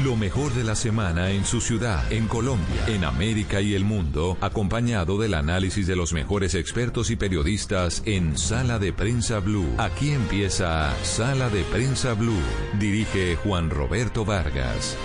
[0.00, 4.38] Lo mejor de la semana en su ciudad, en Colombia, en América y el mundo,
[4.40, 9.66] acompañado del análisis de los mejores expertos y periodistas en Sala de Prensa Blue.
[9.76, 12.40] Aquí empieza Sala de Prensa Blue.
[12.80, 14.96] Dirige Juan Roberto Vargas.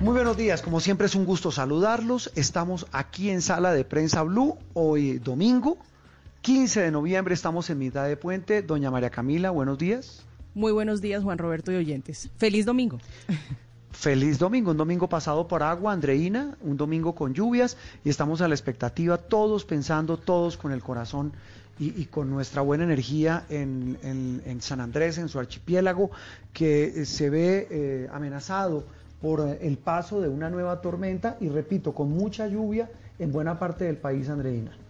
[0.00, 2.32] Muy buenos días, como siempre es un gusto saludarlos.
[2.34, 5.76] Estamos aquí en Sala de Prensa Blue, hoy domingo,
[6.44, 8.60] 15 de noviembre, estamos en mitad de puente.
[8.60, 10.26] Doña María Camila, buenos días.
[10.54, 12.28] Muy buenos días, Juan Roberto y oyentes.
[12.36, 12.98] Feliz domingo.
[13.92, 18.48] Feliz domingo, un domingo pasado por agua, Andreina, un domingo con lluvias y estamos a
[18.48, 21.32] la expectativa, todos pensando, todos con el corazón
[21.78, 26.10] y, con nuestra buena energía en, en, San Andrés, en su archipiélago,
[26.52, 28.84] que se ve eh, amenazado
[29.22, 33.84] por el paso de una nueva tormenta y repito, con mucha lluvia en buena parte
[33.84, 34.83] del país, Andreina.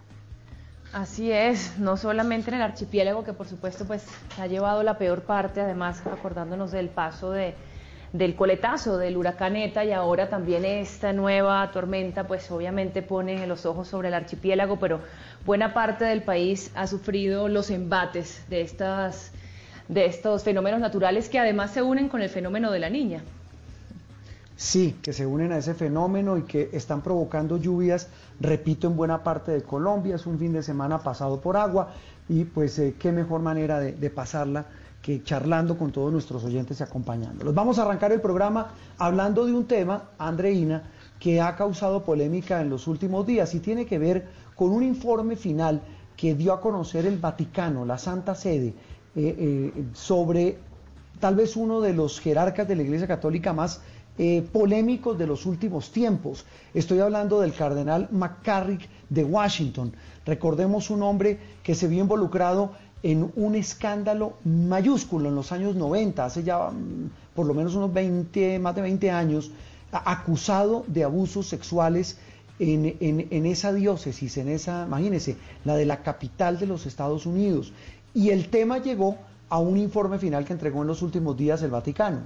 [0.94, 4.06] Así es, no solamente en el archipiélago, que por supuesto pues
[4.38, 7.54] ha llevado la peor parte, además acordándonos del paso de,
[8.12, 13.66] del coletazo del huracán ETA y ahora también esta nueva tormenta pues obviamente pone los
[13.66, 15.00] ojos sobre el archipiélago, pero
[15.44, 19.32] buena parte del país ha sufrido los embates de, estas,
[19.88, 23.20] de estos fenómenos naturales que además se unen con el fenómeno de la niña.
[24.56, 29.24] Sí, que se unen a ese fenómeno y que están provocando lluvias, repito, en buena
[29.24, 30.14] parte de Colombia.
[30.14, 31.90] Es un fin de semana pasado por agua
[32.28, 34.66] y pues eh, qué mejor manera de, pasarla
[35.02, 37.52] que charlando con todos nuestros oyentes y acompañándolos.
[37.52, 40.84] Vamos a arrancar el programa hablando de un tema, Andreina,
[41.18, 45.36] que ha causado polémica en los últimos días y tiene que ver con un informe
[45.36, 45.82] final
[46.16, 48.74] que dio a conocer el Vaticano, la Santa Sede, eh,
[49.16, 50.58] eh, sobre
[51.20, 53.82] tal vez uno de los jerarcas de la Iglesia Católica más
[54.16, 56.44] eh, polémicos de los últimos tiempos.
[56.72, 59.92] Estoy hablando del cardenal McCarrick de Washington.
[60.24, 62.72] Recordemos un hombre que se vio involucrado
[63.02, 67.92] en un escándalo mayúsculo en los años 90, hace ya mm, por lo menos unos
[67.92, 69.50] 20, más de 20 años,
[69.92, 72.18] acusado de abusos sexuales
[72.58, 77.72] en, en, esa diócesis, en esa, imagínense, la de la capital de los Estados Unidos.
[78.14, 79.16] Y el tema llegó
[79.48, 82.20] a un informe final que entregó en los últimos días el Vaticano.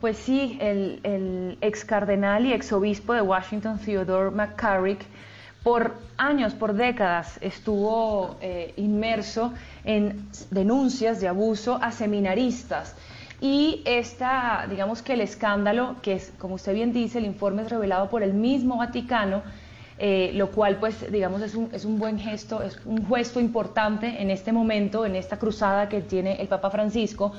[0.00, 5.00] Pues sí, el, ex cardenal y ex obispo de Washington, Theodore McCarrick,
[5.62, 9.52] por años, por décadas, estuvo eh, inmerso
[9.84, 12.96] en denuncias de abuso a seminaristas.
[13.42, 17.68] Y esta, digamos que el escándalo, que es, como usted bien dice, el informe es
[17.68, 19.42] revelado por el mismo Vaticano,
[19.98, 24.22] eh, lo cual pues digamos es un, es un buen gesto, es un gesto importante
[24.22, 27.34] en este momento, en esta cruzada que tiene el Papa Francisco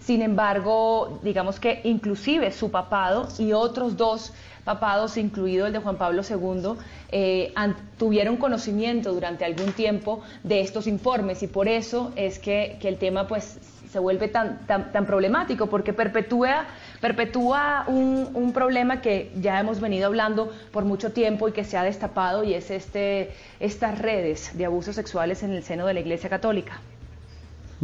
[0.00, 4.32] sin embargo, digamos que inclusive su papado y otros dos
[4.64, 6.74] papados, incluido el de Juan Pablo II,
[7.10, 7.52] eh,
[7.98, 13.26] tuvieron conocimiento durante algún tiempo de estos informes y por eso es que, el tema
[13.26, 13.58] pues
[13.90, 16.66] se vuelve tan, tan, problemático porque perpetúa,
[17.00, 21.78] perpetúa un, un, problema que ya hemos venido hablando por mucho tiempo y que se
[21.78, 26.00] ha destapado y es este, estas redes de abusos sexuales en el seno de la
[26.00, 26.80] Iglesia Católica.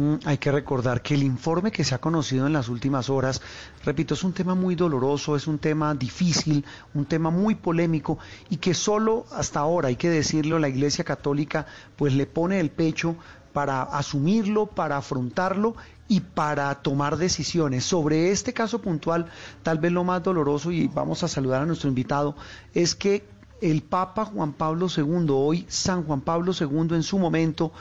[0.01, 3.39] Mm, hay que recordar que el informe que se ha conocido en las últimas horas,
[3.85, 6.65] repito, es un tema muy doloroso, es un tema difícil,
[6.95, 8.17] un tema muy polémico
[8.49, 11.67] y que solo hasta ahora, hay que decirlo, la Iglesia Católica
[11.97, 13.15] pues le pone el pecho
[13.53, 15.75] para asumirlo, para afrontarlo
[16.07, 17.85] y para tomar decisiones.
[17.85, 19.27] Sobre este caso puntual,
[19.61, 22.35] tal vez lo más doloroso, y vamos a saludar a nuestro invitado,
[22.73, 23.23] es que
[23.61, 27.71] el Papa Juan Pablo II, hoy San Juan Pablo II en su momento,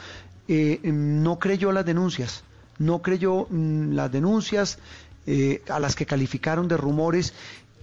[0.53, 2.43] eh, no creyó las denuncias,
[2.77, 4.79] no creyó mm, las denuncias
[5.25, 7.35] eh, a las que calificaron de rumores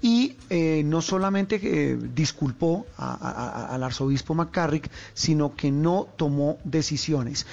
[0.02, 7.46] y eh, no solamente disculpó al arzobispo McCarrick, sino que no tomó decisiones.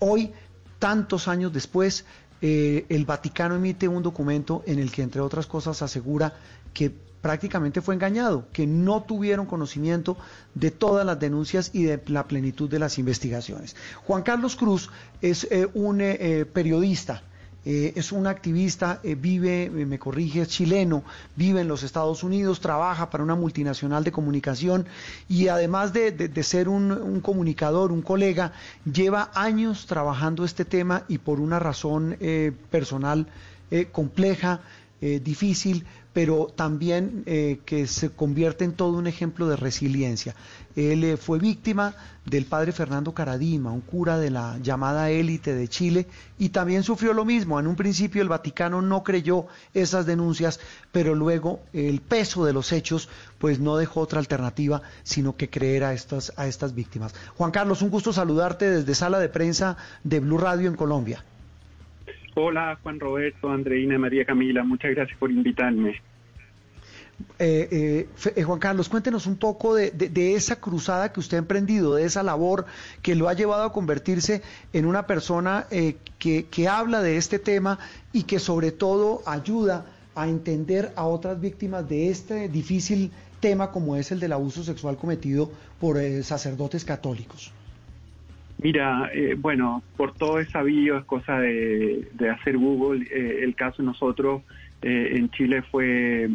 [0.00, 0.32] Hoy,
[0.80, 2.04] tantos años después,
[2.40, 6.34] el Vaticano emite un documento en el que, entre otras cosas, asegura
[6.74, 6.92] que
[7.26, 10.16] prácticamente fue engañado, que no tuvieron conocimiento
[10.54, 13.74] de todas las denuncias y de la plenitud de las investigaciones.
[14.04, 14.90] Juan Carlos Cruz
[15.20, 17.24] es eh, un eh, periodista.
[17.64, 21.02] es un activista, vive, me corrige, es chileno,
[21.34, 24.86] vive en los Estados Unidos, trabaja para una multinacional de comunicación
[25.28, 28.52] y además de, ser un, un, comunicador, un colega,
[28.84, 32.16] lleva años trabajando este tema y por una razón
[32.70, 33.26] personal
[33.90, 34.60] compleja,
[35.00, 35.84] difícil,
[36.16, 40.34] pero también eh, que se convierte en todo un ejemplo de resiliencia.
[40.74, 45.68] Él eh, fue víctima del padre Fernando Caradima, un cura de la llamada élite de
[45.68, 46.06] Chile,
[46.38, 47.60] y también sufrió lo mismo.
[47.60, 50.58] En un principio el Vaticano no creyó esas denuncias,
[50.90, 55.84] pero luego el peso de los hechos pues no dejó otra alternativa sino que creer
[55.84, 57.14] a estas, a estas víctimas.
[57.36, 61.22] Juan Carlos, un gusto saludarte desde Sala de Prensa de Blue Radio en Colombia.
[62.38, 66.02] Hola Juan Roberto, Andreina, María Camila, muchas gracias por invitarme.
[67.38, 71.94] Eh, eh, eh, Juan Carlos, cuéntenos un poco de, esa cruzada que usted ha emprendido,
[71.94, 72.66] de esa labor
[73.00, 74.42] que lo ha llevado a convertirse
[74.74, 75.66] en una persona
[76.18, 77.78] que, habla de este tema
[78.12, 83.96] y que sobre todo ayuda a entender a otras víctimas de este difícil tema como
[83.96, 85.50] es el del abuso sexual cometido
[85.80, 87.55] por sacerdotes católicos.
[88.58, 93.06] Mira, bueno, por todo es sabido, es cosa de, hacer Google.
[93.12, 94.42] el caso de nosotros
[94.82, 96.28] en Chile fue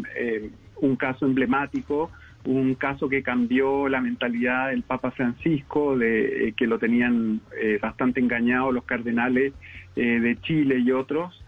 [0.81, 2.11] un caso emblemático,
[2.45, 7.77] un caso que cambió la mentalidad del Papa Francisco, de eh, que lo tenían eh,
[7.81, 9.53] bastante engañado los cardenales
[9.95, 11.43] eh, de Chile y otros.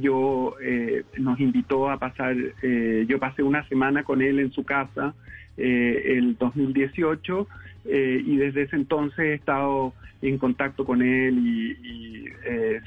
[0.00, 0.56] yo
[1.18, 2.34] nos invitó a pasar,
[3.06, 5.14] yo pasé una semana con él en su casa
[5.56, 7.46] el 2018
[7.88, 9.92] y desde ese entonces he estado
[10.22, 12.26] en contacto con él y,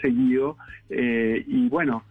[0.02, 0.58] seguido.
[0.90, 2.04] y bueno,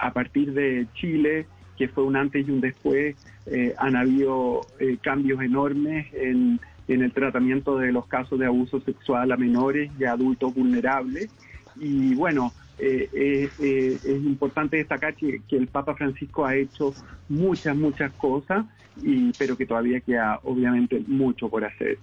[0.00, 1.46] a partir de Chile,
[1.80, 7.12] que fue un antes y un después, eh, han habido eh, cambios enormes en, el
[7.12, 11.30] tratamiento de los casos de abuso sexual a menores y a adultos vulnerables.
[11.76, 16.92] Y bueno, eh, es importante destacar que, el Papa Francisco ha hecho
[17.30, 18.66] muchas, muchas cosas,
[19.02, 21.98] y, pero que todavía queda obviamente mucho por hacer.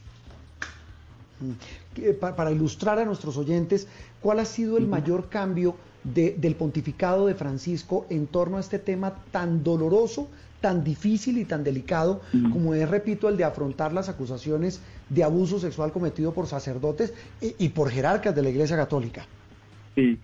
[1.39, 2.11] Mm.
[2.19, 3.87] Para ilustrar a nuestros oyentes,
[4.21, 9.15] ¿cuál ha sido el mayor cambio del pontificado de Francisco en torno a este tema
[9.31, 10.29] tan doloroso,
[10.61, 15.59] tan difícil y tan delicado como es, repito, el de afrontar las acusaciones de abuso
[15.59, 19.25] sexual cometido por sacerdotes y, por jerarcas de la Iglesia Católica.
[19.95, 20.17] Sí,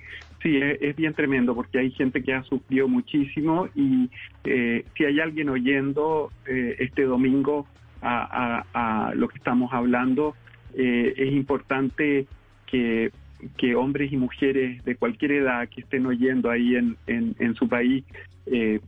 [0.44, 4.10] sí, es, bien tremendo porque hay gente que ha sufrido muchísimo y
[4.44, 7.66] eh, si hay alguien oyendo eh, este domingo
[8.02, 10.36] a, lo que estamos hablando,
[10.76, 12.28] eh, es importante
[12.68, 13.12] que
[13.58, 18.06] que hombres y mujeres de cualquier edad que estén oyendo ahí en, en, su país
[18.46, 18.80] eh,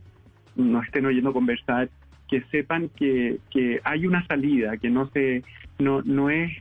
[0.55, 1.89] nos estén oyendo conversar,
[2.29, 5.43] que sepan que, que hay una salida, que no se
[5.77, 6.51] no no es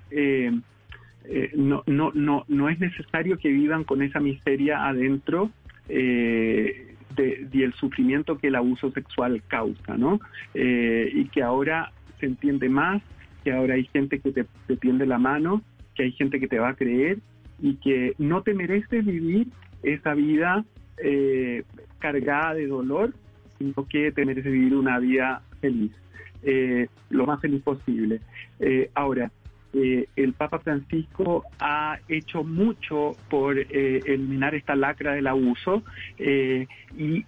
[1.24, 5.50] eh, eh, no, no, no, no es necesario que vivan con esa miseria adentro
[5.88, 10.20] eh, de, el sufrimiento que el abuso sexual causa, ¿no?
[10.54, 13.02] y que ahora se entiende más,
[13.44, 15.62] que ahora hay gente que te, te tiende la mano,
[15.94, 17.18] que hay gente que te va a creer
[17.60, 19.46] y que no te mereces vivir
[19.82, 20.64] esa vida
[20.98, 21.64] eh,
[21.98, 23.14] cargada de dolor,
[23.58, 25.92] sino que te mereces vivir una vida feliz,
[26.42, 28.20] eh, lo más feliz posible.
[28.60, 29.30] Eh, ahora,
[29.74, 35.82] el Papa Francisco ha hecho mucho por eliminar esta lacra del abuso
[36.18, 36.66] y,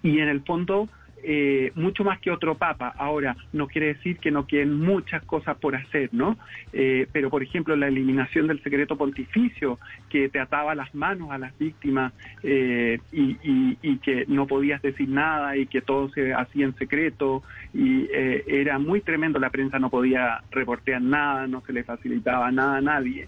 [0.01, 0.87] y en el fondo
[1.23, 2.93] eh, mucho más que otro papa.
[2.97, 6.37] Ahora, no quiere decir que no queden muchas cosas por hacer, ¿no?
[6.73, 11.37] Eh, pero, por ejemplo, la eliminación del secreto pontificio, que te ataba las manos a
[11.37, 16.75] las víctimas eh, y, que no podías decir nada y que todo se hacía en
[16.75, 17.43] secreto
[17.73, 22.77] y era muy tremendo, la prensa no podía reportear nada, no se le facilitaba nada
[22.77, 23.27] a nadie.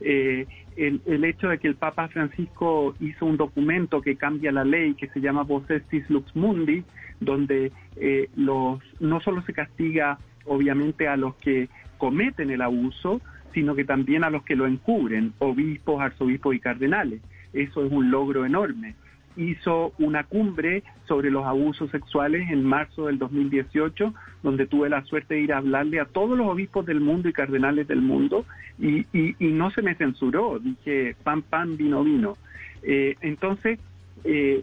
[0.00, 4.94] El, el, hecho de que el Papa Francisco hizo un documento que cambia la ley
[4.94, 6.84] que se llama Possessis Lux Mundi,
[7.20, 13.20] donde eh, los, no solo se castiga obviamente a los que cometen el abuso,
[13.52, 17.20] sino que también a los que lo encubren, obispos, arzobispos y cardenales.
[17.52, 18.94] Eso es un logro enorme.
[19.38, 25.34] Hizo una cumbre sobre los abusos sexuales en marzo del 2018, donde tuve la suerte
[25.34, 28.44] de ir a hablarle a todos los obispos del mundo y cardenales del mundo,
[28.78, 29.06] y,
[29.40, 32.36] no se me censuró, dije pan, pan, vino, vino.
[32.82, 33.78] Eh, entonces,
[34.24, 34.62] eh,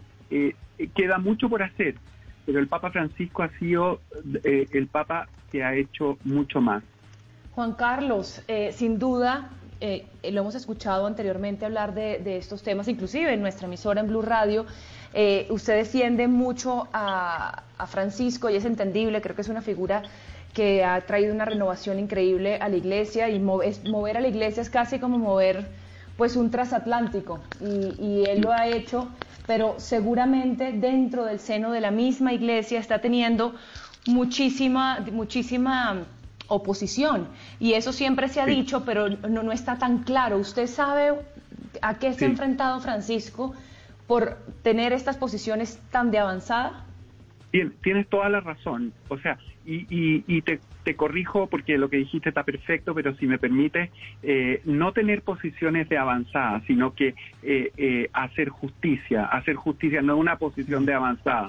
[0.94, 1.96] queda mucho por hacer,
[2.44, 4.00] pero el Papa Francisco ha sido
[4.44, 6.82] eh, el Papa que ha hecho mucho más.
[7.52, 13.32] Juan Carlos, eh, sin duda eh, lo hemos escuchado anteriormente hablar de, estos temas, inclusive
[13.32, 14.64] en nuestra emisora en Blue Radio.
[15.12, 20.02] Eh, usted defiende mucho a, Francisco y es entendible, creo que es una figura
[20.54, 24.70] que ha traído una renovación increíble a la iglesia y mover a la iglesia es
[24.70, 25.68] casi como mover
[26.16, 29.08] pues un transatlántico y, y él lo ha hecho,
[29.46, 33.54] pero seguramente dentro del seno de la misma iglesia está teniendo
[34.06, 36.06] muchísima, muchísima
[36.48, 37.28] oposición.
[37.58, 40.38] Y eso siempre se ha dicho, pero no, no, está tan claro.
[40.38, 41.18] ¿Usted sabe
[41.82, 43.54] a qué se ha enfrentado Francisco
[44.06, 46.84] por tener estas posiciones tan de avanzada?
[47.50, 48.92] Tienes toda la razón.
[49.08, 53.26] O sea, y, y, te, te, corrijo porque lo que dijiste está perfecto, pero si
[53.26, 53.90] me permite,
[54.22, 60.16] eh, no tener posiciones de avanzada, sino que eh, eh, hacer justicia, hacer justicia, no
[60.16, 61.48] una posición de avanzada.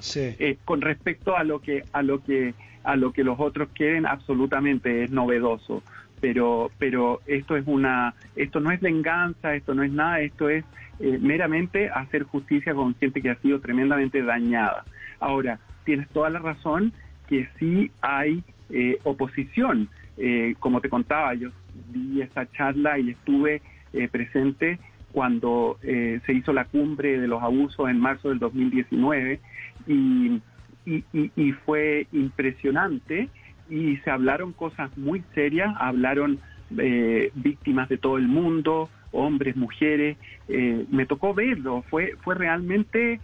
[0.65, 5.03] con respecto a lo que a lo que a lo que los otros quieren, absolutamente
[5.03, 5.83] es novedoso.
[6.19, 10.65] Pero, pero esto es una, esto no es venganza, esto no es nada, esto es
[10.99, 14.83] meramente hacer justicia con gente que ha sido tremendamente dañada.
[15.19, 16.91] Ahora, tienes toda la razón
[17.29, 19.87] que sí hay eh, oposición.
[20.17, 21.49] Eh, como te contaba, yo
[21.93, 23.61] vi esa charla y estuve
[23.93, 24.79] eh, presente
[25.13, 29.39] cuando se hizo la cumbre de los abusos en marzo del 2019
[29.87, 30.41] y,
[30.85, 33.29] y, fue impresionante
[33.67, 36.39] y se hablaron cosas muy serias, hablaron
[36.69, 40.17] víctimas de todo el mundo, hombres, mujeres,
[40.47, 43.19] me tocó verlo, fue, fue realmente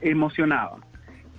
[0.00, 0.78] emocionado.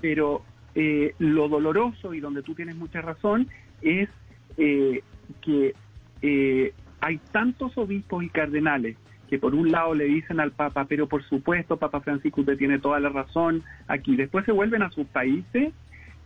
[0.01, 0.43] Pero
[0.75, 3.47] eh, lo doloroso y donde tú tienes mucha razón
[3.83, 4.09] es
[4.57, 5.03] eh,
[5.41, 5.75] que
[6.23, 8.97] eh, hay tantos obispos y cardenales
[9.29, 12.79] que por un lado le dicen al Papa, pero por supuesto, Papa Francisco, usted tiene
[12.79, 14.15] toda la razón aquí.
[14.15, 15.73] Después se vuelven a sus países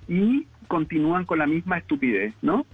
[0.08, 2.66] y continúan con la misma estupidez, ¿no?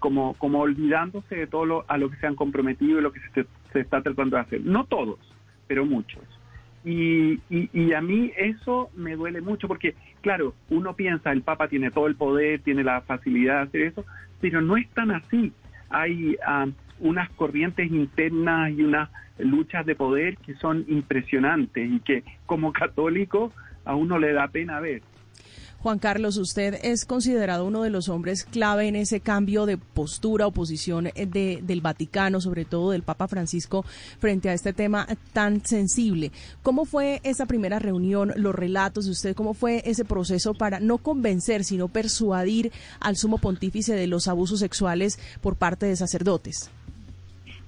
[0.00, 3.20] como, como olvidándose de todo lo, a lo que se han comprometido y lo que
[3.34, 4.60] se, se está tratando de hacer.
[4.62, 5.20] No todos,
[5.68, 6.24] pero muchos.
[6.88, 11.90] Y, y, a mí eso me duele mucho porque, claro, uno piensa, el Papa tiene
[11.90, 14.04] todo el poder, tiene la facilidad de hacer eso,
[14.40, 15.52] pero no es tan así.
[15.90, 16.68] Hay ah,
[17.00, 23.52] unas corrientes internas y unas luchas de poder que son impresionantes y que como católico
[23.84, 25.02] a uno le da pena ver.
[25.86, 30.48] Juan Carlos, usted es considerado uno de los hombres clave en ese cambio de postura
[30.48, 33.84] o posición eh, de, del Vaticano, sobre todo del Papa Francisco,
[34.18, 36.32] frente a este tema tan sensible.
[36.64, 39.36] ¿Cómo fue esa primera reunión, los relatos de usted?
[39.36, 44.58] ¿Cómo fue ese proceso para no convencer, sino persuadir al sumo pontífice de los abusos
[44.58, 46.68] sexuales por parte de sacerdotes?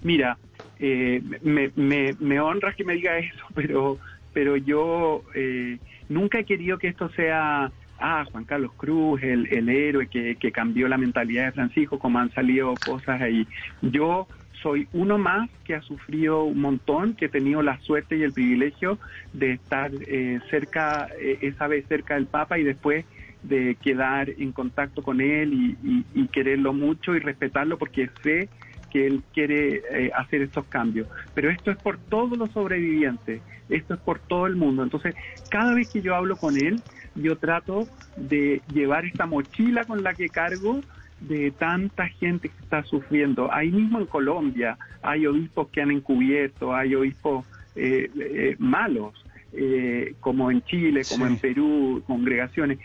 [0.02, 0.38] Mira,
[0.80, 1.70] eh, me,
[2.18, 3.96] me, honra que me diga eso, pero,
[4.32, 9.68] pero yo eh, nunca he querido que esto sea ah, Juan Carlos Cruz, el, el
[9.68, 13.46] héroe que, que cambió la mentalidad de Francisco, como han salido cosas ahí.
[13.82, 14.26] Yo
[14.62, 18.32] soy uno más que ha sufrido un montón, que he tenido la suerte y el
[18.32, 18.98] privilegio
[19.32, 23.04] de estar eh, cerca, eh, esa vez cerca del Papa y después
[23.42, 28.48] de quedar en contacto con él y, y, quererlo mucho y respetarlo porque sé
[28.90, 31.06] que él quiere eh, hacer estos cambios.
[31.34, 34.82] Pero esto es por todos los sobrevivientes, esto es por todo el mundo.
[34.82, 35.14] Entonces,
[35.50, 36.82] cada vez que yo hablo con él,
[37.22, 40.80] yo trato de llevar esta mochila con la que cargo
[41.20, 43.52] de tanta gente que está sufriendo.
[43.52, 47.44] Ahí mismo en Colombia hay obispos que han encubierto, hay obispos
[47.74, 49.14] eh, eh, malos,
[49.52, 52.78] eh, como en Chile, como en Perú, congregaciones.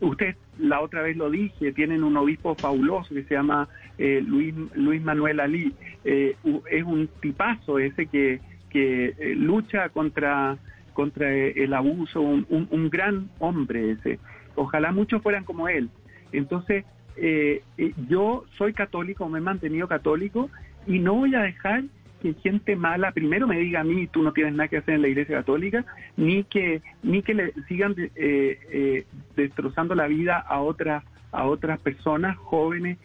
[0.00, 5.02] usted la otra vez lo dije, tienen un obispo fabuloso que se llama Luis, Luis
[5.02, 5.74] Manuel Ali.
[6.04, 10.58] es un tipazo ese que, que lucha contra
[10.92, 14.18] contra el abuso, un, gran hombre ese.
[14.54, 15.90] Ojalá muchos fueran como él.
[16.32, 16.84] Entonces,
[17.16, 20.50] eh, eh, yo soy católico, me he mantenido católico
[20.86, 21.84] y no voy a dejar
[22.22, 25.02] que gente mala primero me diga a mí tú no tienes nada que hacer en
[25.02, 25.86] la iglesia católica
[26.18, 29.06] ni que ni que le sigan eh,
[29.36, 32.98] destrozando la vida a otras a otras personas jóvenes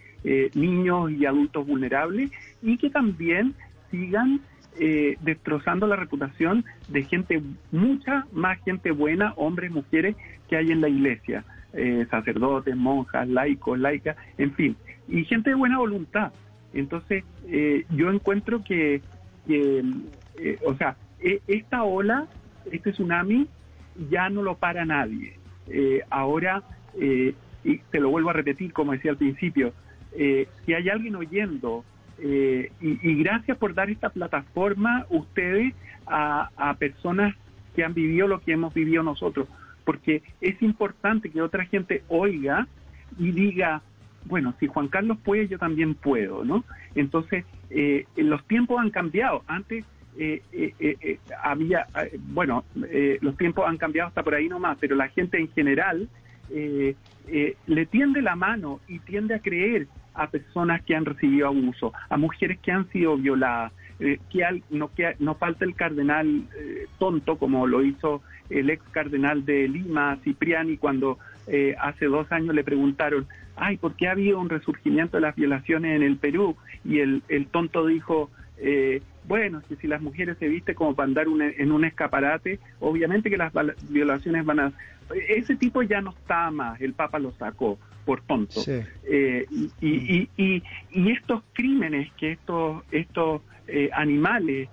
[0.54, 2.30] niños y adultos vulnerables
[2.62, 3.54] y que también
[3.90, 4.42] sigan
[4.78, 7.42] eh, destrozando la reputación de gente,
[7.72, 10.18] mucha más gente buena, hombres, mujeres,
[10.50, 14.76] que hay en la iglesia, eh, sacerdotes, monjas, laicos, laicas, en fin,
[15.08, 16.34] y gente de buena voluntad.
[16.74, 19.02] Entonces, eh, yo encuentro que,
[20.66, 22.28] o sea, e, esta ola,
[22.70, 23.48] este tsunami,
[24.10, 25.40] ya no lo para nadie.
[26.10, 26.64] ahora,
[27.64, 29.74] y te lo vuelvo a repetir, como decía al principio,
[30.14, 31.86] si hay alguien oyendo
[32.20, 35.74] eh, y, gracias por dar esta plataforma ustedes
[36.08, 37.36] a, personas
[37.76, 39.48] que han vivido lo que hemos vivido nosotros,
[39.84, 42.68] porque es importante que otra gente oiga
[43.20, 43.82] y diga,
[44.26, 46.64] bueno, si Juan Carlos puede, yo también puedo, ¿no?
[46.96, 49.44] Entonces, eh, los tiempos han cambiado.
[49.48, 49.86] Antes
[50.18, 51.88] eh, eh, había,
[52.30, 52.64] bueno,
[53.22, 56.08] los tiempos han cambiado hasta por ahí nomás, pero la gente en general
[56.50, 62.18] le tiende la mano y tiende a creer a personas que han recibido abuso, a
[62.18, 66.44] mujeres que han sido violadas, que, no, que no falta el cardenal
[67.00, 71.18] tonto como lo hizo el ex cardenal de Lima, Cipriani, cuando
[71.80, 75.96] hace dos años le preguntaron, ay, ¿por qué ha habido un resurgimiento de las violaciones
[75.96, 76.56] en el Perú?
[76.84, 81.08] Y el, el tonto dijo, eh, bueno, que si las mujeres se visten como para
[81.08, 83.52] andar en un escaparate, obviamente que las
[83.90, 84.72] violaciones van a...
[85.30, 88.62] Ese tipo ya no está más, el Papa lo sacó por tonto.
[88.68, 94.70] Eh, y, y, y, y, estos crímenes que estos, estos eh, animales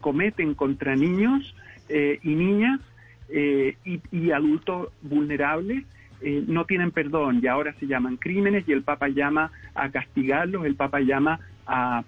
[0.00, 1.54] cometen contra niños
[1.88, 2.80] y niñas
[3.30, 5.84] y adultos vulnerables,
[6.22, 10.64] eh, no tienen perdón y ahora se llaman crímenes y el Papa llama a castigarlos,
[10.64, 12.04] el Papa llama a,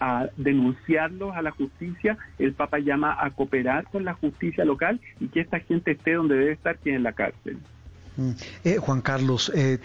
[0.00, 5.28] a denunciarlos a la justicia, el Papa llama a cooperar con la justicia local y
[5.28, 7.58] que esta gente esté donde debe estar, que en la cárcel.
[8.16, 8.30] Mm.
[8.64, 9.78] Eh, Juan Carlos, eh,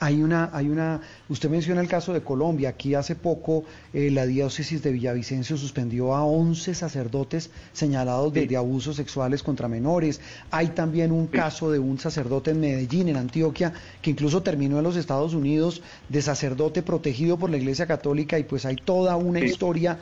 [0.00, 2.70] hay una, hay una, usted menciona el caso de Colombia.
[2.70, 9.42] Aquí hace poco la diócesis de Villavicencio suspendió a 11 sacerdotes señalados de, abusos sexuales
[9.42, 10.20] contra menores.
[10.50, 13.72] Hay también un caso de un sacerdote en Medellín, en Antioquia,
[14.02, 18.44] que incluso terminó en los Estados Unidos de sacerdote protegido por la Iglesia Católica y
[18.44, 19.98] pues hay toda una historia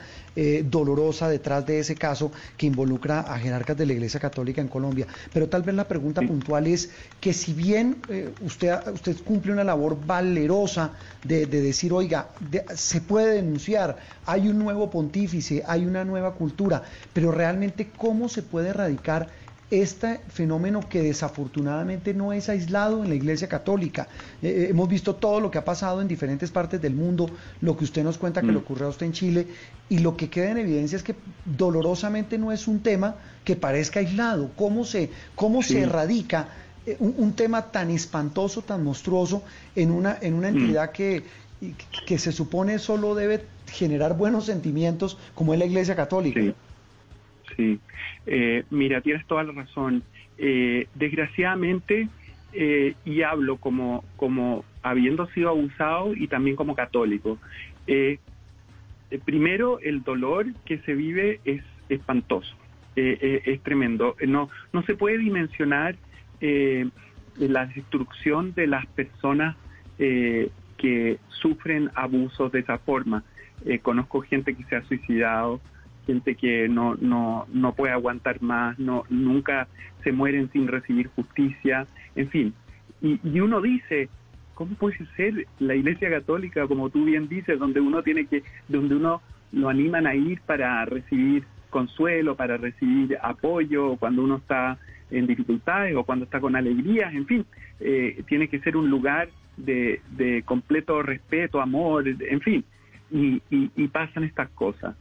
[0.65, 5.05] dolorosa detrás de ese caso que involucra a jerarcas de la Iglesia Católica en Colombia.
[5.33, 7.97] Pero tal vez la pregunta puntual es que si bien
[8.41, 10.91] usted, usted cumple una labor valerosa
[11.23, 12.29] de, decir, oiga,
[12.75, 18.43] se puede denunciar, hay un nuevo pontífice, hay una nueva cultura, pero realmente cómo se
[18.43, 19.27] puede erradicar
[19.71, 24.07] este fenómeno que desafortunadamente no es aislado en la Iglesia Católica.
[24.41, 27.29] Eh, eh, hemos visto todo lo que ha pasado en diferentes partes del mundo,
[27.61, 28.57] lo que usted nos cuenta que le mm.
[28.57, 29.47] ocurrió a usted en Chile,
[29.87, 33.99] y lo que queda en evidencia es que dolorosamente no es un tema que parezca
[33.99, 34.49] aislado.
[34.55, 36.49] ¿Cómo se, cómo se erradica
[36.89, 39.43] eh, un, tema tan espantoso, tan monstruoso,
[39.75, 40.57] en una, en una mm.
[40.57, 41.23] entidad que,
[42.07, 46.41] que se supone solo debe generar buenos sentimientos, como es la Iglesia Católica.
[47.55, 47.79] Sí,
[48.25, 50.03] eh, mira, tienes toda la razón.
[50.37, 52.07] Eh, desgraciadamente,
[53.05, 57.37] y hablo como, como habiendo sido abusado y también como católico,
[59.23, 62.55] primero el dolor que se vive es espantoso,
[62.95, 64.15] es tremendo.
[64.27, 65.95] No, no se puede dimensionar
[66.41, 66.87] eh,
[67.37, 69.55] la destrucción de las personas
[69.97, 73.23] eh, que sufren abusos de esa forma.
[73.65, 75.59] Eh, conozco gente que se ha suicidado,
[76.05, 79.67] gente que no, no, no puede aguantar más, no, nunca
[80.03, 82.53] se mueren sin recibir justicia, en fin.
[83.01, 84.09] Y, y uno dice,
[84.55, 88.95] ¿cómo puede ser la Iglesia Católica, como tú bien dices, donde uno tiene que, donde
[88.95, 89.21] uno
[89.51, 94.77] lo animan a ir para recibir consuelo, para recibir apoyo, cuando uno está
[95.11, 97.45] en dificultades o cuando está con alegrías, en fin,
[97.79, 102.63] eh, tiene que ser un lugar de, de completo respeto, amor, en fin,
[103.11, 104.95] y, y, pasan estas cosas.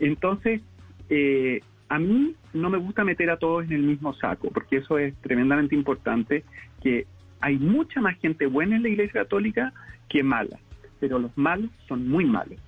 [0.00, 0.60] Entonces,
[1.08, 4.98] eh, a mí no me gusta meter a todos en el mismo saco, porque eso
[4.98, 6.44] es tremendamente importante,
[6.82, 7.06] que
[7.40, 9.72] hay mucha más gente buena en la Iglesia Católica
[10.08, 10.58] que mala,
[11.00, 12.58] pero los malos son muy malos.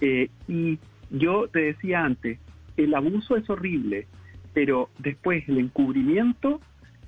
[0.00, 0.78] Eh, y
[1.10, 2.38] yo te decía antes,
[2.76, 4.06] el abuso es horrible,
[4.52, 6.60] pero después el encubrimiento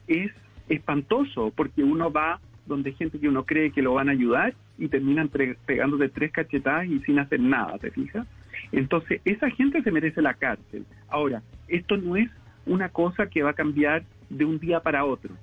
[0.07, 0.31] es
[0.69, 4.89] espantoso porque uno va donde gente que uno cree que lo van a ayudar y
[4.89, 5.31] terminan
[5.67, 8.27] pegando de tres cachetadas y sin hacer nada, ¿te fijas?
[8.73, 10.87] Entonces, esa gente se merece la cárcel.
[11.09, 12.31] Ahora, esto no es
[12.67, 15.35] una cosa que va a cambiar de un día para otro,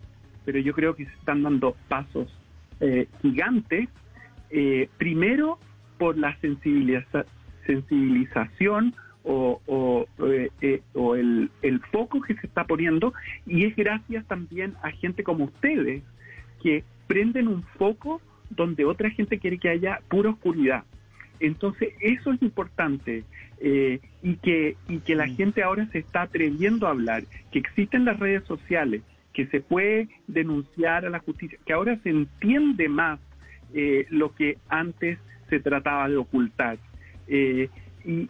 [0.44, 2.28] pero yo creo que se están dando pasos
[2.80, 3.88] eh, gigantes,
[4.50, 5.60] eh, primero
[5.98, 13.14] por la sensibilización o, o, eh, eh, o el, el, foco que se está poniendo
[13.46, 16.04] y es gracias también a gente como ustedes
[16.62, 20.84] que prenden un foco donde otra gente quiere que haya pura oscuridad.
[21.40, 23.24] Entonces eso es importante
[23.60, 28.06] eh, y, que, y que la gente ahora se está atreviendo a hablar, que existen
[28.06, 29.02] las redes sociales,
[29.34, 33.20] que se puede denunciar a la justicia, que ahora se entiende más
[34.10, 35.18] lo que antes
[35.50, 36.78] se trataba de ocultar.
[37.28, 37.70] Eh,
[38.06, 38.30] y,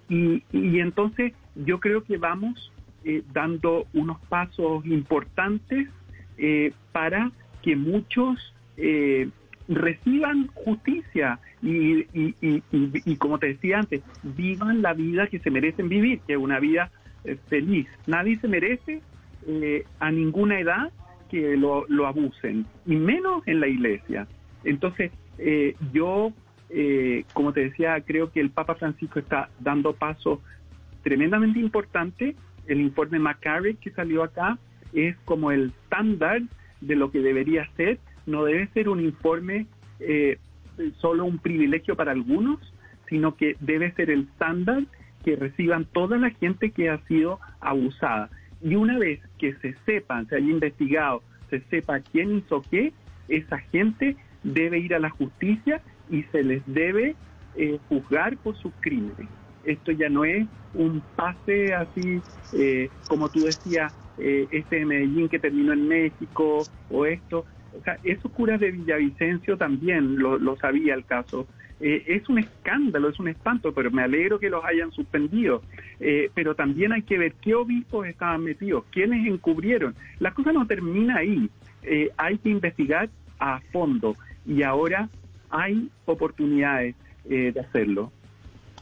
[0.51, 2.71] y, entonces yo creo que vamos
[3.03, 5.87] eh, dando unos pasos importantes
[6.37, 7.31] eh, para
[7.61, 9.29] que muchos eh,
[9.67, 16.19] reciban justicia y, y, como te decía antes, vivan la vida que se merecen vivir,
[16.21, 16.89] que es una vida
[17.47, 17.87] feliz.
[18.07, 19.01] Nadie se merece
[19.99, 20.91] a ninguna edad
[21.29, 24.27] que lo, lo abusen, y menos en la iglesia.
[24.63, 26.33] Entonces, eh, yo,
[26.73, 30.39] eh, como te decía, creo que el Papa Francisco está dando pasos
[31.03, 32.35] tremendamente importantes.
[32.67, 34.57] El informe McCarrick que salió acá
[34.93, 36.41] es como el estándar
[36.79, 37.99] de lo que debería ser.
[38.25, 39.67] No debe ser un informe
[39.99, 40.37] eh,
[40.97, 42.59] solo un privilegio para algunos,
[43.09, 44.83] sino que debe ser el estándar
[45.25, 48.29] que reciban toda la gente que ha sido abusada.
[48.63, 52.93] Y una vez que se sepan, se haya investigado, se sepa quién hizo qué,
[53.27, 55.81] esa gente debe ir a la justicia
[56.11, 57.15] y se les debe
[57.55, 59.27] eh, juzgar por sus crímenes.
[59.63, 62.21] Esto ya no es un pase así,
[62.53, 67.45] eh, como tú decías, eh, este de Medellín que terminó en México o esto.
[67.77, 71.47] O sea, esos curas de Villavicencio también lo, sabía el caso.
[71.79, 75.63] Eh, es un escándalo, es un espanto, pero me alegro que los hayan suspendido.
[75.99, 79.95] Eh, pero también hay que ver qué obispos estaban metidos, quiénes encubrieron.
[80.19, 81.49] La cosa no termina ahí.
[81.83, 85.09] Eh, hay que investigar a fondo y ahora
[85.51, 88.11] hay oportunidades de hacerlo.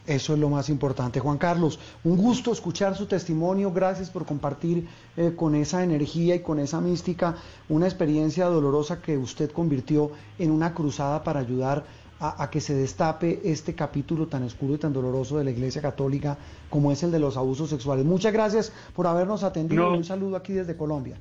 [0.06, 1.20] Eso es lo más importante.
[1.20, 3.72] Juan Carlos, un gusto escuchar su testimonio.
[3.72, 7.36] Gracias por compartir eh, con esa energía y con esa mística
[7.68, 11.84] una experiencia dolorosa que usted convirtió en una cruzada para ayudar
[12.22, 16.36] a, que se destape este capítulo tan oscuro y tan doloroso de la Iglesia Católica
[16.68, 18.04] como es el de los abusos sexuales.
[18.04, 19.90] Muchas gracias por habernos atendido.
[19.90, 21.16] Un saludo aquí desde Colombia.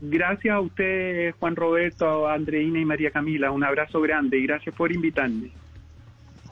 [0.00, 3.50] Gracias a usted, Juan Roberto, a Andreina y María Camila.
[3.50, 5.50] Un abrazo grande y gracias por invitarme.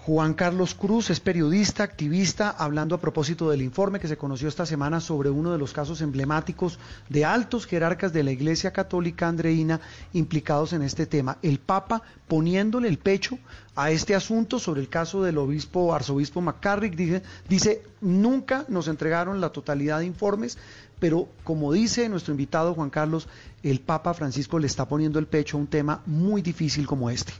[0.06, 4.64] Juan Carlos Cruz es periodista, activista, hablando a propósito del informe que se conoció esta
[4.64, 6.78] semana sobre uno de los casos emblemáticos
[7.08, 9.80] de altos jerarcas de la Iglesia Católica Andreina
[10.12, 11.38] implicados en este tema.
[11.42, 13.36] El Papa poniéndole el pecho
[13.74, 19.40] a este asunto sobre el caso del obispo, arzobispo McCarrick, dice, dice, nunca nos entregaron
[19.40, 20.56] la totalidad de informes,
[20.98, 23.28] pero como dice nuestro invitado Juan Carlos,
[23.62, 27.32] el Papa Francisco le está poniendo el pecho a un tema muy difícil como este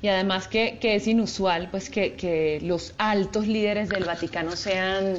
[0.00, 5.16] y además que, es inusual pues que, que, los altos líderes del Vaticano sean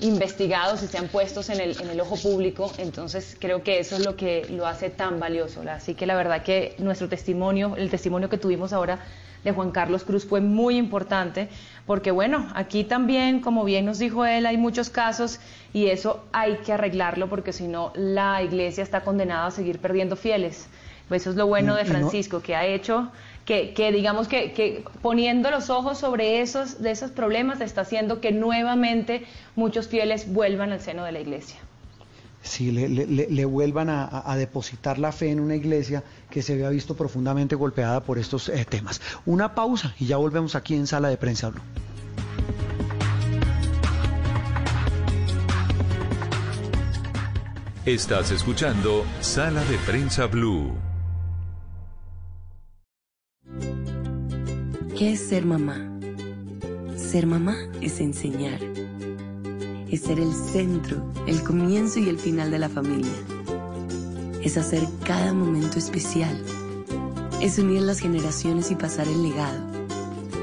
[0.00, 4.04] investigados y sean puestos en el, en el ojo público, entonces creo que eso es
[4.04, 5.62] lo que lo hace tan valioso.
[5.68, 9.00] Así que la verdad que nuestro testimonio, el testimonio que tuvimos ahora
[9.44, 11.48] de Juan Carlos Cruz fue muy importante,
[11.86, 15.40] porque bueno, aquí también, como bien nos dijo él, hay muchos casos
[15.72, 20.16] y eso hay que arreglarlo porque si no la iglesia está condenada a seguir perdiendo
[20.16, 20.68] fieles.
[21.08, 23.10] Pues eso es lo bueno de Francisco, que ha hecho
[23.44, 29.24] que, digamos que, poniendo los ojos sobre esos, de esos problemas está haciendo que nuevamente
[29.56, 31.58] muchos fieles vuelvan al seno de la iglesia.
[32.42, 37.54] Sí, le, vuelvan a, depositar la fe en una iglesia que se había visto profundamente
[37.54, 39.00] golpeada por estos eh, temas.
[39.26, 41.62] Una pausa y ya volvemos aquí en Sala de Prensa Blue.
[47.84, 50.72] Estás escuchando Sala de Prensa Blue.
[54.96, 55.98] ¿Qué es ser mamá?
[56.94, 58.60] Ser mamá es enseñar.
[59.90, 63.12] Es ser el centro, el comienzo y el final de la familia.
[64.42, 66.40] Es hacer cada momento especial.
[67.40, 69.69] Es unir las generaciones y pasar el legado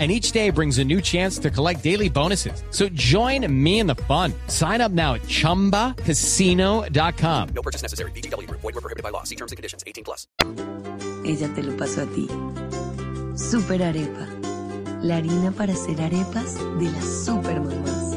[0.00, 2.62] and each day brings a new chance to collect daily bonuses.
[2.70, 4.32] So join me in the fun.
[4.46, 7.48] Sign up now at ChumbaCasino.com.
[7.54, 8.12] No purchase necessary.
[8.12, 8.48] BGW.
[8.50, 9.24] Void were prohibited by law.
[9.24, 9.84] See terms and conditions.
[9.86, 10.26] 18 plus.
[11.26, 12.26] Ella te lo pasó a ti.
[13.36, 14.26] Super Arepa.
[15.02, 18.16] La harina para hacer arepas de las super mamás.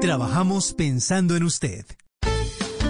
[0.00, 1.84] Trabajamos pensando en usted.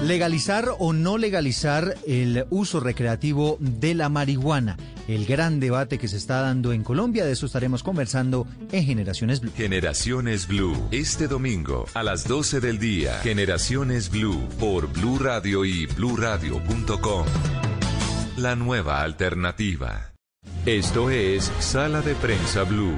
[0.09, 4.79] Legalizar o no legalizar el uso recreativo de la marihuana.
[5.07, 9.41] El gran debate que se está dando en Colombia, de eso estaremos conversando en Generaciones
[9.41, 9.53] Blue.
[9.55, 13.19] Generaciones Blue, este domingo a las 12 del día.
[13.19, 17.27] Generaciones Blue por Blue Radio y bluradio.com.
[18.39, 20.15] La nueva alternativa.
[20.65, 22.97] Esto es Sala de Prensa Blue.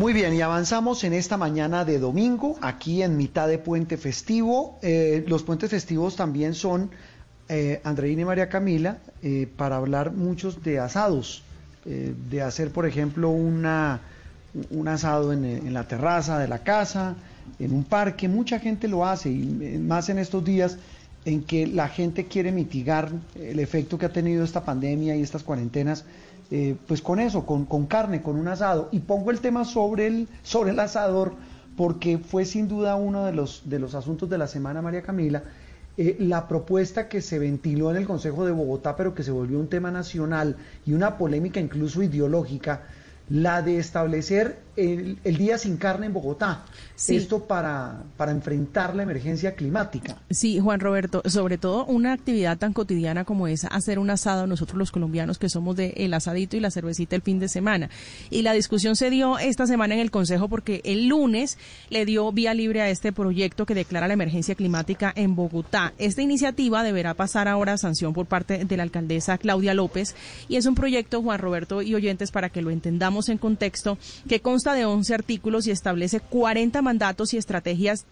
[0.00, 4.78] Muy bien, y avanzamos en esta mañana de domingo, aquí en mitad de puente festivo.
[4.80, 6.90] Eh, los puentes festivos también son,
[7.50, 11.42] eh, Andreina y María Camila, eh, para hablar muchos de asados,
[11.84, 14.00] eh, de hacer, por ejemplo, una,
[14.70, 17.16] un asado en, en, la terraza de la casa,
[17.58, 18.26] en un parque.
[18.26, 19.44] Mucha gente lo hace, y
[19.86, 20.78] más en estos días
[21.26, 25.42] en que la gente quiere mitigar el efecto que ha tenido esta pandemia y estas
[25.42, 26.06] cuarentenas
[26.50, 28.88] eh, pues con eso, con, con, carne, con un asado.
[28.92, 31.34] Y pongo el tema sobre el, sobre el asador
[31.76, 35.44] porque fue sin duda uno de los, de los asuntos de la semana, María Camila,
[35.96, 39.58] eh, la propuesta que se ventiló en el Consejo de Bogotá, pero que se volvió
[39.58, 42.82] un tema nacional y una polémica incluso ideológica,
[43.28, 46.64] la de establecer el, día sin carne en Bogotá.
[47.08, 50.18] Esto para, para enfrentar la emergencia climática.
[50.30, 54.78] Sí, Juan Roberto, sobre todo una actividad tan cotidiana como esa, hacer un asado nosotros
[54.78, 57.90] los colombianos que somos de el asadito y la cervecita el fin de semana.
[58.28, 62.30] Y la discusión se dio esta semana en el Consejo porque el lunes le dio
[62.32, 65.94] vía libre a este proyecto que declara la emergencia climática en Bogotá.
[65.98, 70.14] Esta iniciativa deberá pasar ahora a sanción por parte de la alcaldesa Claudia López
[70.48, 74.40] y es un proyecto, Juan Roberto y oyentes, para que lo entendamos en contexto, que
[74.40, 78.06] consta de 11 artículos y establece 40 mandatos y estrategias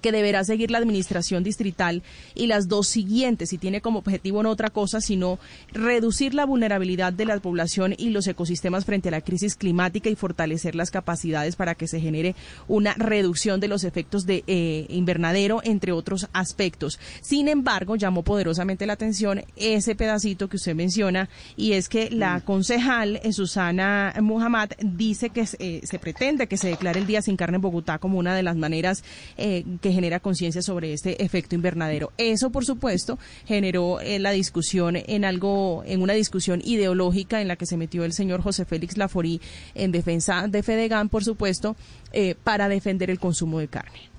[0.00, 2.02] que deberá seguir la administración distrital
[2.34, 5.38] y las dos siguientes, y tiene como objetivo no otra cosa, sino
[5.72, 10.14] reducir la vulnerabilidad de la población y los ecosistemas frente a la crisis climática y
[10.16, 12.34] fortalecer las capacidades para que se genere
[12.68, 16.98] una reducción de los efectos de eh, invernadero, entre otros aspectos.
[17.20, 22.38] Sin embargo, llamó poderosamente la atención ese pedacito que usted menciona, y es que la
[22.38, 22.40] mm.
[22.42, 27.36] concejal eh, Susana Muhammad dice que eh, se pretende que se declare el Día sin
[27.36, 29.04] Carne en Bogotá como una de las maneras
[29.36, 32.12] que genera conciencia sobre este efecto invernadero.
[32.18, 37.56] Eso, por supuesto, generó eh, la discusión en algo, en una discusión ideológica en la
[37.56, 39.40] que se metió el señor José Félix Laforí
[39.74, 41.76] en defensa de Fedegan, por supuesto,
[42.12, 44.10] eh, para defender el consumo de carne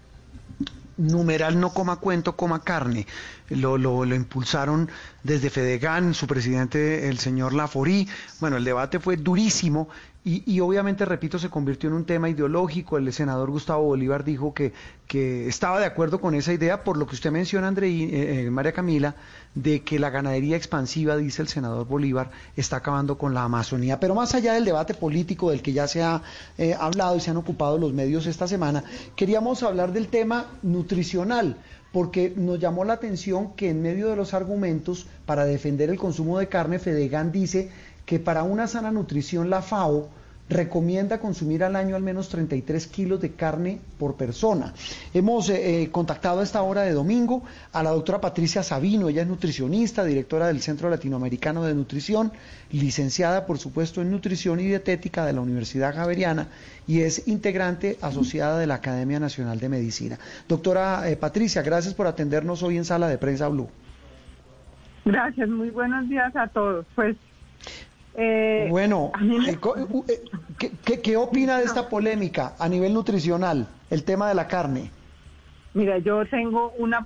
[0.97, 3.05] numeral no coma cuento, coma carne.
[3.49, 4.89] Lo, lo, lo, impulsaron
[5.23, 8.07] desde Fedegan, su presidente, el señor Laforí.
[8.39, 9.89] Bueno, el debate fue durísimo
[10.29, 12.97] y, obviamente, repito, se convirtió en un tema ideológico.
[12.97, 14.73] El senador Gustavo Bolívar dijo que,
[15.07, 18.41] que estaba de acuerdo con esa idea, por lo que usted menciona, André y eh,
[18.41, 19.15] eh, María Camila,
[19.55, 24.01] de que la ganadería expansiva, dice el senador Bolívar, está acabando con la Amazonía.
[24.01, 26.21] Pero más allá del debate político del que ya se ha
[26.57, 28.83] eh, hablado y se han ocupado los medios esta semana,
[29.15, 31.55] queríamos hablar del tema nutricional
[31.91, 36.37] porque nos llamó la atención que en medio de los argumentos para defender el consumo
[36.37, 37.71] de carne, Fedegan dice
[38.07, 40.07] que para una sana nutrición la FAO
[40.49, 44.73] recomienda consumir al año al menos 33 kilos de carne por persona.
[45.13, 47.43] Hemos eh, eh, contactado a esta hora de domingo
[47.73, 52.31] a la doctora Patricia Sabino, ella es nutricionista, directora del Centro Latinoamericano de Nutrición,
[52.71, 56.47] licenciada por supuesto en Nutrición y Dietética de la Universidad Javeriana
[56.87, 60.17] y es integrante asociada de la Academia Nacional de Medicina.
[60.47, 63.67] Doctora eh, Patricia, gracias por atendernos hoy en Sala de Prensa Blue.
[65.03, 66.85] Gracias, muy buenos días a todos.
[66.95, 67.17] Pues
[68.19, 69.59] eh, bueno, eh,
[70.07, 74.89] eh, ¿qué, opina de esta polémica a nivel nutricional, el tema de la carne?
[75.75, 77.05] Mira, yo tengo una,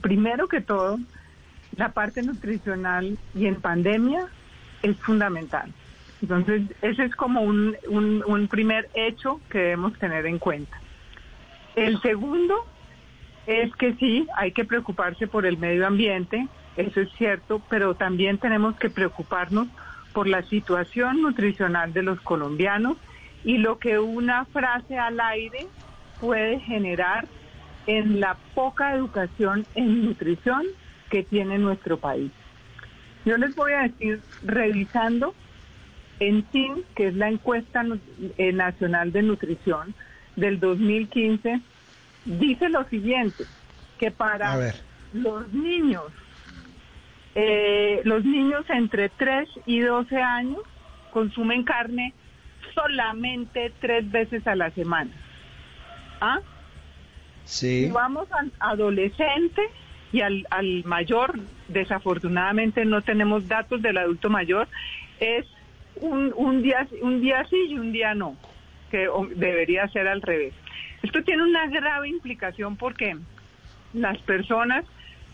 [0.00, 0.98] primero que todo,
[1.76, 4.28] la parte nutricional y en pandemia
[4.82, 5.70] es fundamental.
[6.22, 10.80] Entonces, ese es como un, un primer hecho que debemos tener en cuenta.
[11.74, 12.64] El segundo
[13.46, 18.38] es que sí, hay que preocuparse por el medio ambiente, eso es cierto, pero también
[18.38, 19.86] tenemos que preocuparnos por
[20.24, 22.96] la situación nutricional de los colombianos
[23.44, 25.66] y lo que una frase al aire
[26.20, 27.26] puede generar
[27.86, 30.62] en la poca educación en nutrición
[31.10, 32.32] que tiene nuestro país.
[33.24, 35.34] Yo les voy a decir, revisando
[36.20, 37.84] en SIN, que es la encuesta
[38.38, 39.94] eh, nacional de nutrición
[40.36, 41.60] del 2015,
[42.24, 43.44] dice lo siguiente,
[43.98, 44.72] que para
[45.12, 46.04] los niños
[47.38, 50.62] eh, los niños entre 3 y 12 años
[51.12, 52.14] consumen carne
[52.74, 55.10] solamente tres veces a la semana.
[56.20, 56.40] ¿Ah?
[57.44, 57.90] Sí.
[57.92, 59.60] vamos al adolescente
[60.12, 64.66] y al, al mayor, desafortunadamente no tenemos datos del adulto mayor,
[65.20, 65.44] es
[65.96, 68.34] un, un, día, un día sí y un día no,
[68.90, 70.54] que debería ser al revés.
[71.02, 73.14] Esto tiene una grave implicación porque
[73.92, 74.86] las personas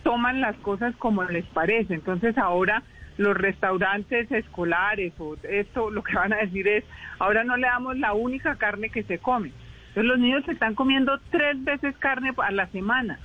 [0.03, 1.95] toman las cosas como les parece.
[1.95, 2.83] Entonces ahora
[3.17, 6.85] los restaurantes escolares o esto lo que van a decir es,
[7.19, 9.53] ahora no le damos la única carne que se come.
[9.89, 13.19] Entonces los niños se están comiendo tres veces carne a la semana.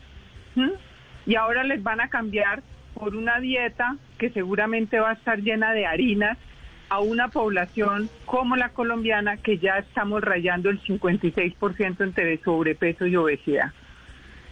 [1.26, 2.64] Y ahora les van a cambiar
[2.94, 6.38] por una dieta que seguramente va a estar llena de harinas
[6.90, 13.16] a una población como la colombiana que ya estamos rayando el 56% entre sobrepeso y
[13.16, 13.72] obesidad.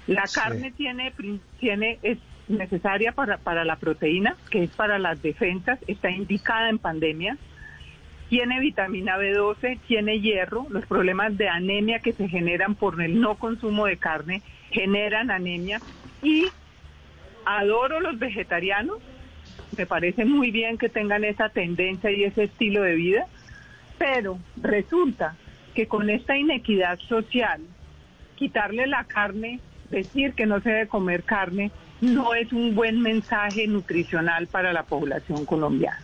[0.07, 1.13] La carne tiene,
[1.59, 6.77] tiene, es necesaria para, para la proteína, que es para las defensas, está indicada en
[6.77, 7.37] pandemia.
[8.29, 10.65] Tiene vitamina B12, tiene hierro.
[10.69, 14.41] Los problemas de anemia que se generan por el no consumo de carne
[14.71, 15.79] generan anemia.
[16.23, 16.47] Y
[17.45, 18.99] adoro los vegetarianos
[19.77, 23.27] me parece muy bien que tengan esa tendencia y ese estilo de vida,
[23.97, 25.35] pero resulta
[25.73, 27.61] que con esta inequidad social,
[28.35, 31.71] quitarle la carne, decir que no se debe comer carne,
[32.01, 35.99] no es un buen mensaje nutricional para la población colombiana.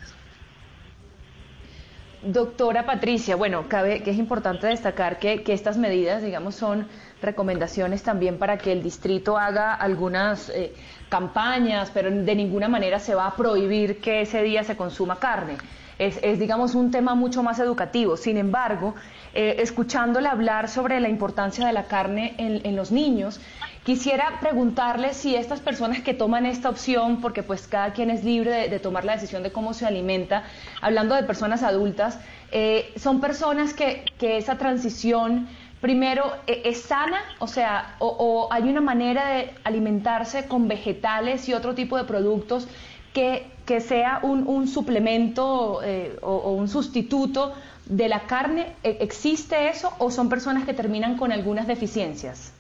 [2.24, 6.88] Doctora Patricia, bueno, cabe que es importante destacar que, estas medidas, digamos, son
[7.20, 10.72] recomendaciones también para que el distrito haga algunas eh,
[11.10, 15.58] campañas, pero de ninguna manera se va a prohibir que ese día se consuma carne.
[15.98, 18.18] Es, digamos, un tema mucho más educativo.
[18.18, 18.96] Sin embargo,
[19.36, 23.40] eh, escuchándole hablar sobre la importancia de la carne en los niños,
[23.84, 28.70] Quisiera preguntarle si estas personas que toman esta opción, porque pues cada quien es libre
[28.70, 30.44] de, tomar la decisión de cómo se alimenta,
[30.82, 32.20] hablando de personas adultas,
[32.52, 35.48] eh, son personas que, esa transición
[35.82, 41.56] primero eh, es sana, o sea, o, hay una manera de alimentarse con vegetales y
[41.56, 42.68] otro tipo de productos
[43.14, 47.54] que, sea un, suplemento eh, o, un sustituto
[47.88, 48.76] de la carne.
[48.84, 52.54] ¿E-, ¿Existe eso o son personas que terminan con algunas deficiencias?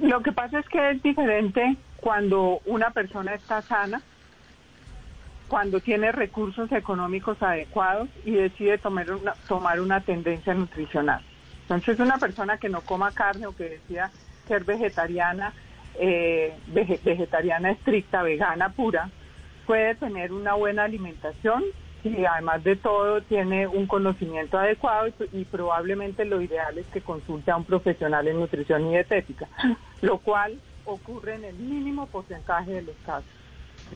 [0.00, 4.02] Lo que pasa es que es diferente cuando una persona está sana,
[5.48, 11.22] cuando tiene recursos económicos adecuados y decide tomar una, tomar una tendencia nutricional.
[11.62, 14.10] Entonces una persona que no coma carne o que decida
[14.48, 15.52] ser vegetariana,
[15.98, 16.54] eh,
[17.04, 19.10] vegetariana estricta, vegana pura,
[19.66, 21.62] puede tener una buena alimentación
[22.04, 27.50] y además de todo tiene un conocimiento adecuado y, probablemente lo ideal es que consulte
[27.50, 29.48] a un profesional en nutrición y dietética,
[30.00, 33.30] lo cual ocurre en el mínimo porcentaje de los casos.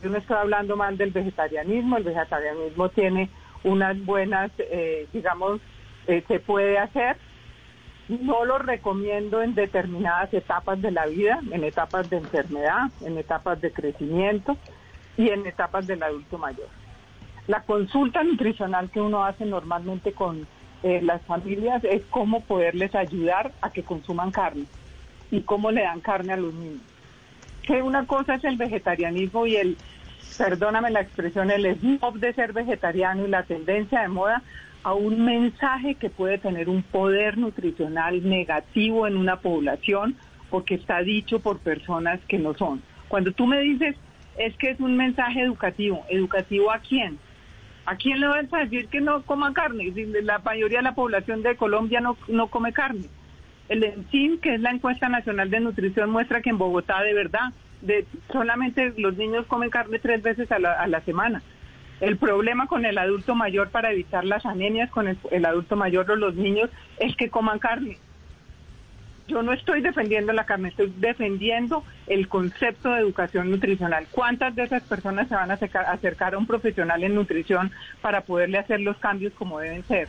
[0.01, 3.29] Yo no estoy hablando mal del vegetarianismo, el vegetarianismo tiene
[3.63, 5.59] unas buenas, eh, digamos,
[6.07, 7.17] eh, se puede hacer.
[8.07, 13.59] No lo recomiendo en determinadas etapas de la vida, en etapas de enfermedad, en etapas
[13.59, 14.57] de crecimiento
[15.17, 16.69] y en etapas del adulto mayor.
[17.47, 20.45] La consulta nutricional que uno hace normalmente con
[20.83, 24.65] eh, las familias es cómo poderles ayudar a que consuman carne
[25.31, 26.81] y cómo le dan carne a los niños.
[27.63, 29.77] Que una cosa es el vegetarianismo y el,
[30.37, 34.41] perdóname la expresión, el snob de ser vegetariano y la tendencia de moda
[34.83, 40.15] a un mensaje que puede tener un poder nutricional negativo en una población
[40.49, 42.81] porque está dicho por personas que no son.
[43.07, 43.95] Cuando tú me dices
[44.37, 47.17] es que es un mensaje educativo, ¿educativo a quién?
[47.87, 49.93] ¿A quién le vas a decir que no coma carne?
[50.21, 53.05] La mayoría de la población de Colombia no, no come carne.
[53.69, 57.53] El ENSIM, que es la encuesta nacional de nutrición, muestra que en Bogotá de verdad
[57.81, 61.41] de, solamente los niños comen carne tres veces a la, a la semana.
[62.01, 66.17] El problema con el adulto mayor para evitar las anemias con el adulto mayor o
[66.17, 66.69] los niños
[66.99, 67.99] es que coman carne
[69.27, 74.07] yo no estoy defendiendo la carne, estoy defendiendo el concepto de educación nutricional.
[74.11, 78.57] ¿Cuántas de esas personas se van a acercar, a un profesional en nutrición para poderle
[78.57, 80.07] hacer los cambios como deben ser?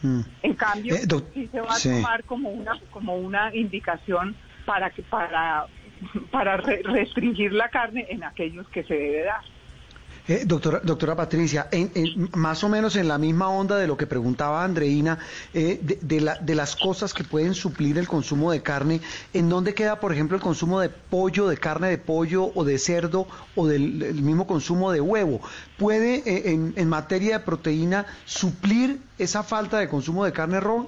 [0.00, 0.20] Mm.
[0.42, 5.02] En cambio, eh, sí se va a tomar como una como una indicación para que
[5.02, 5.66] para
[6.30, 9.42] para restringir la carne en aquellos que se debe dar.
[10.28, 11.68] Eh, doctora, doctora Patricia,
[12.34, 15.18] más o menos en la misma onda de lo que preguntaba Andreina,
[15.52, 19.00] eh, de, las cosas que pueden suplir el consumo de carne,
[19.34, 22.78] ¿en dónde queda, por ejemplo, el consumo de pollo, de carne de pollo o de
[22.78, 25.40] cerdo o del mismo consumo de huevo?
[25.76, 30.86] ¿Puede, eh, en, en, materia de proteína, suplir esa falta de consumo de carne roja?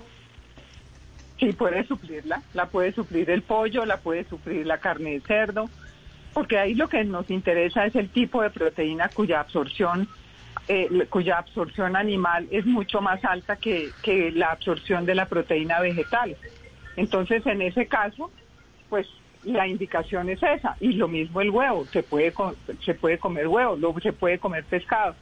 [1.40, 2.40] Sí, puede suplirla.
[2.52, 5.68] La puede suplir el pollo, la puede suplir la carne de cerdo
[6.34, 10.08] porque ahí lo que nos interesa es el tipo de proteína cuya absorción
[10.66, 13.92] eh, cuya absorción animal es mucho más alta que,
[14.34, 16.36] la absorción de la proteína vegetal.
[16.96, 18.30] Entonces, en ese caso,
[18.88, 19.06] pues
[19.42, 20.76] la indicación es esa.
[20.80, 22.32] Y lo mismo el huevo, se puede,
[22.82, 25.14] se puede comer huevo, luego se puede comer pescado.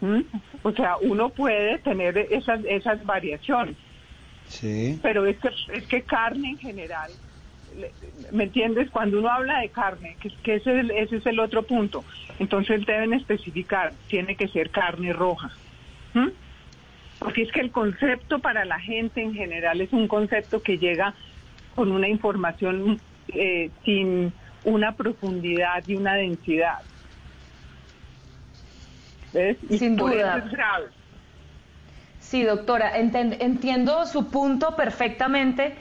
[0.00, 0.22] ¿Mm?
[0.64, 3.76] O sea, uno puede tener esas, esas variaciones.
[4.48, 4.98] Sí.
[5.02, 7.12] Pero es que, es que carne en general
[8.32, 8.90] ¿me entiendes?
[8.90, 12.04] Cuando uno habla de carne, que, ese, es el, otro punto,
[12.38, 15.50] entonces deben especificar, tiene que ser carne roja.
[17.18, 21.14] Porque es que el concepto para la gente en general es un concepto que llega
[21.74, 24.32] con una información eh, sin
[24.64, 26.78] una profundidad y una densidad.
[29.32, 29.58] ¿Ves?
[29.78, 30.44] sin duda.
[32.20, 35.76] Sí, doctora, entiendo su punto perfectamente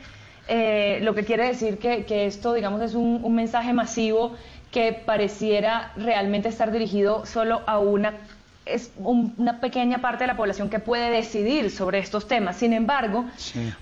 [0.48, 4.36] eh, lo que quiere decir que, esto, digamos, es un, mensaje masivo
[4.72, 8.14] que pareciera realmente estar dirigido solo a una
[8.66, 12.58] es una pequeña parte de la población que puede decidir sobre estos temas.
[12.58, 13.24] Sin embargo,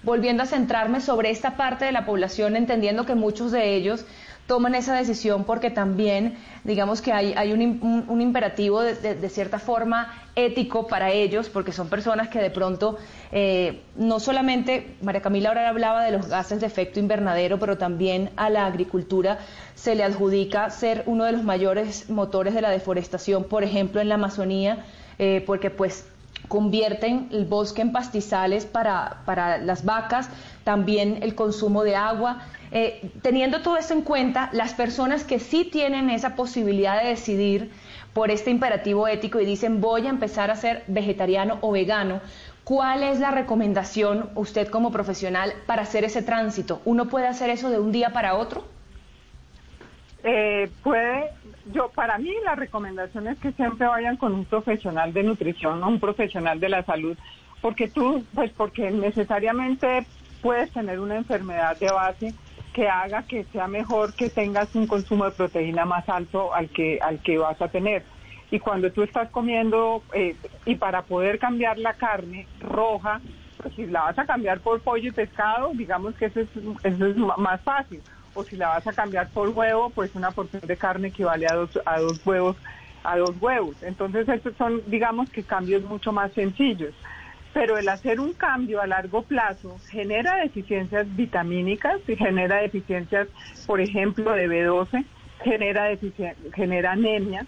[0.04, 4.06] volviendo a centrarme sobre esta parte de la población, entendiendo que muchos de ellos
[4.48, 9.58] toman esa decisión porque también, digamos que hay, hay un, un, imperativo de, de, cierta
[9.58, 12.98] forma ético para ellos, porque son personas que de pronto,
[13.32, 18.30] eh, no solamente, María Camila ahora hablaba de los gases de efecto invernadero, pero también
[18.36, 19.40] a la agricultura
[19.74, 24.10] se le adjudica ser uno de los mayores motores de la deforestación, por ejemplo, en
[24.10, 24.86] la Amazonía,
[25.18, 26.06] eh, porque pues
[26.48, 30.30] convierten el bosque en pastizales para, para las vacas,
[30.64, 32.44] también el consumo de agua.
[32.78, 37.72] Eh, teniendo todo esto en cuenta, las personas que sí tienen esa posibilidad de decidir
[38.12, 42.20] por este imperativo ético y dicen voy a empezar a ser vegetariano o vegano,
[42.66, 46.82] ¿cuál es la recomendación usted como profesional para hacer ese tránsito?
[46.84, 48.66] ¿Uno puede hacer eso de un día para otro?
[50.26, 51.32] Eh, puede,
[51.72, 55.88] yo para mí la recomendación es que siempre vayan con un profesional de nutrición o
[55.88, 57.18] un profesional de la salud,
[57.62, 60.06] porque tú, pues porque necesariamente
[60.42, 62.34] puedes tener una enfermedad de base
[62.76, 67.00] que haga que sea mejor que tengas un consumo de proteína más alto al que,
[67.02, 68.04] al que vas a tener.
[68.52, 73.22] Y cuando tú estás comiendo, eh, y para poder cambiar la carne roja,
[73.62, 76.50] pues si la vas a cambiar por pollo y pescado, digamos que eso es,
[76.84, 78.02] eso es más fácil.
[78.34, 81.56] O si la vas a cambiar por huevo, pues una porción de carne equivale a
[81.56, 82.58] dos, a dos huevos,
[83.06, 83.82] a dos huevos.
[83.84, 86.94] Entonces estos son, digamos que cambios mucho más sencillos
[87.56, 93.30] pero el hacer un cambio a largo plazo genera deficiencias vitamínicas, genera deficiencias,
[93.66, 95.06] por ejemplo, de B12,
[95.42, 95.88] genera,
[96.54, 97.46] genera anemia.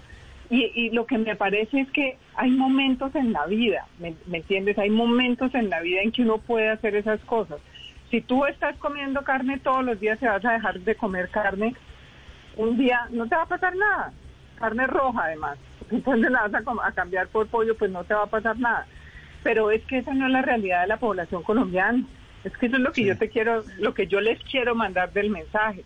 [0.49, 4.78] Y, lo que me parece es que hay momentos en la vida, ¿me, entiendes?
[4.78, 7.60] Hay momentos en la vida en que uno puede hacer esas cosas.
[8.10, 11.76] Si tú estás comiendo carne todos los días, se vas a dejar de comer carne,
[12.55, 14.14] un día no te va a pasar nada.
[14.55, 15.58] Carne roja, además.
[15.91, 18.88] Entonces la vas a cambiar por pollo, pues no te va a pasar nada
[19.44, 22.04] pero es que esa no es la realidad de la población colombiana.
[22.44, 25.12] Es que eso es lo que yo te quiero, lo que yo les quiero mandar
[25.12, 25.84] del mensaje.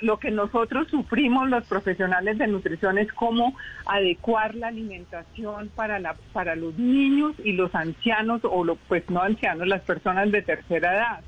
[0.00, 6.14] Lo que nosotros sufrimos los profesionales de nutrición es cómo adecuar la alimentación para la
[6.32, 10.94] para los niños y los ancianos o lo, pues no ancianos, las personas de tercera
[10.94, 11.20] edad.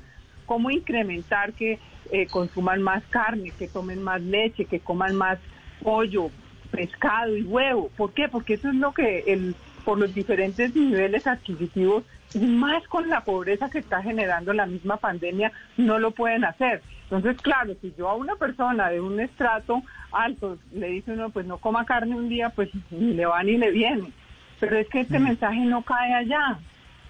[0.45, 1.79] Cómo incrementar que
[2.11, 5.37] eh, consuman más carne, que tomen más leche, que coman más
[5.83, 6.31] pollo,
[6.71, 7.89] pescado y huevo.
[7.97, 8.29] ¿Por qué?
[8.29, 9.55] Porque eso es lo que el
[9.87, 14.97] por los diferentes niveles adquisitivos y más con la pobreza que está generando la misma
[14.97, 16.81] pandemia, no lo pueden hacer.
[17.03, 19.81] Entonces, claro, si yo a una persona de un estrato
[20.11, 23.55] alto le dice uno, pues no coma carne un día, pues ni le va ni
[23.55, 24.11] le viene.
[24.59, 25.23] Pero es que este mm.
[25.23, 26.59] mensaje no cae allá.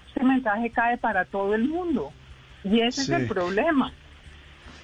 [0.09, 2.11] Este mensaje cae para todo el mundo.
[2.63, 3.91] Y ese es el problema.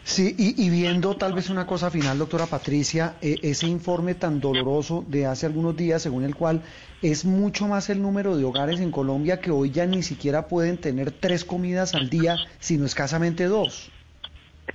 [0.03, 5.05] Sí, y, viendo tal vez una cosa final, doctora Patricia, eh, ese informe tan doloroso
[5.07, 6.61] de hace algunos días, según el cual
[7.01, 10.77] es mucho más el número de hogares en Colombia que hoy ya ni siquiera pueden
[10.77, 13.91] tener tres comidas al día, sino escasamente dos.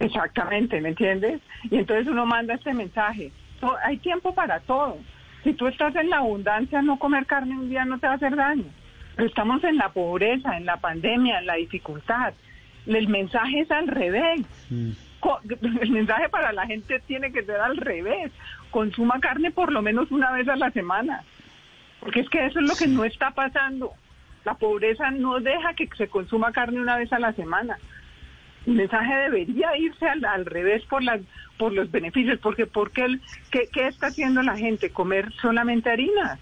[0.01, 1.43] Exactamente, ¿me entiendes?
[1.71, 3.31] Y entonces uno manda este mensaje.
[3.85, 4.97] hay tiempo para todo.
[5.45, 8.17] Si tú estás en la abundancia, no comer carne un día no te va a
[8.17, 8.65] hacer daño.
[9.15, 12.33] Pero estamos en la pobreza, en la pandemia, en la dificultad.
[12.87, 14.41] El mensaje es al revés.
[14.71, 14.93] Mm
[15.81, 18.33] el mensaje para la gente tiene que ser al revés.
[18.71, 21.23] Consuma carne por lo menos una vez a la semana.
[22.01, 23.93] Porque es que eso es lo que no está pasando.
[24.45, 27.79] La pobreza no deja que se consuma carne una vez a la semana.
[28.67, 31.21] El mensaje debería irse al, revés por las
[31.57, 34.91] por los beneficios, porque porque el, ¿qué, ¿qué está haciendo la gente?
[34.91, 36.39] Comer solamente harina.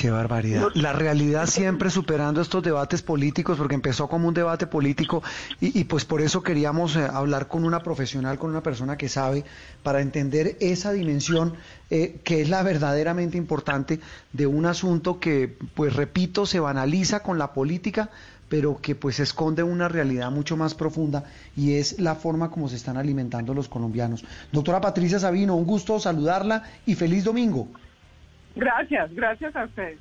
[0.00, 0.68] Qué barbaridad.
[0.74, 5.22] La realidad siempre superando estos debates políticos, porque empezó como un debate político
[5.60, 9.44] y, pues por eso queríamos eh, hablar con una profesional, con una persona que sabe,
[9.82, 11.54] para entender esa dimensión
[11.88, 14.00] eh, que es la verdaderamente importante
[14.32, 18.10] de un asunto que, pues repito, se banaliza con la política,
[18.50, 21.24] pero que pues esconde una realidad mucho más profunda
[21.56, 24.24] y es la forma como se están alimentando los colombianos.
[24.52, 27.68] Doctora Patricia Sabino, un gusto saludarla y feliz domingo.
[28.56, 29.98] Gracias, gracias a usted.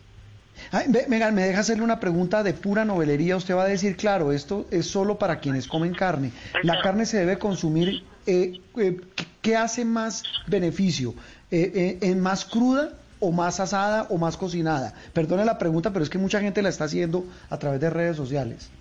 [1.10, 3.36] venga, me deja hacerle una pregunta de pura novelería.
[3.36, 6.32] Usted va a decir, claro, esto es solo para quienes comen carne.
[6.64, 8.98] La carne se debe consumir, eh, eh,
[9.42, 11.14] ¿qué hace más beneficio?
[11.52, 14.94] Eh, ¿En más cruda o más asada o más cocinada?
[15.14, 18.16] Perdone la pregunta, pero es que mucha gente la está haciendo a través de redes
[18.16, 18.72] sociales.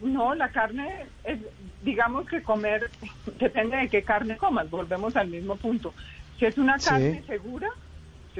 [0.00, 1.40] no, la carne, es,
[1.84, 2.90] digamos que comer,
[3.38, 5.92] depende de qué carne comas, volvemos al mismo punto.
[6.38, 7.68] Si es una carne segura,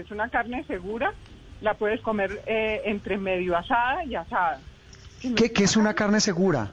[0.01, 1.13] es una carne segura,
[1.61, 4.61] la puedes comer eh, entre medio asada y asada.
[5.21, 6.71] ¿Qué, es una carne segura?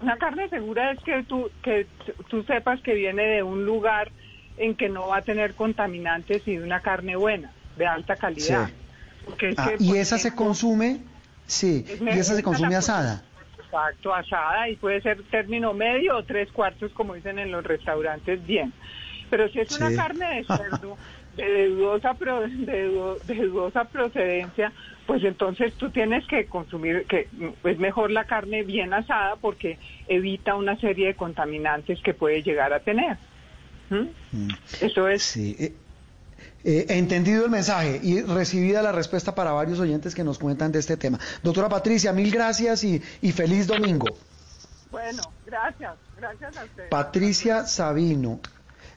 [0.00, 1.86] Una carne segura es que tú, que
[2.28, 4.10] tú sepas que viene de un lugar
[4.56, 8.70] en que no va a tener contaminantes y de una carne buena, de alta calidad.
[9.56, 11.00] Ah, ¿Y esa se consume?
[11.46, 13.22] Sí, ¿y esa se consume asada?
[13.58, 18.44] Exacto, asada y puede ser término medio o tres cuartos como dicen en los restaurantes,
[18.46, 18.72] bien.
[19.30, 19.96] Pero si es una Sí.
[19.96, 20.96] carne de cerdo
[21.44, 24.72] de dudosa, pro- de, du- de dudosa procedencia,
[25.06, 29.78] pues entonces tú tienes que consumir, que mm, es mejor la carne bien asada porque
[30.08, 33.16] evita una serie de contaminantes que puede llegar a tener.
[33.90, 34.08] ¿Mm?
[34.80, 35.22] Eso es.
[35.22, 35.56] Sí.
[35.58, 35.72] eh,
[36.64, 40.80] eh, entendido el mensaje y recibida la respuesta para varios oyentes que nos cuentan de
[40.80, 41.18] este tema.
[41.42, 44.06] Doctora Patricia, mil gracias y, y feliz domingo.
[44.90, 46.88] Bueno, gracias, gracias a ustedes.
[46.90, 48.40] Patricia Sabino,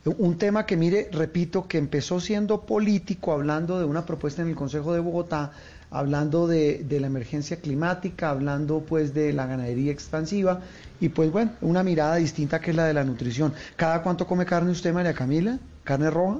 [0.05, 4.55] un tema que mire, repito, que empezó siendo político, hablando de una propuesta en el
[4.55, 5.51] Consejo de Bogotá,
[5.91, 10.61] hablando de, de la emergencia climática, hablando pues de la ganadería expansiva
[10.99, 13.53] y pues bueno, una mirada distinta que es la de la nutrición.
[13.75, 15.59] ¿Cada cuánto come carne usted, María Camila?
[15.83, 16.39] ¿Carne roja?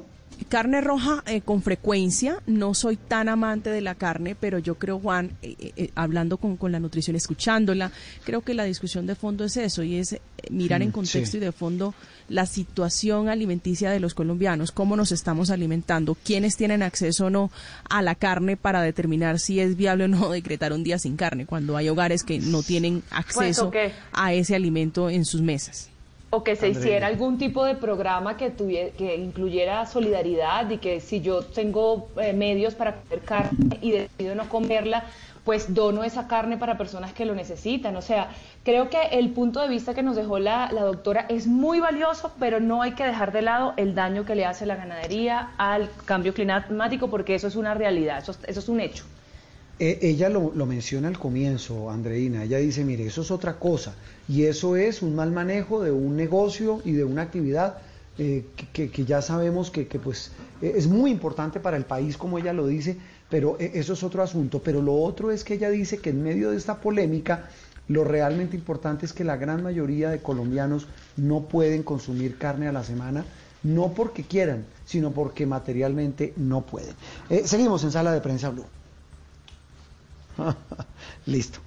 [0.49, 4.99] Carne roja eh, con frecuencia, no soy tan amante de la carne, pero yo creo,
[4.99, 7.91] Juan, eh, eh, hablando con, con la nutrición, escuchándola,
[8.23, 11.31] creo que la discusión de fondo es eso, y es eh, mirar en Mm, contexto
[11.33, 11.37] sí.
[11.37, 11.93] y de fondo
[12.31, 17.51] la situación alimenticia de los colombianos, cómo nos estamos alimentando, quiénes tienen acceso o no
[17.89, 21.45] a la carne para determinar si es viable o no decretar un día sin carne,
[21.45, 23.91] cuando hay hogares que no tienen acceso ¿qué?
[24.13, 25.89] a ese alimento en sus mesas.
[26.33, 26.81] O que se Andrea.
[26.81, 32.07] hiciera algún tipo de programa que, tuvie- que incluyera solidaridad y que si yo tengo
[32.21, 35.03] eh, medios para comer carne y decido no comerla,
[35.43, 37.95] pues dono esa carne para personas que lo necesitan.
[37.95, 38.29] O sea,
[38.63, 42.31] creo que el punto de vista que nos dejó la, la doctora es muy valioso,
[42.39, 45.89] pero no hay que dejar de lado el daño que le hace la ganadería al
[46.05, 49.03] cambio climático, porque eso es una realidad, eso, eso es un hecho.
[49.79, 52.43] Eh, ella lo, lo menciona al comienzo, Andreina.
[52.43, 53.95] Ella dice, mire, eso es otra cosa.
[54.29, 57.77] Y eso es un mal manejo de un negocio y de una actividad
[58.19, 60.31] eh, que, que- ya sabemos que, que, pues
[60.61, 62.97] eh, es muy importante para el país, como ella lo dice,
[63.31, 64.61] pero eh, eso es otro asunto.
[64.61, 67.49] Pero lo otro es que ella dice que en medio de esta polémica,
[67.87, 72.71] lo realmente importante es que la gran mayoría de colombianos no pueden consumir carne a
[72.71, 73.25] la semana,
[73.63, 76.93] no porque quieran, sino porque materialmente no pueden.
[77.29, 78.65] Eh, seguimos en sala de prensa Blue.
[81.25, 81.59] Listo.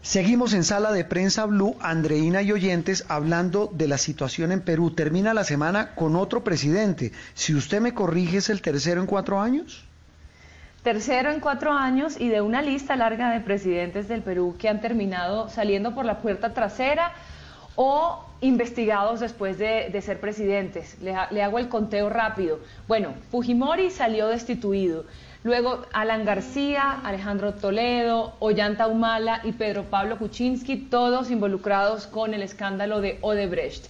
[0.00, 4.92] Seguimos en sala de prensa Blue, Andreina y oyentes, hablando de la situación en Perú.
[4.92, 7.12] Termina la semana con otro presidente.
[7.34, 9.87] Si usted me corrige, ¿es el tercero en cuatro años?
[10.82, 14.80] Tercero en cuatro años y de una lista larga de presidentes del Perú que han
[14.80, 17.12] terminado saliendo por la puerta trasera
[17.74, 20.96] o investigados después de, ser presidentes.
[21.00, 22.60] Le hago el conteo rápido.
[22.86, 25.04] Bueno, Fujimori salió destituido.
[25.44, 32.42] Luego Alan García, Alejandro Toledo, Ollanta Humala y Pedro Pablo Kuczynski, todos involucrados con el
[32.42, 33.86] escándalo de Odebrecht.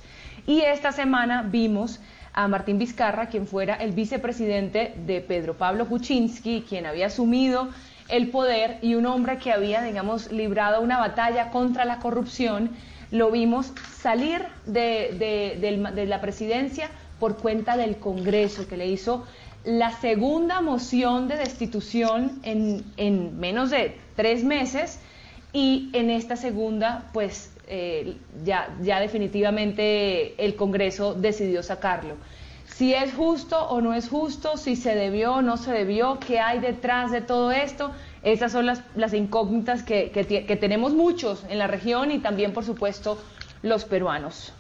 [0.47, 2.01] Y esta semana vimos
[2.39, 7.69] a Martín Vizcarra, quien fuera el vicepresidente de Pedro Pablo Kuczynski, quien había asumido
[8.09, 12.71] el poder y un hombre que había, digamos, librado una batalla contra la corrupción,
[13.11, 19.27] lo vimos salir de, de- la presidencia por cuenta del Congreso, que le hizo
[19.65, 25.01] la segunda moción de destitución en, en menos de tres meses
[25.53, 32.17] y en esta segunda, pues eh, ya, ya definitivamente el Congreso decidió sacarlo.
[32.67, 36.39] Si es justo o no es justo, si se debió o no se debió, qué
[36.39, 37.91] hay detrás de todo esto,
[38.23, 42.53] esas son las, las incógnitas que, que que tenemos muchos en la región y también,
[42.53, 43.19] por supuesto,
[43.63, 44.53] los peruanos.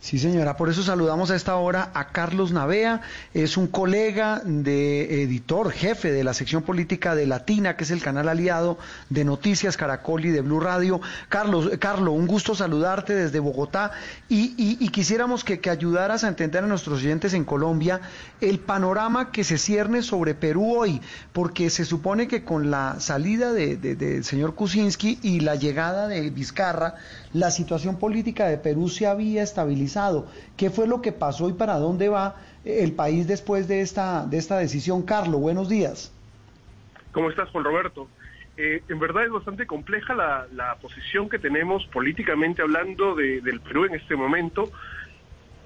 [0.00, 3.00] Sí, señora, por eso saludamos a esta hora a Carlos Navea,
[3.34, 8.00] es un colega de editor, jefe de la sección política de Latina, que es el
[8.00, 8.78] canal aliado
[9.10, 11.00] de Noticias Caracol y de Blue Radio.
[11.28, 13.90] Carlos, Carlos, un gusto saludarte desde Bogotá.
[14.28, 18.00] Y, y- y quisiéramos que, ayudaras a entender a nuestros oyentes en Colombia
[18.40, 23.52] el panorama que se cierne sobre Perú hoy, porque se supone que con la salida
[23.52, 26.94] de- de- del señor Kuczynski y la llegada de Vizcarra,
[27.32, 30.26] la situación política de Perú se había estabilizado.
[30.56, 34.38] ¿Qué fue lo que pasó y para dónde va el país después de esta, de
[34.38, 35.02] esta decisión?
[35.02, 36.12] Carlos, buenos días.
[37.12, 38.08] ¿Cómo estás, Juan Roberto?
[38.56, 43.60] Eh, en verdad es bastante compleja la, la posición que tenemos políticamente hablando de- del
[43.60, 44.70] Perú en este momento,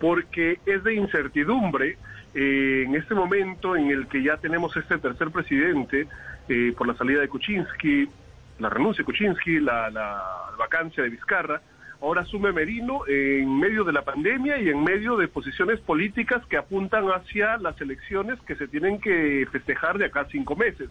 [0.00, 1.96] porque es de incertidumbre
[2.34, 6.06] eh, en este momento en el que ya tenemos este tercer presidente
[6.48, 8.08] eh, por la salida de Kuczynski,
[8.62, 10.22] la renuncia de Kuczynski, la, la
[10.56, 11.60] vacancia de Vizcarra,
[12.00, 16.56] ahora asume Merino en medio de la pandemia y en medio de posiciones políticas que
[16.56, 20.88] apuntan hacia las elecciones que se tienen que festejar de acá cinco meses.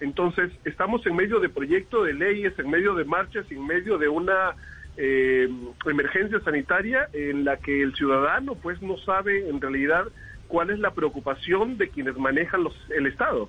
[0.00, 4.08] Entonces, estamos en medio de proyecto de leyes, en medio de marchas, en medio de
[4.08, 4.54] una
[4.96, 5.48] eh,
[5.84, 10.06] emergencia sanitaria en la que el ciudadano pues no sabe en realidad
[10.48, 13.48] cuál es la preocupación de quienes manejan los, el Estado.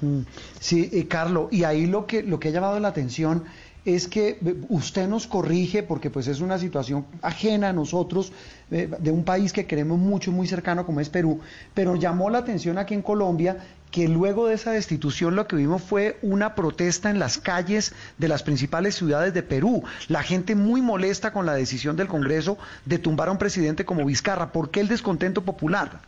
[0.00, 0.20] Mm,
[0.60, 3.44] Sí, eh, Carlos, y ahí lo que, lo que ha llamado la atención
[3.84, 8.32] es que eh, usted nos corrige, porque pues es una situación ajena a nosotros,
[8.70, 11.40] eh, de un país que queremos mucho, muy cercano como es Perú,
[11.74, 13.56] pero llamó la atención aquí en Colombia
[13.90, 18.28] que luego de esa destitución lo que vimos fue una protesta en las calles de
[18.28, 19.82] las principales ciudades de Perú.
[20.08, 24.04] La gente muy molesta con la decisión del Congreso de tumbar a un presidente como
[24.04, 24.52] Vizcarra.
[24.52, 26.00] ¿Por qué el descontento popular?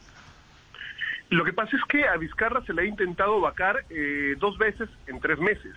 [1.30, 4.88] Lo que pasa es que a Vizcarra se le ha intentado vacar eh, dos veces
[5.06, 5.74] en tres meses.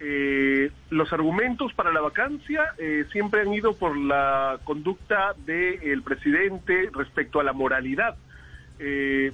[0.00, 6.90] Eh, los argumentos para la vacancia eh, siempre han ido por la conducta del presidente
[6.94, 8.16] respecto a la moralidad.
[8.78, 9.32] Eh,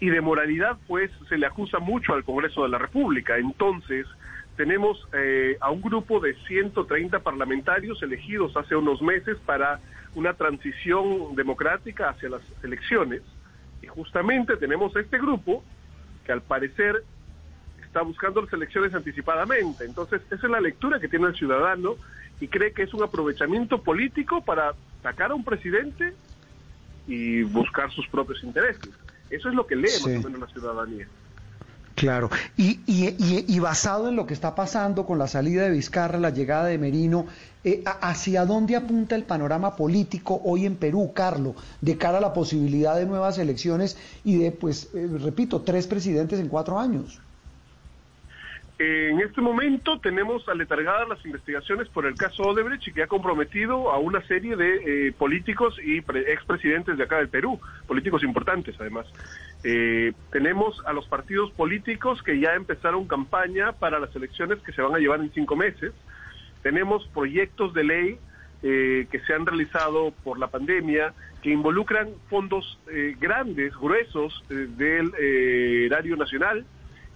[0.00, 3.38] y de moralidad, pues, se le acusa mucho al Congreso de la República.
[3.38, 4.06] Entonces,
[4.56, 9.78] tenemos eh, a un grupo de 130 parlamentarios elegidos hace unos meses para
[10.14, 13.22] una transición democrática hacia las elecciones.
[13.82, 15.64] Y justamente tenemos a este grupo
[16.24, 17.04] que al parecer
[17.84, 19.84] está buscando las elecciones anticipadamente.
[19.84, 21.96] Entonces, esa es la lectura que tiene el ciudadano
[22.40, 26.14] y cree que es un aprovechamiento político para sacar a un presidente
[27.06, 28.88] y buscar sus propios intereses.
[29.28, 30.08] Eso es lo que lee Sí.
[30.08, 31.08] más o menos la ciudadanía.
[31.94, 35.70] Claro, y, y, y- y basado en lo que está pasando con la salida de
[35.70, 37.26] Vizcarra, la llegada de Merino,
[37.64, 42.32] eh, ¿hacia dónde apunta el panorama político hoy en Perú, Carlos, de cara a la
[42.32, 47.20] posibilidad de nuevas elecciones y de, pues, eh, repito, tres presidentes en cuatro años?
[48.78, 53.98] En este momento tenemos aletargadas las investigaciones por el caso Odebrecht que ha comprometido a
[53.98, 59.06] una serie de eh, políticos y pre- expresidentes de acá del Perú, políticos importantes además.
[59.64, 64.82] Eh, tenemos a los partidos políticos que ya empezaron campaña para las elecciones que se
[64.82, 65.92] van a llevar en cinco meses.
[66.62, 68.18] Tenemos proyectos de ley
[68.62, 74.68] eh, que se han realizado por la pandemia que involucran fondos eh, grandes, gruesos eh,
[74.76, 76.64] del eh, erario nacional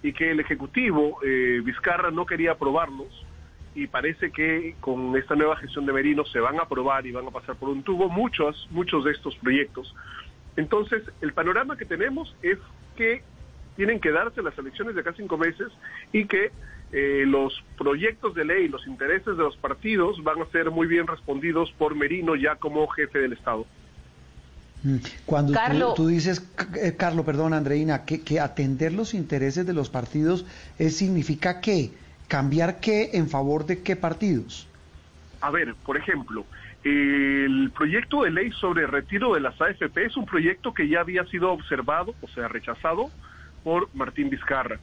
[0.03, 3.25] y que el Ejecutivo, eh, Vizcarra, no quería aprobarlos
[3.73, 7.27] y parece que con esta nueva gestión de Merino se van a aprobar y van
[7.27, 9.93] a pasar por un tubo muchos, muchos de estos proyectos.
[10.57, 12.57] Entonces, el panorama que tenemos es
[12.97, 13.21] que
[13.75, 15.67] tienen que darse las elecciones de acá cinco meses
[16.11, 16.51] y que
[16.91, 21.05] eh, los proyectos de ley, los intereses de los partidos van a ser muy bien
[21.05, 23.65] respondidos por Merino ya como jefe del Estado.
[24.83, 24.95] Mm,
[25.25, 25.93] Cuando tú- Carlo.
[25.95, 26.41] tú, dices,
[26.81, 30.45] eh, Carlos, perdón, Andreina, que, que atender los intereses de los partidos
[30.79, 31.91] eh, significa qué?
[32.27, 34.67] ¿Cambiar qué en favor de qué partidos?
[35.41, 36.45] A ver, por ejemplo,
[36.87, 41.25] el proyecto de ley sobre retiro de las AFP es un proyecto que ya había
[41.25, 43.09] sido observado, o sea, rechazado
[43.63, 44.79] por Martín Vizcarra.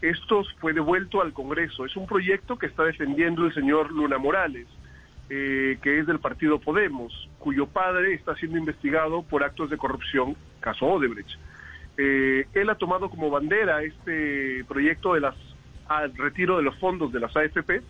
[0.00, 1.84] Esto fue devuelto al Congreso.
[1.84, 4.68] Es un proyecto que está defendiendo el señor Luna Morales,
[5.30, 10.36] eh, que es del partido Podemos, cuyo padre está siendo investigado por actos de corrupción,
[10.60, 11.38] caso Odebrecht.
[11.96, 15.34] Eh, él ha tomado como bandera este proyecto de las
[15.88, 17.82] al retiro de los fondos de las AFP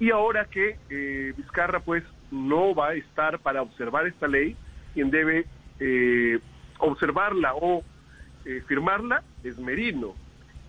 [0.00, 4.56] y ahora que eh, Vizcarra pues no va a estar para observar esta ley,
[4.94, 5.46] quien debe
[5.78, 6.38] eh,
[6.78, 7.82] observarla o
[8.44, 10.14] eh, firmarla es Merino.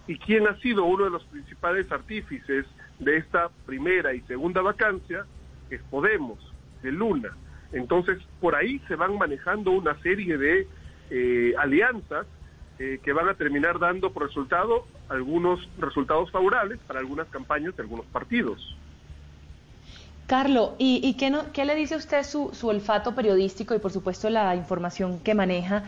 [0.08, 2.66] Y quien ha sido uno de los principales artífices
[3.00, 5.26] de esta primera y segunda vacancia
[5.70, 6.40] es Podemos,
[6.82, 7.30] de Luna.
[7.72, 10.68] Entonces, por ahí se van manejando una serie de
[11.10, 12.28] eh, alianzas
[12.80, 17.84] eh, que van a terminar dando por resultado algunos resultados favorables para algunas campañas de
[17.84, 18.78] algunos partidos.
[20.32, 25.34] Carlos, ¿y, qué, le dice usted su, olfato periodístico y por supuesto la información que
[25.34, 25.84] maneja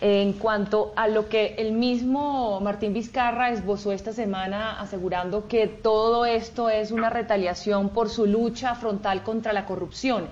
[0.00, 6.26] en cuanto a lo que el mismo Martín Vizcarra esbozó esta semana asegurando que todo
[6.26, 10.28] esto es una retaliación por su lucha frontal contra la corrupción?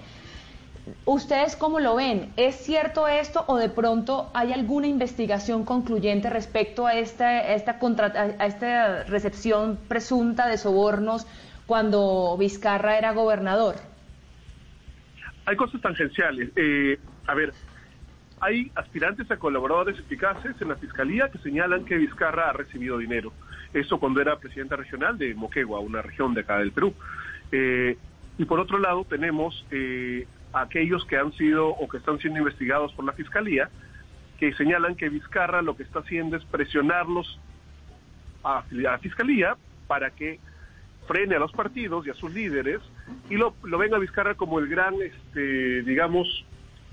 [1.05, 2.33] ¿Ustedes cómo lo ven?
[2.37, 9.03] ¿Es cierto esto o de pronto hay alguna investigación concluyente respecto a esta, a esta
[9.05, 11.27] recepción presunta de sobornos
[11.71, 13.77] cuando Vizcarra era gobernador?
[15.47, 16.51] Hay cosas tangenciales.
[16.57, 16.99] Eh,
[17.29, 17.53] a ver,
[18.41, 23.33] hay aspirantes a colaboradores eficaces en la fiscalía que señalan que Vizcarra ha recibido dinero.
[23.73, 26.93] Eso cuando era presidenta regional de Moquegua, una región de acá del Perú.
[27.53, 27.97] Eh,
[28.37, 32.93] y por otro lado tenemos eh, aquellos que han sido o que están siendo investigados
[32.95, 33.71] por la fiscalía
[34.41, 37.39] que señalan que Vizcarra lo que está haciendo es presionarlos
[38.43, 39.57] a, a la fiscalía
[39.87, 40.41] para que
[41.11, 42.79] frene a los partidos y a sus líderes
[43.29, 46.45] y lo, lo ven a Vizcarra como el gran, este, digamos,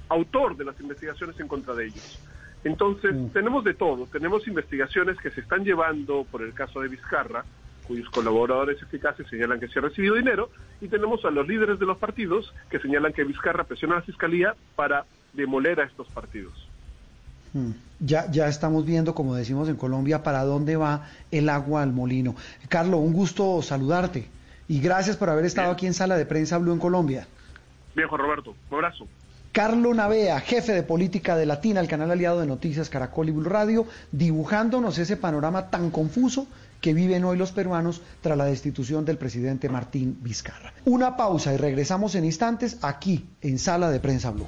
[0.10, 2.20] autor de las investigaciones en contra de ellos.
[2.64, 4.08] Entonces, tenemos de todo.
[4.08, 7.46] Tenemos investigaciones que se están llevando por el caso de Vizcarra,
[7.88, 10.50] cuyos colaboradores eficaces señalan que se ha recibido dinero,
[10.82, 14.04] y tenemos a los líderes de los partidos que señalan que Vizcarra presiona a la
[14.04, 16.67] fiscalía para demoler a estos partidos.
[17.54, 17.72] Mm.
[18.00, 22.36] Ya, ya estamos viendo, como decimos en Colombia, para dónde va el agua al molino.
[22.70, 24.28] Carlos, un gusto saludarte
[24.68, 27.28] y gracias por haber estado aquí en Sala de Prensa Blue en Colombia.
[27.96, 29.08] Bien, Juan Roberto, un abrazo.
[29.52, 33.50] Carlos Navea, jefe de política de Latina, el canal aliado de noticias Caracol y Blue
[33.50, 36.46] Radio, dibujándonos ese panorama tan confuso
[36.82, 40.74] que viven hoy los peruanos tras la destitución del presidente Martín Vizcarra.
[40.86, 44.46] Una pausa y regresamos en instantes aquí en Sala de Prensa Blue.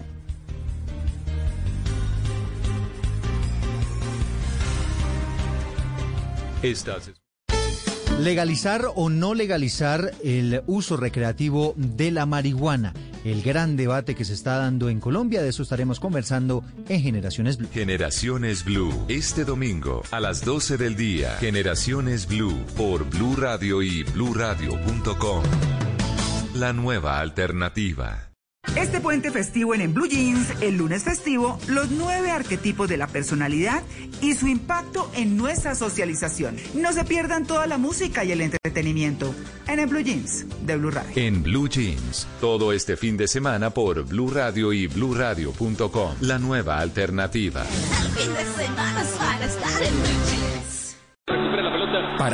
[8.20, 12.93] Legalizar o no legalizar el uso recreativo de la marihuana.
[13.24, 17.57] El gran debate que se está dando en Colombia, de eso estaremos conversando en Generaciones
[17.57, 17.70] Blue.
[17.74, 21.38] Generaciones Blue, este domingo a las 12 del día.
[21.39, 25.43] Generaciones Blue por Blue Radio y bluradio.com.
[26.55, 28.28] La nueva alternativa.
[28.76, 33.07] Este puente festivo en, en Blue Jeans, el lunes festivo, los nueve arquetipos de la
[33.07, 33.82] personalidad
[34.22, 36.57] y su impacto en nuestra socialización.
[36.76, 39.34] No se pierdan toda la música y el entretenimiento
[39.68, 41.12] en, en Blue Jeans de Blue Radio.
[41.16, 46.16] En Blue Jeans, todo este fin de semana por Blue Radio y bluradio.com.
[46.22, 47.66] La nueva alternativa.
[51.26, 51.59] Para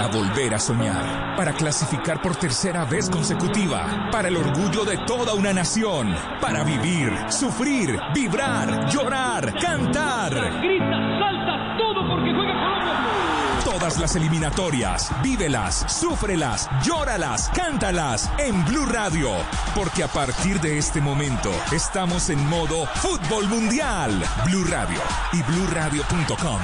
[0.08, 5.54] volver a soñar, para clasificar por tercera vez consecutiva, para el orgullo de toda una
[5.54, 10.34] nación, para vivir, sufrir, vibrar, llorar, cantar.
[10.34, 13.64] Grita, salta, todo porque juega Colombia.
[13.64, 19.30] Todas las eliminatorias, vívelas, súfrelas, llóralas, cántalas en Blue Radio,
[19.76, 24.12] porque a partir de este momento estamos en modo fútbol mundial.
[24.46, 25.00] Blue Radio
[25.32, 26.60] y bluradio.com.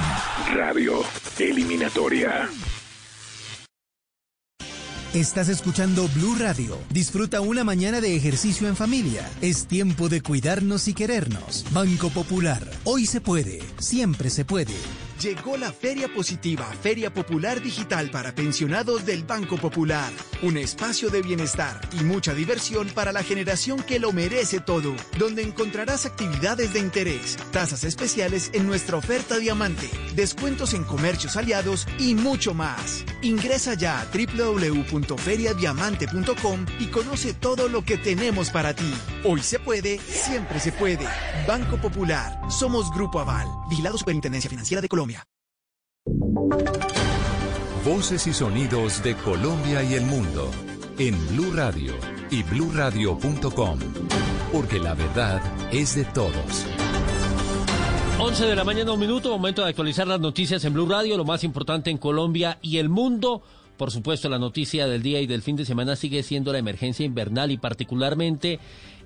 [0.56, 1.02] Radio
[1.38, 2.50] Eliminatoria.
[5.14, 6.78] Estás escuchando Blue Radio.
[6.90, 9.30] Disfruta una mañana de ejercicio en familia.
[9.42, 11.66] Es tiempo de cuidarnos y querernos.
[11.74, 12.66] Banco Popular.
[12.86, 13.60] Hoy se puede.
[13.78, 14.72] Siempre se puede.
[15.22, 20.12] Llegó la Feria Positiva, Feria Popular Digital para pensionados del Banco Popular.
[20.42, 25.44] Un espacio de bienestar y mucha diversión para la generación que lo merece todo, donde
[25.44, 32.16] encontrarás actividades de interés, tasas especiales en nuestra oferta diamante, descuentos en comercios aliados y
[32.16, 33.06] mucho más.
[33.22, 38.92] Ingresa ya a www.feriadiamante.com y conoce todo lo que tenemos para ti.
[39.24, 41.06] Hoy se puede, siempre se puede.
[41.48, 42.42] Banco Popular.
[42.50, 43.48] Somos Grupo Aval.
[43.70, 45.11] Vigilado Superintendencia Financiera de Colombia.
[47.86, 50.52] Voces y sonidos de Colombia y el mundo
[50.98, 51.94] en Blue Radio
[52.30, 53.80] y bluradio.com,
[54.52, 55.42] porque la verdad
[55.72, 56.66] es de todos.
[58.20, 61.26] 11 de la mañana, un minuto, momento de actualizar las noticias en Blue Radio, lo
[61.26, 63.42] más importante en Colombia y el mundo.
[63.78, 67.04] Por supuesto, la noticia del día y del fin de semana sigue siendo la emergencia
[67.04, 68.60] invernal y particularmente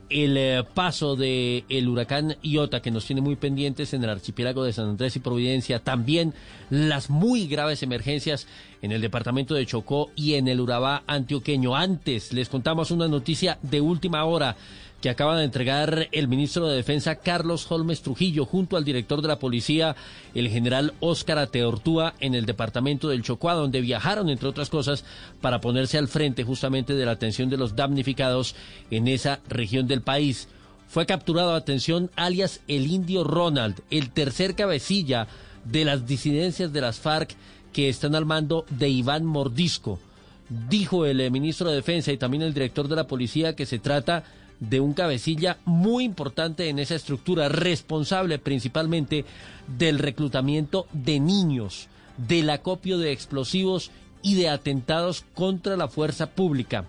[0.09, 4.63] el eh, paso del el huracán Iota que nos tiene muy pendientes en el archipiélago
[4.63, 6.33] de San Andrés y Providencia, también
[6.69, 8.47] las muy graves emergencias
[8.81, 11.75] en el departamento de Chocó y en el Urabá antioqueño.
[11.75, 14.55] Antes les contamos una noticia de última hora
[15.05, 19.27] que acaba de entregar el ministro de Defensa Carlos Holmes Trujillo junto al director de
[19.27, 19.95] la policía,
[20.33, 25.05] el general Óscar Ateortúa, en el departamento del Chocó, donde viajaron, entre otras cosas,
[25.41, 28.55] para ponerse al frente justamente de la atención de los damnificados
[28.89, 30.47] en esa región del país.
[30.87, 35.27] Fue capturado, atención, alias el indio Ronald, el tercer cabecilla
[35.65, 37.35] de las disidencias de las FARC
[37.73, 39.99] que están al mando de Iván Mordisco.
[40.49, 43.77] Dijo el eh, ministro de Defensa y también el director de la policía que se
[43.77, 44.23] trata
[44.59, 49.25] de un cabecilla muy importante en esa estructura, responsable principalmente
[49.77, 51.87] del reclutamiento de niños,
[52.17, 53.91] del acopio de explosivos
[54.21, 56.85] y de atentados contra la fuerza pública.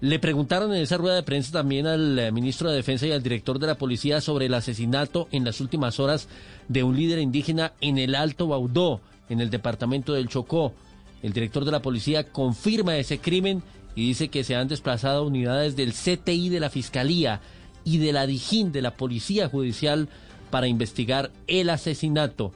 [0.00, 3.22] Le preguntaron en esa rueda de prensa también al eh, ministro de Defensa y al
[3.22, 6.28] director de la policía sobre el asesinato en las últimas horas
[6.68, 10.74] de un líder indígena en el Alto Baudó, en el departamento del Chocó.
[11.22, 13.62] El director de la policía confirma ese crimen
[13.94, 17.40] y dice que se han desplazado unidades del CTI de la Fiscalía
[17.84, 20.08] y de la DIJÍN de la Policía Judicial
[20.50, 22.52] para investigar el asesinato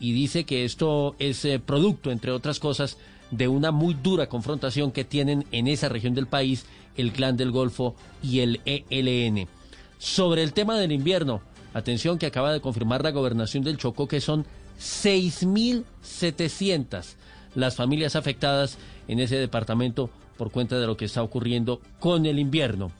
[0.00, 2.96] y dice que esto es eh, producto, entre otras cosas,
[3.30, 6.64] de una muy dura confrontación que tienen en esa región del país
[6.96, 9.46] el Clan del Golfo y el ELN.
[9.98, 11.42] Sobre el tema del invierno,
[11.74, 14.44] atención que acaba de confirmar la gobernación del Chocó que son
[14.80, 17.04] 6.700
[17.54, 20.10] las familias afectadas en ese departamento
[20.40, 22.90] por cuenta de lo que está ocurriendo con el invierno.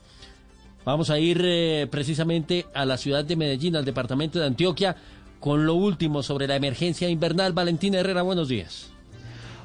[0.85, 4.95] Vamos a ir eh, precisamente a la ciudad de Medellín, al departamento de Antioquia,
[5.39, 7.53] con lo último sobre la emergencia invernal.
[7.53, 8.91] Valentina Herrera, buenos días.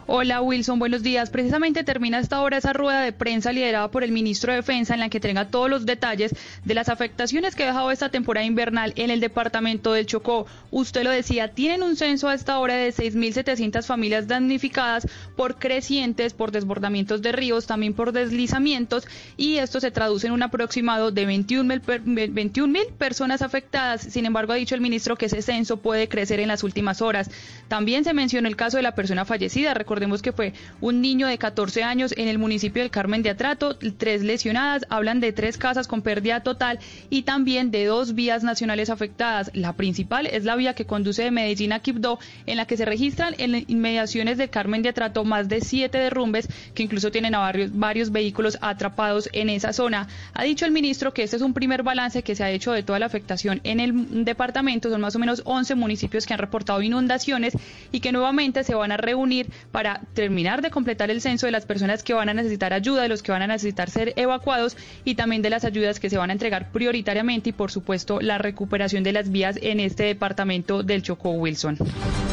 [0.09, 1.31] Hola Wilson, buenos días.
[1.31, 5.01] Precisamente termina esta hora esa rueda de prensa liderada por el ministro de Defensa en
[5.01, 6.33] la que tenga todos los detalles
[6.65, 10.47] de las afectaciones que ha dejado esta temporada invernal en el departamento del Chocó.
[10.71, 16.35] Usted lo decía, tienen un censo a esta hora de 6.700 familias damnificadas por crecientes,
[16.35, 21.27] por desbordamientos de ríos, también por deslizamientos y esto se traduce en un aproximado de
[21.27, 24.03] 21 mil personas afectadas.
[24.03, 27.29] Sin embargo, ha dicho el ministro que ese censo puede crecer en las últimas horas.
[27.67, 29.75] También se mencionó el caso de la persona fallecida.
[29.97, 34.23] Que fue un niño de 14 años en el municipio del Carmen de Atrato, tres
[34.23, 36.79] lesionadas, hablan de tres casas con pérdida total
[37.09, 39.51] y también de dos vías nacionales afectadas.
[39.55, 42.85] La principal es la vía que conduce de Medellín a Quibdó, en la que se
[42.85, 47.71] registran en inmediaciones del Carmen de Atrato más de siete derrumbes que incluso tienen varios,
[47.77, 50.09] varios vehículos atrapados en esa zona.
[50.35, 52.83] Ha dicho el ministro que este es un primer balance que se ha hecho de
[52.83, 54.91] toda la afectación en el departamento.
[54.91, 57.57] Son más o menos 11 municipios que han reportado inundaciones
[57.93, 61.53] y que nuevamente se van a reunir para para terminar de completar el censo de
[61.53, 64.77] las personas que van a necesitar ayuda, de los que van a necesitar ser evacuados
[65.05, 68.39] y también de las ayudas que se van a entregar prioritariamente y por supuesto la
[68.39, 71.79] recuperación de las vías en este departamento del Chocó Wilson.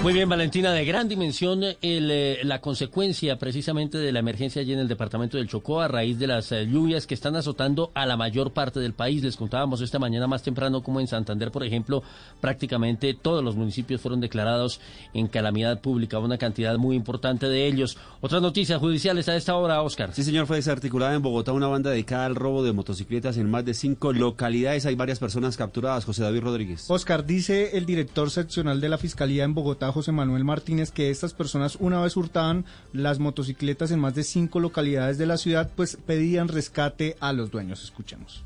[0.02, 4.80] Muy bien, Valentina, de gran dimensión eh, la consecuencia precisamente de la emergencia allí en
[4.80, 8.18] el departamento del Chocó a raíz de las eh, lluvias que están azotando a la
[8.18, 9.24] mayor parte del país.
[9.24, 12.02] Les contábamos esta mañana más temprano como en Santander, por ejemplo,
[12.42, 14.82] prácticamente todos los municipios fueron declarados
[15.14, 17.98] en calamidad pública, una cantidad muy importante de ellos.
[18.22, 20.14] Otras noticias judiciales a esta hora, Oscar.
[20.14, 23.66] Sí, señor, fue desarticulada en Bogotá una banda dedicada al robo de motocicletas en más
[23.66, 24.86] de cinco localidades.
[24.86, 26.06] Hay varias personas capturadas.
[26.06, 26.86] José David Rodríguez.
[26.90, 31.34] Oscar, dice el director seccional de la Fiscalía en Bogotá, José Manuel Martínez, que estas
[31.34, 35.98] personas, una vez hurtaban las motocicletas en más de cinco localidades de la ciudad, pues
[35.98, 37.84] pedían rescate a los dueños.
[37.84, 38.44] Escuchemos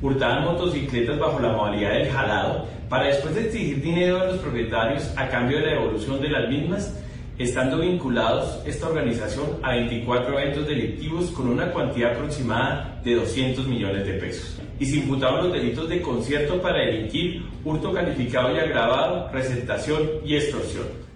[0.00, 5.10] hurtaban motocicletas bajo la modalidad del jalado para después de exigir dinero a los propietarios
[5.16, 6.94] a cambio de la devolución de las mismas
[7.38, 14.04] estando vinculados esta organización a 24 eventos delictivos con una cuantía aproximada de 200 millones
[14.04, 14.60] de pesos.
[14.80, 20.36] Y se imputaron los delitos de concierto para delinquir, hurto calificado y agravado, presentación y
[20.36, 21.07] extorsión.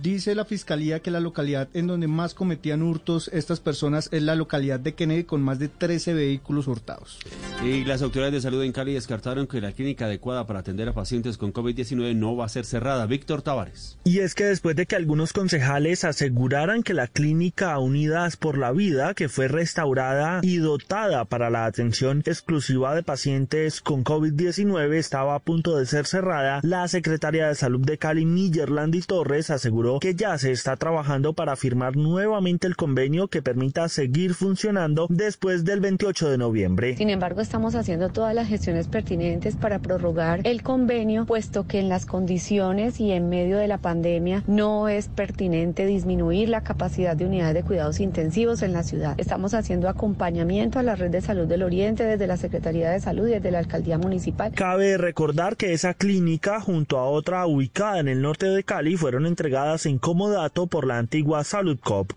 [0.00, 4.36] Dice la fiscalía que la localidad en donde más cometían hurtos estas personas es la
[4.36, 7.18] localidad de Kennedy con más de 13 vehículos hurtados.
[7.64, 10.92] Y las autoridades de salud en Cali descartaron que la clínica adecuada para atender a
[10.92, 13.06] pacientes con COVID-19 no va a ser cerrada.
[13.06, 13.98] Víctor Tavares.
[14.04, 18.70] Y es que después de que algunos concejales aseguraran que la clínica Unidas por la
[18.70, 25.34] Vida, que fue restaurada y dotada para la atención exclusiva de pacientes con COVID-19, estaba
[25.34, 30.14] a punto de ser cerrada, la secretaria de salud de Cali, Millerlandi Torres, aseguró que
[30.14, 35.80] ya se está trabajando para firmar nuevamente el convenio que permita seguir funcionando después del
[35.80, 36.96] 28 de noviembre.
[36.96, 41.88] Sin embargo, estamos haciendo todas las gestiones pertinentes para prorrogar el convenio, puesto que en
[41.88, 47.24] las condiciones y en medio de la pandemia no es pertinente disminuir la capacidad de
[47.24, 49.14] unidades de cuidados intensivos en la ciudad.
[49.18, 53.26] Estamos haciendo acompañamiento a la red de salud del Oriente desde la Secretaría de Salud
[53.28, 54.52] y desde la Alcaldía Municipal.
[54.54, 59.26] Cabe recordar que esa clínica, junto a otra ubicada en el norte de Cali, fueron
[59.26, 62.12] entregadas en comodato por la antigua Salud Cop.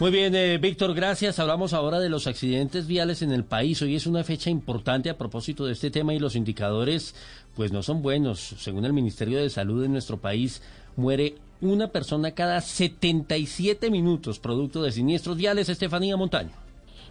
[0.00, 1.38] Muy bien, eh, Víctor, gracias.
[1.38, 3.80] Hablamos ahora de los accidentes viales en el país.
[3.82, 7.14] Hoy es una fecha importante a propósito de este tema y los indicadores
[7.54, 8.40] pues no son buenos.
[8.58, 10.60] Según el Ministerio de Salud en nuestro país,
[10.96, 15.68] muere una persona cada 77 minutos producto de siniestros viales.
[15.68, 16.50] Estefanía Montaño.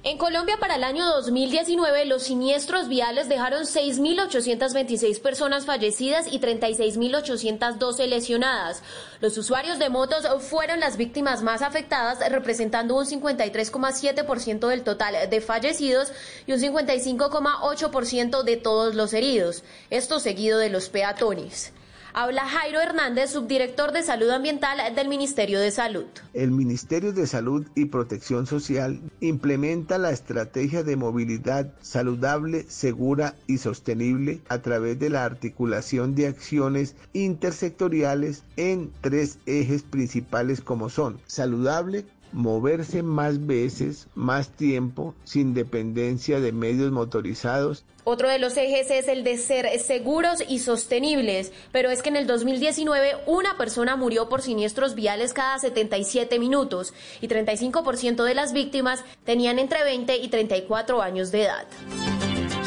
[0.03, 8.07] En Colombia para el año 2019 los siniestros viales dejaron 6.826 personas fallecidas y 36.812
[8.07, 8.81] lesionadas.
[9.19, 15.39] Los usuarios de motos fueron las víctimas más afectadas, representando un 53,7% del total de
[15.39, 16.11] fallecidos
[16.47, 19.63] y un 55,8% de todos los heridos.
[19.91, 21.73] Esto seguido de los peatones.
[22.13, 26.05] Habla Jairo Hernández, subdirector de Salud Ambiental del Ministerio de Salud.
[26.33, 33.59] El Ministerio de Salud y Protección Social implementa la estrategia de movilidad saludable, segura y
[33.59, 41.17] sostenible a través de la articulación de acciones intersectoriales en tres ejes principales como son
[41.27, 47.83] saludable, moverse más veces, más tiempo, sin dependencia de medios motorizados.
[48.03, 52.15] Otro de los ejes es el de ser seguros y sostenibles, pero es que en
[52.15, 58.53] el 2019 una persona murió por siniestros viales cada 77 minutos y 35% de las
[58.53, 61.67] víctimas tenían entre 20 y 34 años de edad.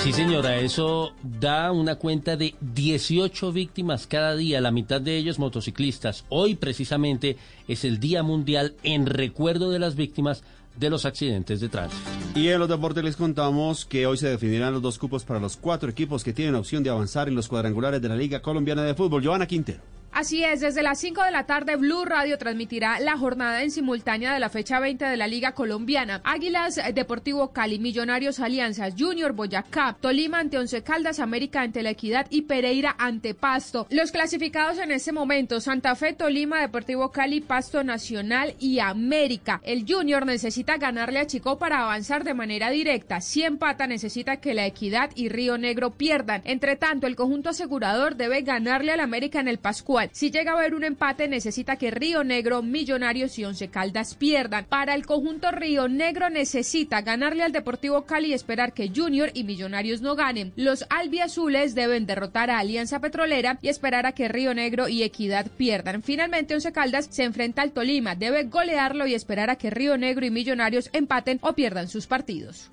[0.05, 5.39] Sí, señora, eso da una cuenta de 18 víctimas cada día, la mitad de ellos
[5.39, 6.27] motociclistas.
[6.29, 7.39] Hoy precisamente
[7.69, 10.45] es el Día Mundial en recuerdo de las víctimas
[10.79, 12.03] de los accidentes de tránsito.
[12.35, 15.57] Y en los deportes les contamos que hoy se definirán los dos cupos para los
[15.57, 18.95] cuatro equipos que tienen opción de avanzar en los cuadrangulares de la Liga Colombiana de
[18.95, 19.25] Fútbol.
[19.25, 19.94] Joana Quintero.
[20.15, 24.33] Así es, desde las 5 de la tarde Blue Radio transmitirá la jornada en simultánea
[24.33, 26.21] de la fecha 20 de la Liga Colombiana.
[26.23, 32.29] Águilas, Deportivo Cali, Millonarios Alianzas, Junior Boyacá, Tolima ante Once Caldas, América ante La Equidad
[32.31, 33.89] y Pereira ante Pasto.
[33.91, 39.61] Los clasificados en este momento, Santa Fe, Tolima, Deportivo Cali, Pasto Nacional y América.
[39.65, 43.21] El Junior necesita ganarle a Chico para avanzar de manera directa.
[43.21, 46.43] Si empata, necesita que La Equidad y Río Negro pierdan.
[46.45, 50.04] Entre tanto, el conjunto asegurador debe ganarle al América en el Pascual.
[50.13, 54.67] Si llega a haber un empate, necesita que Río Negro, Millonarios y Once Caldas pierdan.
[54.67, 59.45] Para el conjunto Río Negro necesita ganarle al Deportivo Cali y esperar que Junior y
[59.45, 60.53] Millonarios no ganen.
[60.57, 65.51] Los albiazules deben derrotar a Alianza Petrolera y esperar a que Río Negro y Equidad
[65.57, 66.03] pierdan.
[66.03, 70.27] Finalmente, Once Caldas se enfrenta al Tolima, debe golearlo y esperar a que Río Negro
[70.27, 72.71] y Millonarios empaten o pierdan sus partidos.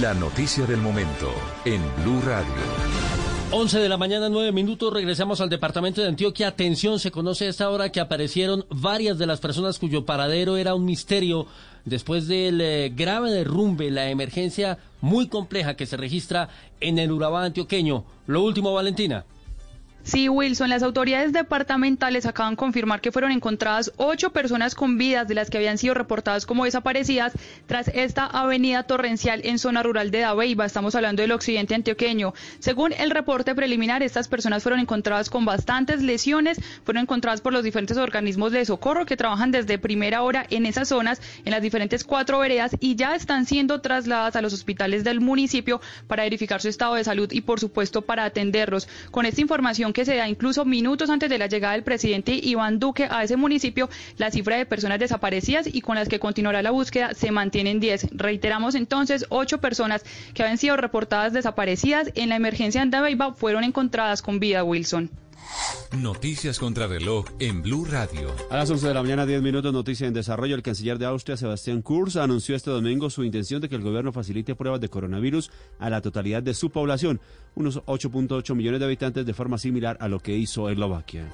[0.00, 1.32] La noticia del momento
[1.64, 3.11] en Blue Radio.
[3.54, 6.48] 11 de la mañana, 9 minutos, regresamos al departamento de Antioquia.
[6.48, 10.74] Atención, se conoce a esta hora que aparecieron varias de las personas cuyo paradero era
[10.74, 11.46] un misterio
[11.84, 16.48] después del eh, grave derrumbe, la emergencia muy compleja que se registra
[16.80, 18.04] en el Urabá antioqueño.
[18.26, 19.26] Lo último, Valentina.
[20.04, 25.28] Sí, Wilson, las autoridades departamentales acaban de confirmar que fueron encontradas ocho personas con vidas
[25.28, 27.32] de las que habían sido reportadas como desaparecidas
[27.66, 30.66] tras esta avenida torrencial en zona rural de Dabeiba.
[30.66, 32.34] Estamos hablando del occidente antioqueño.
[32.58, 37.62] Según el reporte preliminar, estas personas fueron encontradas con bastantes lesiones, fueron encontradas por los
[37.62, 42.02] diferentes organismos de socorro que trabajan desde primera hora en esas zonas, en las diferentes
[42.02, 46.68] cuatro veredas y ya están siendo trasladadas a los hospitales del municipio para verificar su
[46.68, 48.88] estado de salud y, por supuesto, para atenderlos.
[49.12, 52.78] Con esta información que se da incluso minutos antes de la llegada del presidente Iván
[52.78, 56.70] Duque a ese municipio, la cifra de personas desaparecidas y con las que continuará la
[56.70, 58.08] búsqueda se mantiene en 10.
[58.12, 62.92] Reiteramos entonces, ocho personas que habían sido reportadas desaparecidas en la emergencia en
[63.36, 65.10] fueron encontradas con vida, Wilson.
[65.96, 68.34] Noticias contra reloj en Blue Radio.
[68.50, 70.54] A las 11 de la mañana, 10 minutos, noticia en desarrollo.
[70.54, 74.10] El canciller de Austria, Sebastián Kurz, anunció este domingo su intención de que el gobierno
[74.10, 77.20] facilite pruebas de coronavirus a la totalidad de su población,
[77.54, 81.26] unos 8.8 millones de habitantes, de forma similar a lo que hizo Eslovaquia.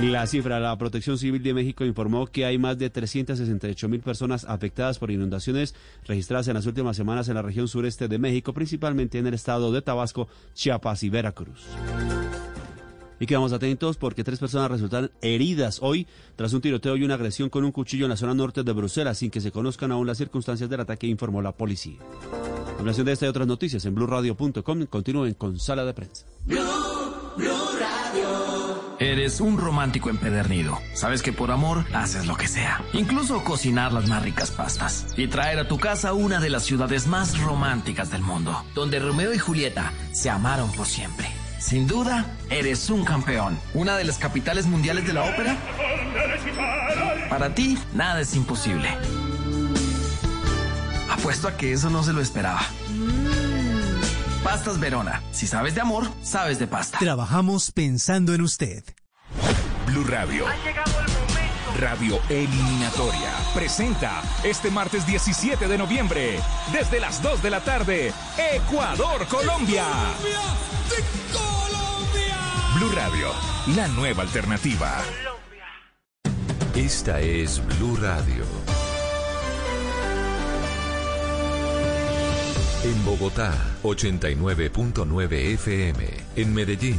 [0.00, 4.46] La cifra, la Protección Civil de México informó que hay más de 368 mil personas
[4.46, 5.74] afectadas por inundaciones
[6.06, 9.70] registradas en las últimas semanas en la región sureste de México, principalmente en el estado
[9.72, 11.66] de Tabasco, Chiapas y Veracruz.
[13.20, 16.06] Y quedamos atentos porque tres personas resultaron heridas hoy
[16.36, 19.18] tras un tiroteo y una agresión con un cuchillo en la zona norte de Bruselas
[19.18, 21.98] sin que se conozcan aún las circunstancias del ataque, informó la policía.
[22.78, 24.86] Hablación de esta y otras noticias en blurradio.com.
[24.86, 26.24] Continúen con Sala de Prensa.
[28.98, 30.78] Eres un romántico empedernido.
[30.94, 32.82] Sabes que por amor haces lo que sea.
[32.94, 35.14] Incluso cocinar las más ricas pastas.
[35.16, 38.64] Y traer a tu casa una de las ciudades más románticas del mundo.
[38.74, 41.39] Donde Romeo y Julieta se amaron por siempre.
[41.60, 43.60] Sin duda, eres un campeón.
[43.74, 45.56] Una de las capitales mundiales de la ópera.
[47.28, 48.88] Para ti, nada es imposible.
[51.10, 52.62] Apuesto a que eso no se lo esperaba.
[54.42, 55.22] Pastas Verona.
[55.32, 56.98] Si sabes de amor, sabes de pasta.
[56.98, 58.82] Trabajamos pensando en usted.
[59.86, 60.46] Blue Radio.
[61.78, 66.40] Radio Eliminatoria presenta este martes 17 de noviembre,
[66.72, 68.12] desde las 2 de la tarde,
[68.54, 69.84] Ecuador-Colombia.
[72.80, 73.28] Blue Radio,
[73.76, 75.02] la nueva alternativa.
[76.74, 78.42] Esta es Blue Radio.
[82.82, 83.52] En Bogotá,
[83.82, 86.06] 89.9 FM.
[86.36, 86.98] En Medellín,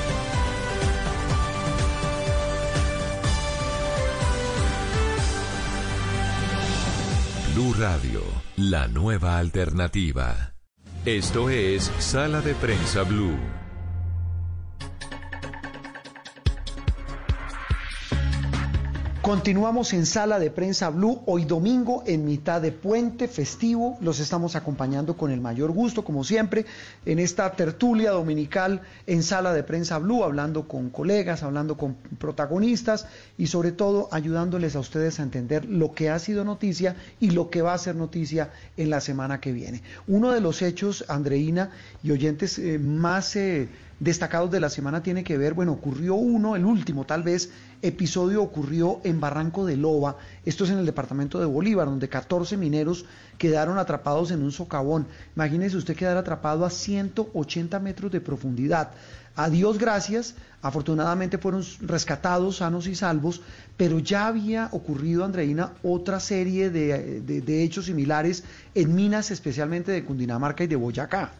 [7.53, 8.21] Blue Radio,
[8.55, 10.53] la nueva alternativa.
[11.05, 13.60] Esto es Sala de Prensa Blue.
[19.31, 23.97] Continuamos en Sala de Prensa Blue, hoy domingo en mitad de puente festivo.
[24.01, 26.65] Los estamos acompañando con el mayor gusto, como siempre,
[27.05, 33.07] en esta tertulia dominical en Sala de Prensa Blue, hablando con colegas, hablando con protagonistas
[33.37, 37.49] y sobre todo ayudándoles a ustedes a entender lo que ha sido noticia y lo
[37.49, 39.81] que va a ser noticia en la semana que viene.
[40.07, 41.71] Uno de los hechos, Andreina
[42.03, 43.37] y oyentes, eh, más...
[43.37, 43.69] Eh,
[44.01, 47.51] destacados de la semana tiene que ver, bueno, ocurrió uno, el último tal vez
[47.83, 52.57] episodio ocurrió en Barranco de Loba, esto es en el departamento de Bolívar, donde 14
[52.57, 53.05] mineros
[53.37, 55.05] quedaron atrapados en un socavón.
[55.35, 58.89] Imagínese usted quedar atrapado a 180 metros de profundidad.
[59.35, 60.33] A Dios gracias,
[60.63, 63.41] afortunadamente fueron rescatados sanos y salvos,
[63.77, 68.43] pero ya había ocurrido, Andreina, otra serie de, de hechos similares
[68.73, 71.33] en minas, especialmente de Cundinamarca y de Boyacá.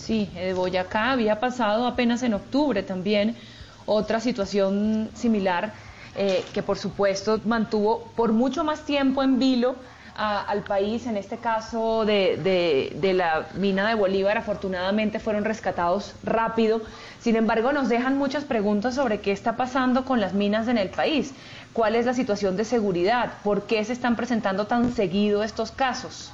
[0.00, 3.36] Sí, de Boyacá había pasado apenas en octubre también
[3.84, 5.72] otra situación similar
[6.16, 9.76] eh, que por supuesto mantuvo por mucho más tiempo en vilo
[10.16, 16.82] al país, en este caso de, de, la mina de Bolívar, afortunadamente fueron rescatados rápido.
[17.20, 20.90] Sin embargo, nos dejan muchas preguntas sobre qué está pasando con las minas en el
[20.90, 21.32] país,
[21.72, 26.30] cuál es la situación de seguridad, por qué se están presentando tan seguido estos casos.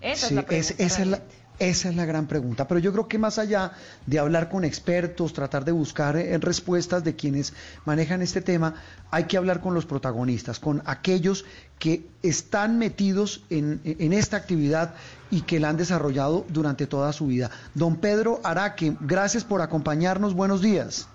[0.00, 0.74] Esa es la pregunta.
[0.78, 1.20] esa es la
[1.58, 2.68] esa es la gran pregunta.
[2.68, 3.72] Pero yo creo que más allá
[4.06, 7.54] de hablar con expertos, tratar de buscar eh, respuestas de quienes
[7.84, 8.74] manejan este tema,
[9.10, 11.44] hay que hablar con los protagonistas, con aquellos
[11.78, 13.80] que están metidos en,
[14.12, 14.94] esta actividad
[15.30, 17.50] y que la han desarrollado durante toda su vida.
[17.74, 20.34] Don Pedro Araque, gracias por acompañarnos.
[20.34, 21.08] Buenos días.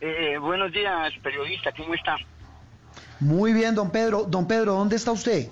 [0.00, 1.72] Eh, buenos días, periodista.
[1.76, 2.16] ¿Cómo está?
[3.20, 4.24] Muy bien, don Pedro.
[4.24, 5.48] Don Pedro, ¿dónde está usted?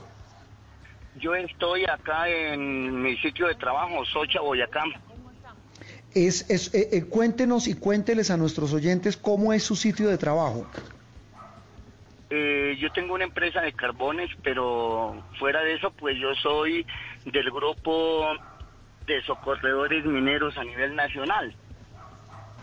[1.18, 4.84] Yo estoy acá en mi sitio de trabajo, Socha, Boyacá.
[6.14, 10.18] Es, es eh, eh, cuéntenos y cuénteles a nuestros oyentes cómo es su sitio de
[10.18, 10.66] trabajo.
[12.30, 16.86] Eh, yo tengo una empresa de carbones, pero fuera de eso, pues yo soy
[17.24, 18.26] del grupo
[19.06, 21.54] de socorredores mineros a nivel nacional.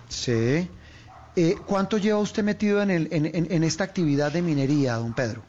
[0.08, 0.70] Sí.
[1.66, 5.41] ¿Cuánto lleva usted metido en, el, en, en esta actividad de minería, don Pedro?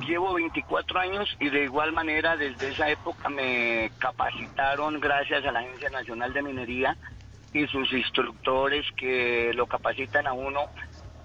[0.00, 5.60] Llevo 24 años y de igual manera desde esa época me capacitaron gracias a la
[5.60, 6.96] Agencia Nacional de Minería
[7.52, 10.60] y sus instructores que lo capacitan a uno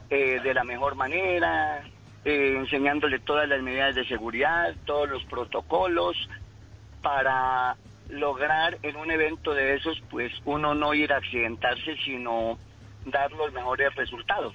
[0.09, 1.81] eh, de la mejor manera,
[2.25, 6.17] eh, enseñándole todas las medidas de seguridad, todos los protocolos
[7.01, 7.77] para
[8.09, 12.57] lograr en un evento de esos pues uno no ir a accidentarse sino
[13.05, 14.53] dar los mejores resultados.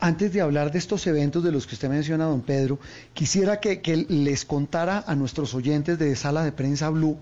[0.00, 2.78] Antes de hablar de estos eventos de los que usted menciona, don Pedro,
[3.14, 7.18] quisiera que, les contara a nuestros oyentes de Sala de Prensa Blue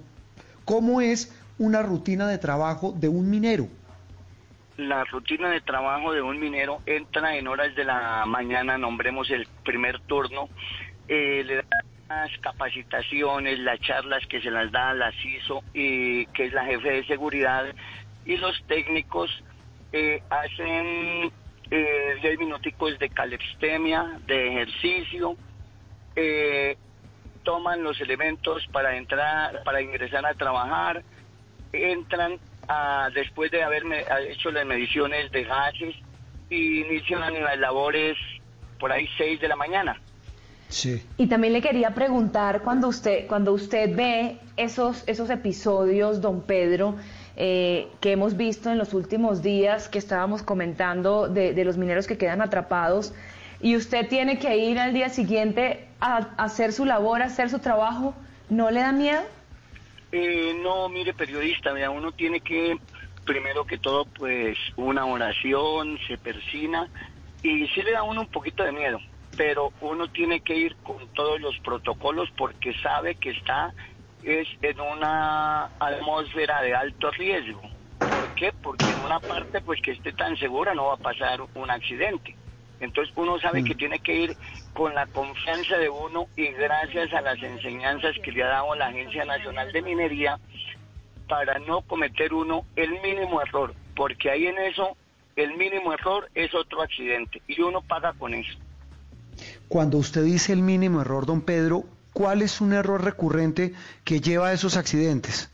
[0.65, 3.69] cómo es una rutina de trabajo de un minero.
[4.77, 9.47] La rutina de trabajo de un minero entra en horas de la mañana, nombremos el
[9.65, 10.49] primer turno,
[11.09, 11.67] eh, le dan
[12.09, 17.07] las capacitaciones, las charlas que se las da la CISO, que es la jefe de
[17.07, 17.65] seguridad,
[18.25, 19.31] y los técnicos
[19.93, 21.33] eh, hacen
[21.71, 25.37] eh, 10 minuticos de calextemia, de ejercicio,
[26.17, 26.77] eh,
[27.43, 31.03] toman los elementos para entrar, para ingresar a trabajar,
[31.73, 32.39] entran
[32.69, 33.85] a, después de haber
[34.29, 35.95] hecho las mediciones de gases
[36.51, 38.17] y inician las labores
[38.79, 40.01] por ahí 6 de la mañana.
[40.69, 41.03] Sí.
[41.17, 46.97] Y también le quería preguntar cuando usted cuando usted ve esos esos episodios, don Pedro,
[47.41, 52.19] eh, que hemos visto en los últimos días que estábamos comentando de, los mineros que
[52.19, 53.15] quedan atrapados
[53.61, 57.61] y usted tiene que ir al día siguiente a, hacer su labor, a hacer su
[57.61, 58.13] trabajo,
[58.51, 59.23] ¿no le da miedo?
[60.11, 62.77] Eh, no, mire periodista, uno tiene que,
[63.25, 66.89] primero que todo, pues una oración, se persina
[67.45, 68.99] y sí le da uno un poquito de miedo,
[69.37, 73.73] pero uno tiene que ir con todos los protocolos porque sabe que está
[74.23, 77.63] es en una atmósfera de alto riesgo.
[77.99, 78.53] ¿Por qué?
[78.63, 82.35] Porque en una parte pues que esté tan segura no va a pasar un accidente.
[82.81, 83.79] Entonces uno sabe que mm.
[83.79, 84.37] tiene que ir
[84.73, 88.87] con la confianza de uno y gracias a las enseñanzas que le ha dado la
[88.87, 90.39] Agencia Nacional de Minería
[91.29, 94.97] para no cometer uno el mínimo error, porque ahí en eso
[95.37, 98.59] el mínimo error es otro accidente y uno paga con eso.
[99.69, 101.85] Cuando usted dice el mínimo error, don Pedro,
[102.19, 103.73] ¿cuál es un error recurrente
[104.05, 105.53] que lleva a esos accidentes?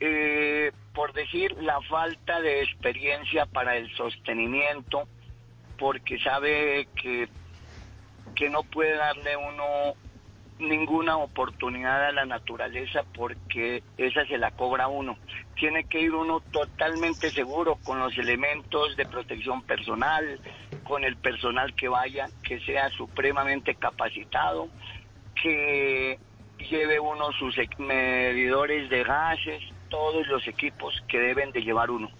[0.00, 5.08] Eh, por decir, la falta de experiencia para el sostenimiento,
[5.78, 7.26] porque sabe que,
[8.34, 9.94] que no puede darle uno
[10.58, 15.16] ninguna oportunidad a la naturaleza porque esa se la cobra uno.
[15.58, 20.38] Tiene que ir uno totalmente seguro con los elementos de protección personal,
[20.84, 24.68] con el personal que vaya, que sea supremamente capacitado,
[25.40, 26.18] que
[26.70, 32.10] lleve uno sus medidores de gases, todos los equipos que deben de llevar uno.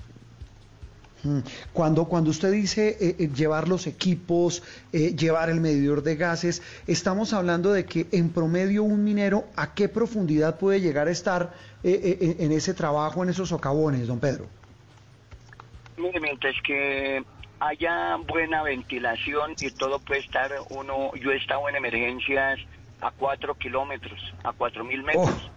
[1.24, 1.39] Mm.
[1.72, 4.62] Cuando, cuando usted dice eh, eh, llevar los equipos,
[4.93, 9.72] eh, llevar el medidor de gases, estamos hablando de que en promedio un minero, ¿a
[9.74, 11.52] qué profundidad puede llegar a estar
[11.84, 14.47] eh, eh, en ese trabajo, en esos socavones, don Pedro?
[15.97, 17.22] Mire, mientras que
[17.60, 22.59] haya buena ventilación y todo puede estar uno, yo he estado en emergencias
[23.03, 25.51] a cuatro kilómetros, a cuatro mil metros,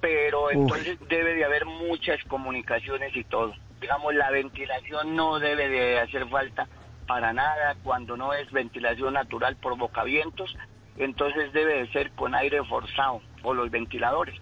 [0.00, 3.52] pero entonces debe de haber muchas comunicaciones y todo.
[3.80, 6.68] Digamos, la ventilación no debe de hacer falta
[7.06, 10.56] para nada cuando no es ventilación natural por bocavientos,
[10.96, 14.36] entonces debe de ser con aire forzado o los ventiladores.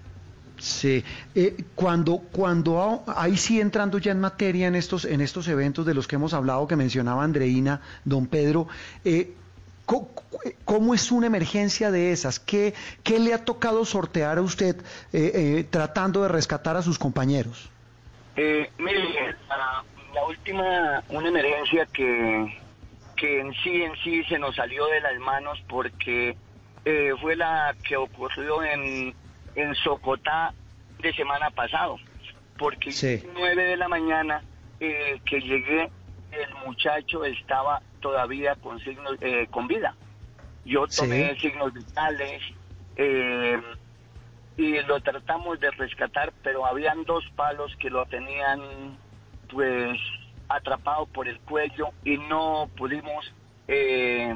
[0.58, 5.86] Sí, eh, cuando, cuando ahí sí entrando ya en materia en estos, en estos eventos
[5.86, 8.66] de los que hemos hablado, que mencionaba Andreina, don Pedro,
[9.04, 9.34] eh,
[10.64, 12.38] ¿cómo es una emergencia de esas?
[12.38, 14.76] ¿Qué, qué le ha tocado sortear a usted
[15.12, 17.70] eh, eh, tratando de rescatar a sus compañeros?
[18.36, 19.02] Eh, mire,
[19.48, 19.84] la,
[20.14, 22.60] la última, una emergencia que,
[23.16, 26.36] que en sí, en sí se nos salió de las manos porque
[26.84, 29.14] eh, fue la que ocurrió en,
[29.54, 30.54] en Socotá
[30.98, 31.96] de semana pasado.
[32.58, 33.22] Porque Sí.
[33.34, 34.42] nueve de la mañana
[34.80, 35.90] eh, que llegué,
[36.30, 39.94] el muchacho estaba todavía con signos, eh, con vida.
[40.64, 41.40] Yo tomé Sí.
[41.48, 42.42] signos vitales,
[42.96, 43.60] eh,
[44.56, 48.98] y lo tratamos de rescatar, pero habían dos palos que lo tenían
[49.50, 49.98] pues
[50.48, 53.32] atrapado por el cuello y no pudimos
[53.68, 54.34] eh,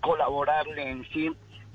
[0.00, 1.30] colaborarle en sí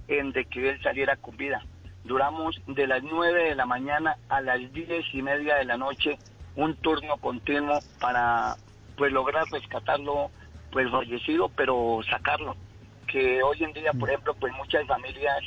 [0.07, 1.61] en de que él saliera con vida.
[2.03, 6.17] Duramos de las 9 de la mañana a las diez y media de la noche
[6.55, 8.55] un turno continuo para
[8.95, 10.31] pues lograr rescatarlo
[10.77, 12.55] pues fallecido pero sacarlo.
[13.07, 15.39] Que hoy en día por ejemplo pues muchas familias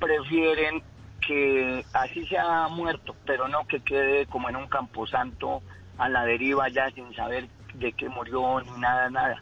[0.00, 0.82] prefieren
[1.24, 5.62] que así sea muerto, pero no que quede como en un camposanto
[5.96, 9.40] a la deriva ya sin saber de qué murió ni nada, nada.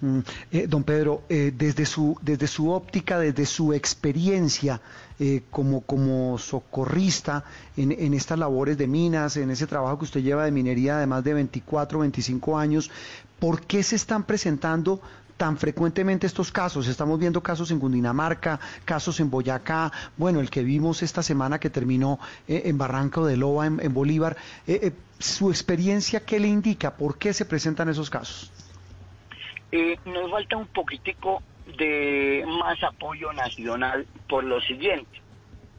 [0.00, 0.20] Mm,
[0.50, 4.80] eh, don Pedro, eh, desde su desde su óptica, desde su experiencia
[5.18, 7.44] eh, como como socorrista
[7.76, 11.06] en, en estas labores de minas, en ese trabajo que usted lleva de minería de
[11.06, 12.90] más de 24, 25 años,
[13.44, 15.02] ¿por qué se están presentando
[15.36, 16.88] tan frecuentemente estos casos?
[16.88, 21.68] Estamos viendo casos en Cundinamarca, casos en Boyacá, bueno, el que vimos esta semana que
[21.68, 22.18] terminó
[22.48, 24.34] eh, en Barranco de Loba, en, Bolívar.
[24.66, 26.96] Eh, eh, ¿Su experiencia qué le indica?
[26.96, 28.50] ¿Por qué se presentan esos casos?
[29.72, 31.42] Eh, nos falta un poquitico
[31.76, 35.20] de más apoyo nacional por lo siguiente,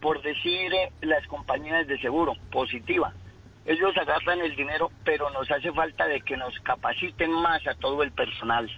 [0.02, 0.72] por decir
[1.02, 3.12] las compañías de seguro, positiva.
[3.66, 8.04] Ellos agarran el dinero, pero nos hace falta de que nos capaciten más a todo
[8.04, 8.70] el personal.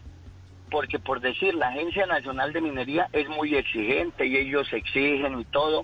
[0.71, 5.45] Porque por decir, la Agencia Nacional de Minería es muy exigente y ellos exigen y
[5.45, 5.83] todo.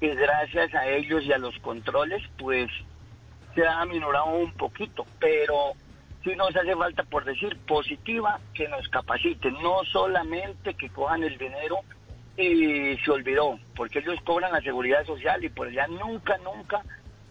[0.00, 2.70] Y gracias a ellos y a los controles, pues
[3.54, 5.72] se ha minorado un poquito, pero
[6.24, 11.38] sí nos hace falta, por decir, positiva, que nos capaciten, no solamente que cojan el
[11.38, 11.78] dinero
[12.36, 16.82] y se olvidó, porque ellos cobran la seguridad social y por allá nunca, nunca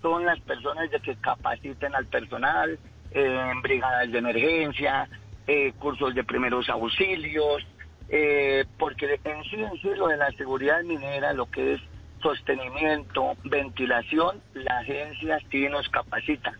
[0.01, 2.79] son las personas de que capaciten al personal
[3.11, 5.07] en brigadas de emergencia,
[5.47, 7.65] eh, cursos de primeros auxilios,
[8.09, 11.81] eh, porque en sí, en sí lo de la seguridad minera, lo que es
[12.21, 16.53] sostenimiento, ventilación, la agencia sí nos capacita.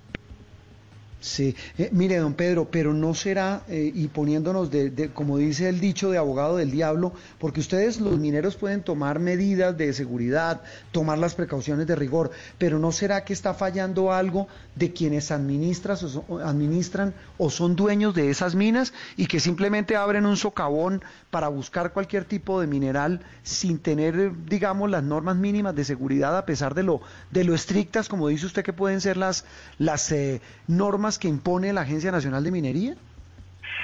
[1.23, 5.69] Sí, Eh, mire, don Pedro, pero no será, eh, y poniéndonos, de, de- como dice
[5.69, 10.63] el dicho de abogado del diablo, porque ustedes, los mineros, pueden tomar medidas de seguridad,
[10.91, 16.01] tomar las precauciones de rigor, pero no será que está fallando algo de quienes administras
[16.01, 21.03] o son- administran o son dueños de esas minas y que simplemente abren un socavón
[21.29, 26.47] para buscar cualquier tipo de mineral sin tener, digamos, las normas mínimas de seguridad, a
[26.47, 29.45] pesar de lo, de lo estrictas, como dice usted, que pueden ser las,
[29.77, 32.95] las eh, normas que impone la Agencia Nacional de Minería?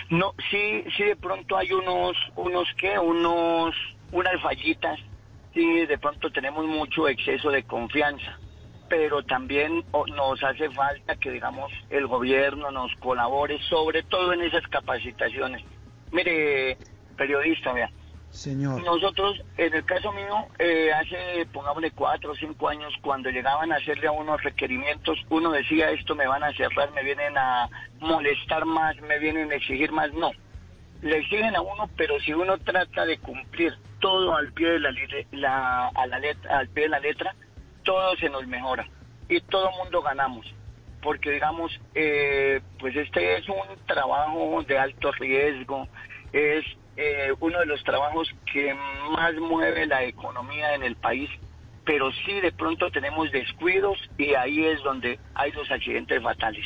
[0.09, 3.75] No, sí, sí de pronto hay unos, unos que, unos,
[4.11, 4.99] unas fallitas,
[5.53, 8.37] sí de pronto tenemos mucho exceso de confianza,
[8.87, 14.41] pero también oh, nos hace falta que digamos el gobierno nos colabore, sobre todo en
[14.41, 15.63] esas capacitaciones.
[16.11, 16.77] Mire,
[17.17, 17.91] periodista, vea,
[18.31, 18.83] Señor.
[18.83, 23.77] nosotros, en el caso mío, eh, hace, pongámosle, cuatro o cinco años, cuando llegaban a
[23.77, 27.67] hacerle a unos requerimientos, uno decía, esto me van a cerrar, me vienen a
[27.99, 30.13] molestar más, me vienen a exigir más.
[30.13, 30.31] No,
[31.01, 34.91] le exigen a uno, pero si uno trata de cumplir todo al pie de la,
[35.31, 37.33] la- a la letra, al pie de la letra,
[37.83, 38.85] todo se nos mejora
[39.29, 40.45] y todo mundo ganamos.
[41.01, 43.55] Porque digamos, eh, pues este es un
[43.85, 45.87] trabajo de alto riesgo,
[46.33, 46.65] es
[46.97, 48.73] eh, uno de los trabajos que
[49.11, 51.29] más mueve la economía en el país,
[51.85, 56.65] pero sí de pronto tenemos descuidos y ahí es donde hay los accidentes fatales.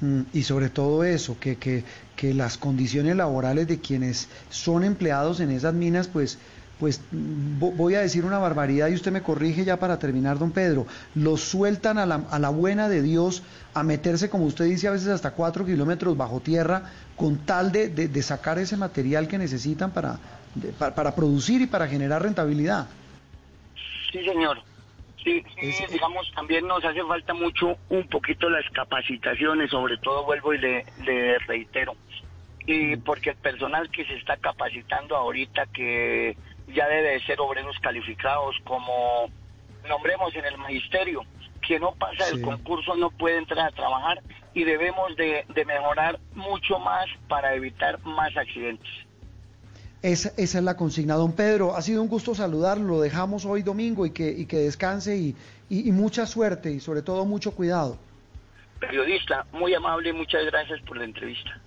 [0.00, 1.84] Mm, y sobre todo eso, que, que,
[2.16, 6.38] que las condiciones laborales de quienes son empleados en esas minas, pues
[6.80, 10.86] pues voy a decir una barbaridad y usted me corrige ya para terminar, don Pedro,
[11.14, 13.42] los sueltan a la, a la buena de Dios
[13.74, 17.90] a meterse, como usted dice, a veces hasta cuatro kilómetros bajo tierra con tal de,
[17.90, 20.18] de, sacar ese material que necesitan para,
[20.78, 22.88] para, producir y para generar rentabilidad.
[24.10, 24.62] Sí, señor.
[25.22, 25.44] Sí,
[25.92, 30.86] digamos, también nos hace falta mucho un poquito las capacitaciones, sobre todo vuelvo y le,
[31.04, 31.94] le reitero,
[32.66, 36.38] y porque el personal que se está capacitando ahorita, que
[36.74, 39.30] ya debe de ser obreros calificados como
[39.88, 41.22] nombremos en el magisterio.
[41.60, 44.22] Quien no pasa el concurso no puede entrar a trabajar
[44.54, 48.88] y debemos de, mejorar mucho más para evitar más accidentes.
[50.02, 51.14] Esa, esa, es la consigna.
[51.14, 52.86] Don Pedro, ha sido un gusto saludarlo.
[52.86, 55.36] Lo dejamos hoy domingo y que, y que descanse y,
[55.68, 57.98] y, mucha suerte y sobre todo mucho cuidado.
[58.80, 61.60] Periodista, muy amable, muchas gracias por la entrevista.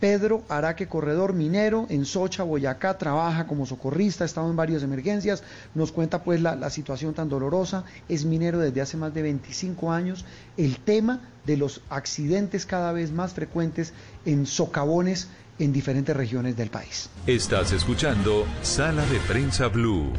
[0.00, 5.42] Pedro Araque Corredor, minero en Socha, Boyacá, trabaja como socorrista, ha estado en varias emergencias,
[5.74, 10.24] nos cuenta pues la, situación tan dolorosa, es minero desde hace más de 25 años,
[10.56, 13.92] el tema de los accidentes cada vez más frecuentes
[14.24, 15.28] en socavones
[15.58, 17.08] en diferentes regiones del país.
[17.26, 20.12] Estás escuchando Sala de Prensa Blue.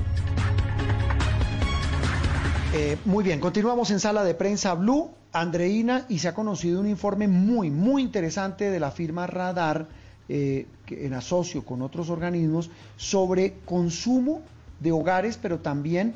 [2.79, 5.09] Eh, muy bien, continuamos en Sala de Prensa Blue.
[5.33, 9.87] Andreina, y se ha conocido un informe muy, muy interesante de la firma Radar,
[10.29, 14.43] eh, en asocio con otros organismos, sobre consumo
[14.79, 16.13] de hogares, pero también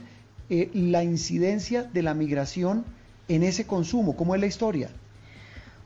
[0.52, 2.86] eh, la incidencia de la migración
[3.28, 4.16] en ese consumo.
[4.16, 4.92] ¿Cómo es la historia?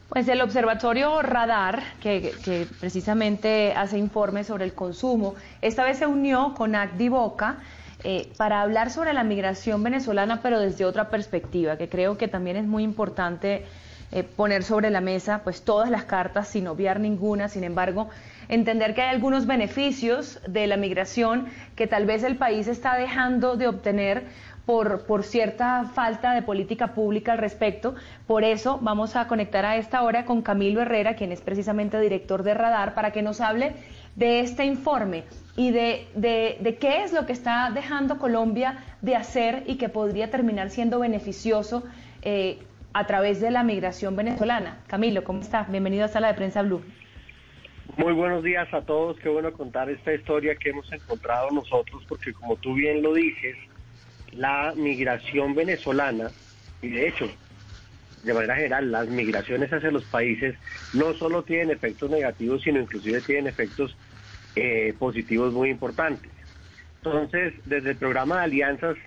[0.10, 6.53] Pues el Observatorio Radar, que, precisamente hace informes sobre el consumo, esta vez se unió
[6.53, 7.60] con Acdivoca
[8.07, 12.56] eh, para hablar sobre la migración venezolana, pero desde otra perspectiva, que creo que también
[12.56, 13.65] es muy importante
[14.11, 18.10] eh, poner sobre la mesa pues todas las cartas sin obviar ninguna, sin embargo,
[18.48, 23.56] entender que hay algunos beneficios de la migración que tal vez el país está dejando
[23.56, 24.26] de obtener
[24.68, 27.95] por, por, cierta falta de política pública al respecto.
[28.27, 32.44] Por eso vamos a conectar a esta hora con Camilo Herrera, quien es precisamente director
[32.44, 33.73] de Radar, para que nos hable
[34.15, 35.23] de este informe
[35.57, 40.31] y de, de, qué es lo que está dejando Colombia de hacer y que podría
[40.31, 41.83] terminar siendo beneficioso
[42.21, 42.59] eh,
[42.93, 44.79] a través de la migración venezolana.
[44.87, 45.63] Camilo, ¿cómo está?
[45.63, 46.81] Bienvenido a Sala de Prensa Blue.
[47.97, 52.33] Muy buenos días a todos, qué bueno contar esta historia que hemos encontrado nosotros, porque
[52.33, 53.55] como tú bien lo dices,
[54.31, 56.29] la migración venezolana,
[56.81, 57.29] y de hecho,
[58.23, 60.55] de manera general, las migraciones hacia los países
[60.93, 63.95] no solo tienen efectos negativos, sino inclusive tienen efectos
[64.56, 66.32] eh, positivos muy importantes.
[66.98, 68.98] Entonces, desde el programa de alianzas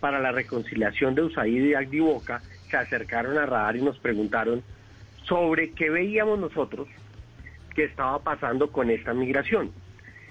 [0.00, 4.62] para la reconciliación de USAID y Agdivoca, se acercaron a Radar y nos preguntaron
[5.24, 6.88] sobre qué veíamos nosotros
[7.74, 9.72] que estaba pasando con esta migración.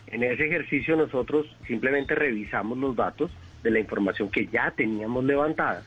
[0.08, 3.32] En ese ejercicio nosotros simplemente revisamos los datos
[3.64, 5.84] de la información que ya teníamos levantada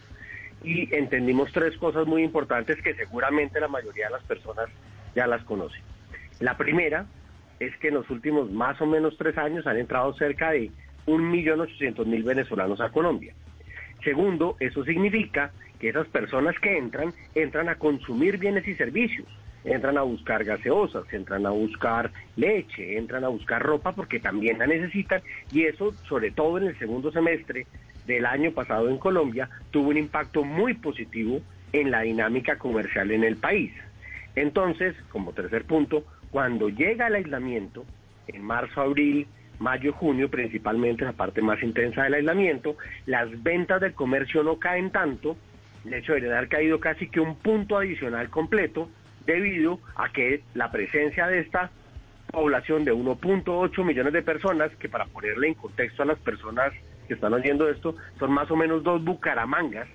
[0.63, 4.67] y entendimos tres cosas muy importantes que seguramente la mayoría de las personas
[5.15, 5.83] ya las conocen.
[6.39, 7.07] La primera
[7.61, 10.71] es que en los últimos más o menos tres años han entrado cerca de
[11.07, 13.35] 1.800.000 venezolanos a Colombia.
[14.03, 19.27] Segundo, eso significa que esas personas que entran, entran a consumir bienes y servicios,
[19.65, 24.67] entran a buscar gaseosas, entran a buscar leche, entran a buscar ropa porque también la
[24.67, 25.21] necesitan
[25.53, 27.67] y eso, sobre todo en el segundo semestre
[28.07, 31.41] del año pasado en Colombia, tuvo un impacto muy positivo
[31.73, 33.73] en la dinámica comercial en el país.
[34.35, 37.85] Entonces, como tercer punto, cuando llega el aislamiento,
[38.29, 39.27] en marzo, abril,
[39.59, 42.77] mayo, junio, principalmente la parte más intensa del aislamiento,
[43.07, 45.37] las ventas del comercio no caen tanto,
[45.85, 48.89] de hecho debería haber caído casi que un punto adicional completo,
[49.27, 51.71] debido a que la presencia de esta
[52.31, 56.73] población de 1.8 millones de personas, que para ponerle en contexto a las personas
[57.07, 59.89] que están oyendo esto, son más o menos dos bucaramangas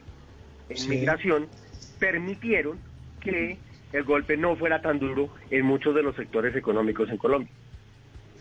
[0.69, 1.47] en migración,
[1.99, 2.77] permitieron
[3.21, 3.57] que
[3.93, 7.51] el golpe no fuera tan duro en muchos de los sectores económicos en Colombia.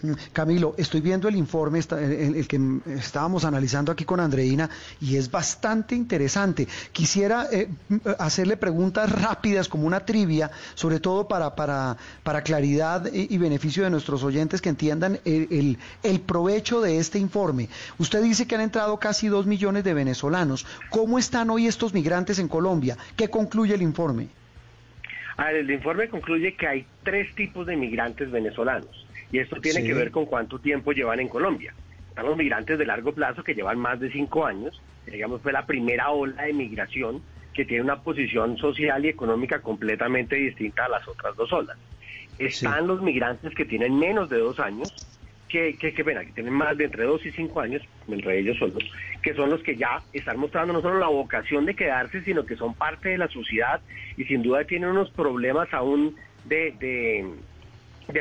[0.04, 4.68] Mm, Camilo, estoy viendo el informe, el, que estábamos analizando aquí con Andreina,
[5.00, 6.68] y es bastante interesante.
[6.92, 7.68] Quisiera eh,
[8.18, 13.90] hacerle preguntas rápidas, como una trivia, sobre todo para, para, para claridad y, beneficio de
[13.90, 17.68] nuestros oyentes que entiendan el, el, provecho de este informe.
[17.98, 20.66] Usted dice que han entrado casi dos millones de venezolanos.
[20.90, 22.96] ¿Cómo están hoy estos migrantes en Colombia?
[23.16, 24.28] ¿Qué concluye el informe?
[25.38, 29.06] El informe concluye que hay tres tipos de migrantes venezolanos.
[29.32, 29.86] Y esto tiene Sí.
[29.88, 31.74] que ver con cuánto tiempo llevan en Colombia.
[32.08, 35.52] Están los migrantes de largo plazo que llevan más de cinco años, que, digamos fue
[35.52, 37.20] la primera ola de migración
[37.52, 41.76] que tiene una posición social y económica completamente distinta a las otras dos olas.
[42.38, 44.92] Están los migrantes que tienen menos de dos años,
[45.54, 48.58] que, que, que, pena, que tienen más de entre dos y cinco años, entre ellos
[48.58, 48.82] son los,
[49.22, 52.56] que son los que ya están mostrando no solo la vocación de quedarse, sino que
[52.56, 53.80] son parte de la sociedad
[54.16, 57.24] y sin duda tienen unos problemas aún de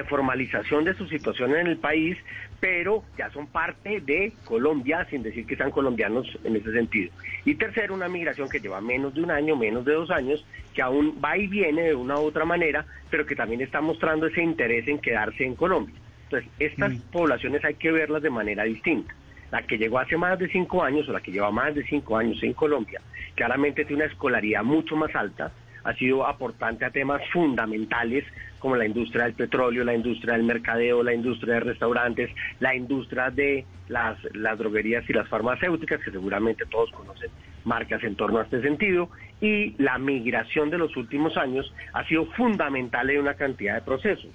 [0.08, 2.20] formalización de su situación en el país,
[2.60, 7.12] pero ya son parte de Colombia, sin decir que sean colombianos en ese sentido.
[7.46, 10.46] Y tercero, una migración que lleva menos de un año, menos de dos años,
[10.76, 14.28] que aún va y viene de una u otra manera, pero que también está mostrando
[14.28, 15.96] ese interés en quedarse en Colombia.
[16.34, 19.14] Entonces, estas poblaciones hay que verlas de manera distinta.
[19.52, 22.18] La que llegó hace más de cinco años o la que lleva más de cinco
[22.18, 23.02] años en Colombia,
[23.36, 25.52] claramente tiene una escolaridad mucho más alta,
[25.84, 28.26] ha sido aportante a temas fundamentales
[28.58, 33.30] como la industria del petróleo, la industria del mercadeo, la industria de restaurantes, la industria
[33.30, 37.30] de las, las droguerías y las farmacéuticas, que seguramente todos conocen
[37.66, 42.26] marcas en torno a este sentido, y la migración de los últimos años ha sido
[42.26, 44.32] fundamental en una cantidad de procesos.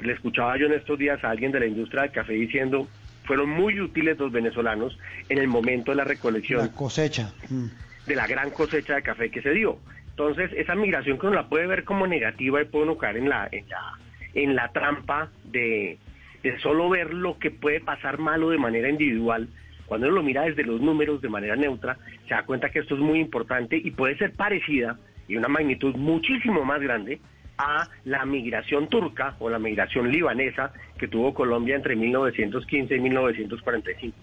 [0.00, 2.88] Le escuchaba yo en estos días a alguien de la industria del café diciendo,
[3.24, 4.98] fueron muy útiles los venezolanos
[5.28, 7.32] en el momento de la recolección La cosecha.
[7.48, 7.66] Mm.
[8.06, 9.78] de la gran cosecha de café que se dio.
[10.10, 13.28] Entonces, esa migración que uno la puede ver como negativa y puede uno caer en
[13.28, 13.98] la, en la,
[14.34, 15.98] en la trampa de,
[16.42, 19.48] de solo ver lo que puede pasar malo de manera individual.
[19.86, 21.98] Cuando uno lo mira desde los números de manera neutra,
[22.28, 24.98] se da cuenta que esto es muy importante y puede ser parecida
[25.28, 27.20] y una magnitud muchísimo más grande
[27.58, 34.16] a la migración turca o la migración libanesa que tuvo Colombia entre 1915 y 1945.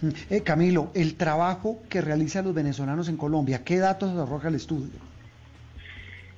[0.00, 0.08] Mm.
[0.30, 4.92] Eh, Camilo, el trabajo que realizan los venezolanos en Colombia, ¿qué datos arroja el estudio?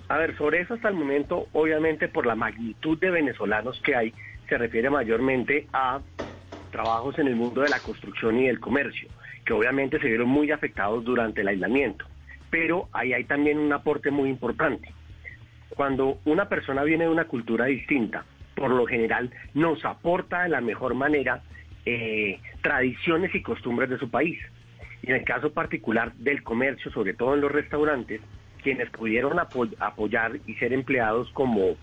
[0.09, 4.15] A ver, sobre eso hasta el momento, obviamente por la magnitud de venezolanos que hay,
[4.49, 6.01] se refiere mayormente a
[6.71, 9.09] trabajos en el mundo de la construcción y del comercio,
[9.45, 12.05] que obviamente se vieron muy afectados durante el aislamiento.
[12.51, 14.89] Pero ahí hay también un aporte muy importante.
[15.77, 18.25] Cuando una persona viene de una cultura distinta,
[18.55, 21.43] por lo general nos aporta de la mejor manera
[21.85, 24.39] eh, tradiciones y costumbres de su país.
[25.03, 28.23] Y en el caso particular del comercio, sobre todo en los restaurantes,
[28.63, 31.77] quienes pudieron apo apoyar y ser empleados como,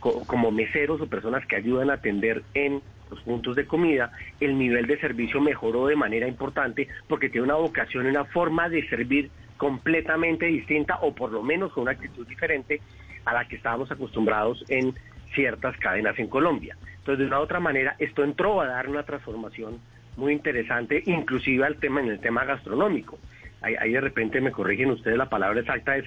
[0.00, 2.80] co como meseros o personas que ayudan a atender en
[3.10, 4.10] los puntos de comida,
[4.40, 8.88] el nivel de servicio mejoró de manera importante porque tiene una vocación, una forma de
[8.88, 12.80] servir completamente distinta o por lo menos con una actitud diferente
[13.26, 14.94] a la que estábamos acostumbrados en
[15.34, 16.76] ciertas cadenas en Colombia.
[16.98, 19.78] Entonces, de una u otra manera, esto entró a dar una transformación
[20.16, 23.18] muy interesante, inclusive al tema en el tema gastronómico.
[23.60, 26.06] Ahí, ahí de repente me corrigen ustedes, la palabra exacta es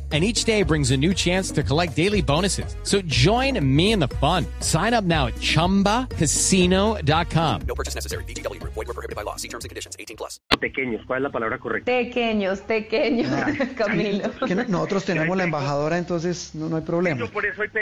[0.11, 2.75] and each day brings a new chance to collect daily bonuses.
[2.83, 4.45] So join me in the fun.
[4.59, 7.61] Sign up now at ChumbaCasino.com.
[7.67, 8.25] No purchase necessary.
[8.25, 8.73] VGW Group.
[8.73, 9.37] Void were prohibited by law.
[9.37, 9.95] See terms and conditions.
[9.97, 10.41] 18 plus.
[10.59, 11.89] Pequeños, ¿cuál es la palabra correcta?
[11.91, 13.31] Pequeños, pequeños,
[13.77, 14.29] Camilo.
[14.45, 17.25] Que no- nosotros tenemos la embajadora, entonces no, no hay problema.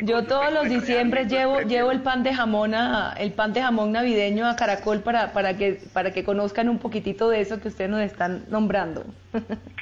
[0.03, 3.91] Yo todos los diciembre llevo llevo el pan de jamón a, el pan de jamón
[3.91, 7.89] navideño a Caracol para para que para que conozcan un poquitito de eso que ustedes
[7.89, 9.03] nos están nombrando.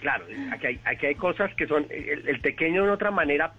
[0.01, 3.53] Claro, aquí hay, aquí hay cosas que son, el, el pequeño de otra manera,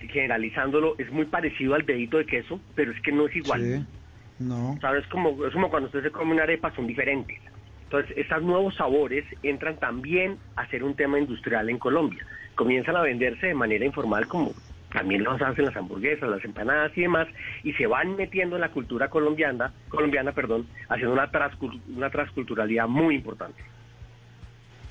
[0.00, 3.86] generalizándolo, es muy parecido al dedito de queso, pero es que no es igual.
[4.38, 4.76] No.
[4.80, 5.06] ¿Sabes?
[5.06, 7.38] Como, es como cuando usted se come una arepa, son diferentes.
[7.84, 12.24] Entonces, estos nuevos sabores entran también a ser un tema industrial en Colombia.
[12.54, 14.52] Comienzan a venderse de manera informal como
[14.92, 17.26] también los hacen las hamburguesas, las empanadas y demás,
[17.62, 22.88] y se van metiendo en la cultura colombiana, colombiana, perdón, haciendo una, transcul- una transculturalidad
[22.88, 23.62] muy importante.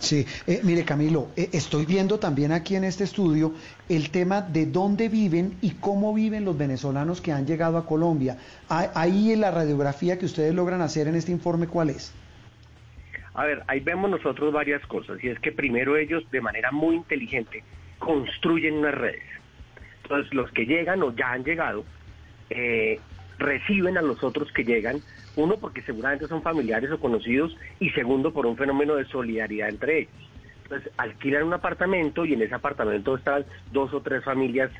[0.01, 3.53] Sí, eh, mire Camilo, eh, estoy viendo también aquí en este estudio
[3.87, 8.35] el tema de dónde viven y cómo viven los venezolanos que han llegado a Colombia.
[8.67, 12.15] Ah, Ahí en la radiografía que ustedes logran hacer en este informe, ¿cuál es?
[13.35, 16.95] A ver, ahí vemos nosotros varias cosas, y es que primero ellos de manera muy
[16.95, 17.63] inteligente
[17.99, 19.23] construyen unas redes.
[20.01, 21.85] Entonces los que llegan o ya han llegado,
[22.49, 22.99] eh,
[23.41, 25.01] reciben a los otros que llegan,
[25.35, 29.99] uno porque seguramente son familiares o conocidos, y segundo por un fenómeno de solidaridad entre
[29.99, 30.13] ellos.
[30.63, 34.71] Entonces alquilan un apartamento y en ese apartamento están dos o tres familias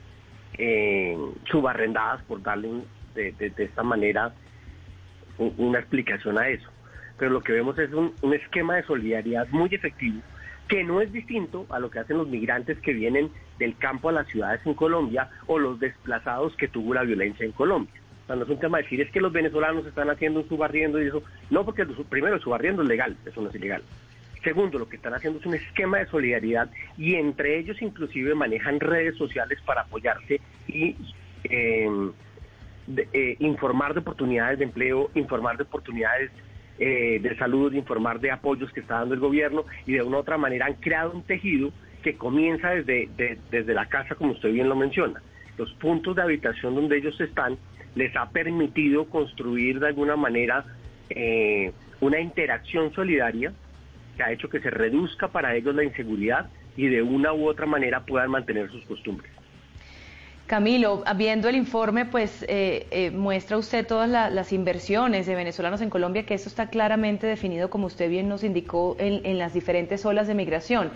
[0.57, 1.17] eh,
[1.49, 2.69] subarrendadas, por darle
[3.15, 4.33] de, esta manera
[5.37, 6.69] un- una explicación a eso.
[7.17, 10.21] Pero lo que vemos es un esquema de solidaridad muy efectivo
[10.67, 13.29] que no es distinto a lo que hacen los migrantes que vienen
[13.59, 17.51] del campo a las ciudades en Colombia o los desplazados que tuvo la violencia en
[17.51, 18.00] Colombia.
[18.35, 21.07] No es un tema de decir es que los venezolanos están haciendo un subarriendo y
[21.07, 21.23] eso.
[21.49, 23.83] No, porque primero el subarriendo es legal, eso no es ilegal.
[24.43, 28.79] Segundo, lo que están haciendo es un esquema de solidaridad y entre ellos inclusive manejan
[28.79, 30.95] redes sociales para apoyarse y
[31.43, 32.11] em,
[33.13, 36.31] eh, informar de oportunidades de empleo, informar de oportunidades
[36.79, 40.19] eh, de salud, informar de apoyos que está dando el gobierno y de una u
[40.21, 41.71] otra manera han creado un tejido
[42.01, 45.21] que comienza desde, desde la casa, como usted bien lo menciona.
[45.57, 47.59] Los puntos de habitación donde ellos están
[47.95, 50.65] les ha permitido construir de alguna manera
[51.09, 53.53] eh, una interacción solidaria
[54.17, 57.65] que ha hecho que se reduzca para ellos la inseguridad y de una u otra
[57.65, 59.31] manera puedan mantener sus costumbres.
[60.51, 65.89] Camilo, viendo el informe, pues eh, eh, muestra usted todas las inversiones de venezolanos en
[65.89, 70.27] Colombia, que eso está claramente definido, como usted bien nos indicó, en, las diferentes olas
[70.27, 70.91] de migración.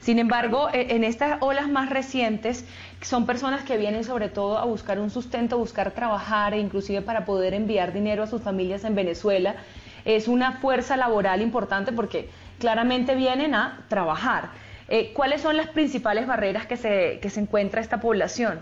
[0.00, 2.66] Sin embargo, e, en estas olas más recientes,
[3.00, 7.24] son personas que vienen sobre todo a buscar un sustento, buscar trabajar e inclusive para
[7.24, 9.56] poder enviar dinero a sus familias en Venezuela.
[10.04, 14.50] Es una fuerza laboral importante porque claramente vienen a trabajar.
[14.88, 18.60] Eh, ¿Cuáles son las principales barreras que se, que se encuentra esta población?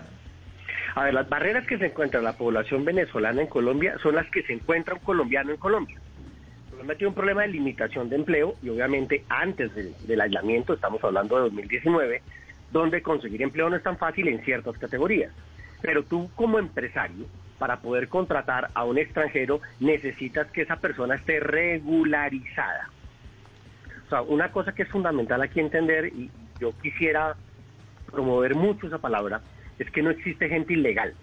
[0.95, 4.41] A ver, las barreras que se encuentra la población venezolana en Colombia son las que
[4.43, 5.97] se encuentra un colombiano en Colombia.
[6.77, 11.35] Colombia tiene un problema de limitación de empleo y obviamente antes del, aislamiento, estamos hablando
[11.35, 12.21] de 2019,
[12.71, 15.33] donde conseguir empleo no es tan fácil en ciertas categorías.
[15.81, 17.25] Pero tú como empresario,
[17.57, 22.91] para poder contratar a un extranjero, necesitas que esa persona esté regularizada.
[24.05, 26.29] O sea, una cosa que es fundamental aquí entender, y
[26.59, 27.35] yo quisiera
[28.11, 29.41] promover mucho esa palabra,
[29.79, 31.15] es que no existe gente ilegal.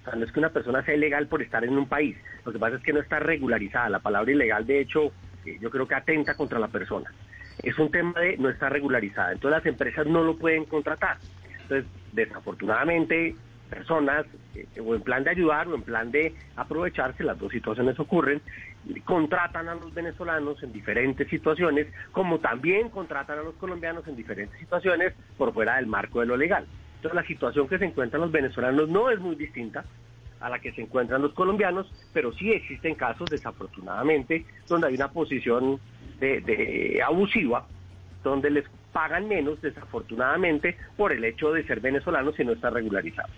[0.00, 2.16] O sea, no es que una persona sea ilegal por estar en un país.
[2.44, 3.88] Lo que pasa es que no está regularizada.
[3.90, 5.12] La palabra ilegal, de hecho,
[5.44, 7.10] eh, yo creo que atenta contra la persona.
[7.62, 9.32] Es un tema de no estar regularizada.
[9.32, 11.18] Entonces las empresas no lo pueden contratar.
[11.62, 13.34] Entonces, desafortunadamente,
[13.68, 17.98] personas, eh, o en plan de ayudar o en plan de aprovecharse, las dos situaciones
[18.00, 18.42] ocurren,
[19.04, 24.58] contratan a los venezolanos en diferentes situaciones, como también contratan a los colombianos en diferentes
[24.58, 26.66] situaciones por fuera del marco de lo legal.
[27.00, 29.86] Entonces la situación que se encuentran los venezolanos no es muy distinta
[30.38, 35.08] a la que se encuentran los colombianos, pero sí existen casos, desafortunadamente, donde hay una
[35.10, 35.80] posición
[36.18, 37.66] de, abusiva,
[38.22, 43.30] donde les pagan menos, desafortunadamente, por el hecho de ser venezolanos y no estar regularizados.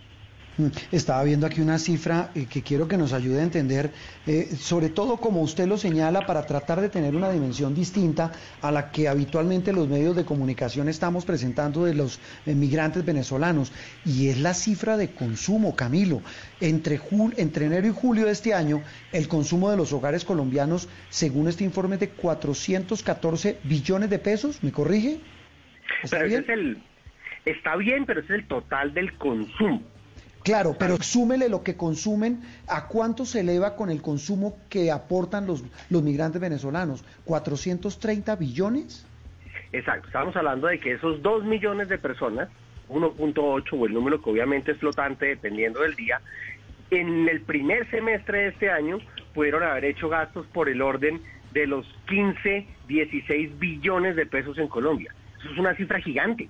[0.59, 3.91] Mm, estaba viendo aquí una cifra eh, que quiero que nos ayude a entender,
[4.27, 8.71] eh, sobre todo como usted lo señala, para tratar de tener una dimensión distinta a
[8.71, 13.73] la que habitualmente los medios de comunicación estamos presentando de los migrantes venezolanos,
[14.05, 16.21] y es la cifra de consumo, Camilo.
[16.61, 17.01] Entre,
[17.37, 21.65] entre enero y julio de este año, el consumo de los hogares colombianos, según este
[21.65, 25.21] informe, es de 414 billones de pesos, ¿me corrige?
[26.03, 26.45] ¿Está bien?
[27.45, 29.83] está bien, pero ese es el total del consumo.
[30.45, 35.47] Claro, pero súmele lo que consumen, ¿a cuánto se eleva con el consumo que aportan
[35.47, 37.05] los, los migrantes venezolanos?
[37.27, 39.07] ¿430 billones?
[39.73, 42.49] Exacto, estamos hablando de que esos 2 millones de personas,
[42.89, 46.21] 1.8 o el número que obviamente es flotante dependiendo del día,
[46.91, 48.99] en el primer semestre de este año
[49.35, 54.69] pudieron haber hecho gastos por el orden de los 15, 16 billones de pesos en
[54.69, 55.15] Colombia.
[55.39, 56.49] Eso es una cifra gigante.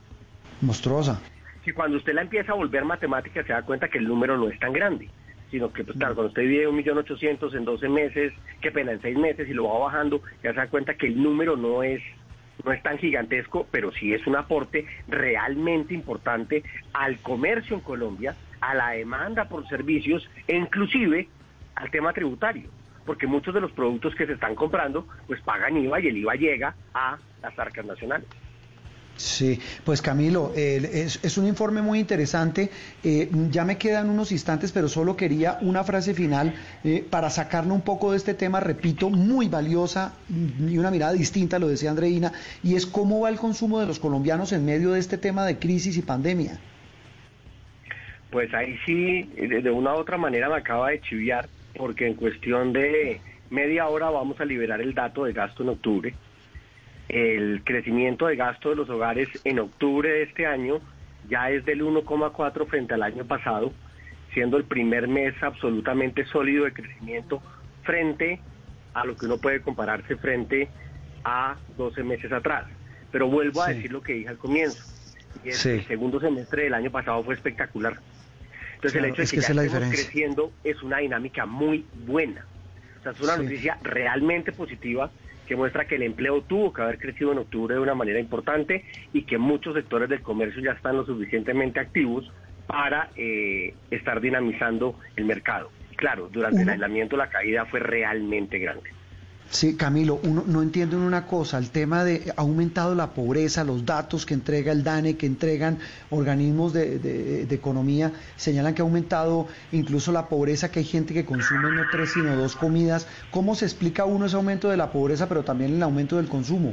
[0.61, 1.21] Monstruosa
[1.65, 4.49] si cuando usted la empieza a volver matemática se da cuenta que el número no
[4.49, 5.09] es tan grande,
[5.51, 9.19] sino que, pues claro, cuando usted millón ochocientos en 12 meses, qué pena, en 6
[9.19, 12.03] meses y lo va bajando, ya se da cuenta que el número no es
[12.65, 16.63] no es tan gigantesco, pero sí es un aporte realmente importante
[16.93, 21.29] al comercio en Colombia, a la demanda por servicios e inclusive
[21.75, 22.69] al tema tributario,
[23.05, 26.35] porque muchos de los productos que se están comprando pues pagan IVA y el IVA
[26.35, 28.29] llega a las arcas nacionales.
[29.17, 32.71] Sí, pues Camilo, es, un informe muy interesante.
[33.05, 37.77] Eh, ya me quedan unos instantes, pero solo quería una frase final eh, para sacarnos
[37.77, 42.33] un poco de este tema, repito, muy valiosa y una mirada distinta, lo decía Andreina,
[42.63, 45.59] y es cómo va el consumo de los colombianos en medio de este tema de
[45.59, 46.59] crisis y pandemia.
[48.31, 52.73] Pues ahí sí, de una u otra manera me acaba de chiviar, porque en cuestión
[52.73, 53.21] de
[53.51, 56.15] media hora vamos a liberar el dato de gasto en octubre
[57.13, 60.81] el crecimiento de gasto de los hogares en octubre de este año
[61.29, 63.73] ya es del 1,4 frente al año pasado,
[64.33, 67.43] siendo el primer mes absolutamente sólido de crecimiento
[67.85, 68.41] frente
[68.95, 70.69] a lo que uno puede compararse frente
[71.23, 72.65] a 12 meses atrás.
[73.13, 74.83] Pero vuelvo a decir lo que dije al comienzo.
[75.45, 77.99] Y El segundo semestre del año pasado fue espectacular.
[78.77, 82.47] Entonces el hecho de que, ya estemos creciendo es una dinámica muy buena.
[83.01, 85.11] O sea, es una noticia realmente positiva
[85.47, 88.85] que muestra que el empleo tuvo que haber crecido en octubre de una manera importante
[89.13, 92.31] y que muchos sectores del comercio ya están lo suficientemente activos
[92.67, 95.71] para eh, estar dinamizando el mercado.
[95.97, 98.91] Claro, durante el aislamiento la caída fue realmente grande.
[99.53, 103.85] Sí, Camilo, uno no entiende una cosa, el tema de ha aumentado la pobreza, los
[103.85, 110.11] datos que entrega el DANE, que entregan organismos de, economía, señalan que ha aumentado incluso
[110.11, 113.07] la pobreza, que hay gente que consume no tres sino dos comidas.
[113.31, 116.73] ¿Cómo se explica uno ese aumento de la pobreza, pero también el aumento del consumo?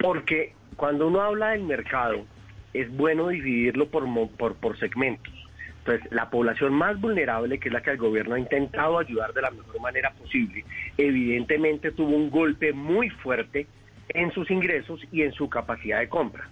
[0.00, 2.24] Porque cuando uno habla del mercado,
[2.72, 4.06] es bueno dividirlo por,
[4.38, 5.43] por, por segmentos.
[5.86, 9.42] Entonces, la población más vulnerable, que es la que el gobierno ha intentado ayudar de
[9.42, 10.64] la mejor manera posible,
[10.96, 13.66] evidentemente tuvo un golpe muy fuerte
[14.08, 16.48] en sus ingresos y en su capacidad de compra.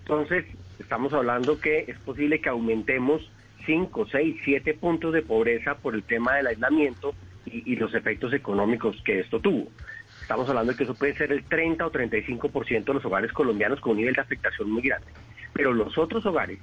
[0.00, 0.44] Entonces,
[0.78, 3.30] estamos hablando que es posible que aumentemos
[3.64, 7.14] 5, 6, 7 puntos de pobreza por el tema del aislamiento
[7.46, 9.66] y, y los efectos económicos que esto tuvo.
[10.20, 13.80] Estamos hablando de que eso puede ser el 30 o 35% de los hogares colombianos
[13.80, 15.06] con un nivel de afectación muy grande.
[15.54, 16.58] Pero los otros hogares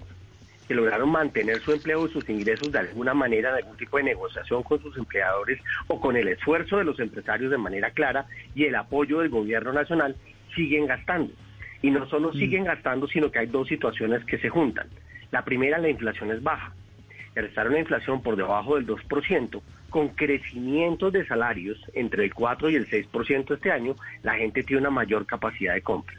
[0.72, 4.04] que lograron mantener su empleo y sus ingresos de alguna manera, de algún tipo de
[4.04, 8.26] negociación con sus empleadores o con el esfuerzo de los empresarios de manera clara
[8.56, 10.16] y el apoyo del gobierno nacional,
[10.56, 11.34] siguen gastando.
[11.82, 12.38] Y no solo mm.
[12.38, 14.88] siguen gastando, sino que hay dos situaciones que se juntan.
[15.30, 16.74] La primera, la inflación es baja.
[17.36, 22.76] Estar una inflación por debajo del 2%, con crecimientos de salarios entre el 4 y
[22.76, 26.16] el 6% este año, la gente tiene una mayor capacidad de compra.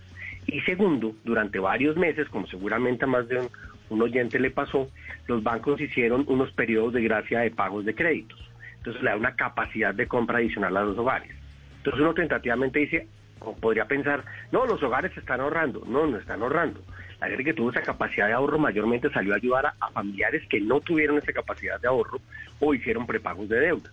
[0.46, 3.48] Y segundo, durante varios meses, como seguramente más de un,
[3.92, 4.88] un oyente le pasó,
[5.26, 8.40] los bancos hicieron unos periodos de gracia de pagos de créditos.
[8.78, 11.30] Entonces le da una capacidad de compra adicional a los hogares.
[11.78, 13.06] Entonces uno tentativamente dice,
[13.40, 15.84] o podría pensar, no, los hogares están ahorrando.
[15.86, 16.80] No, no están ahorrando.
[17.20, 20.60] La gente que tuvo esa capacidad de ahorro mayormente salió a ayudar a, familiares que
[20.60, 22.20] no tuvieron esa capacidad de ahorro
[22.58, 23.90] o hicieron prepagos de deuda.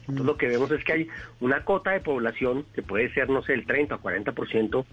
[0.00, 1.08] Entonces lo que vemos es que hay
[1.40, 4.84] una cota de población que puede ser, no sé, el 30 o 40%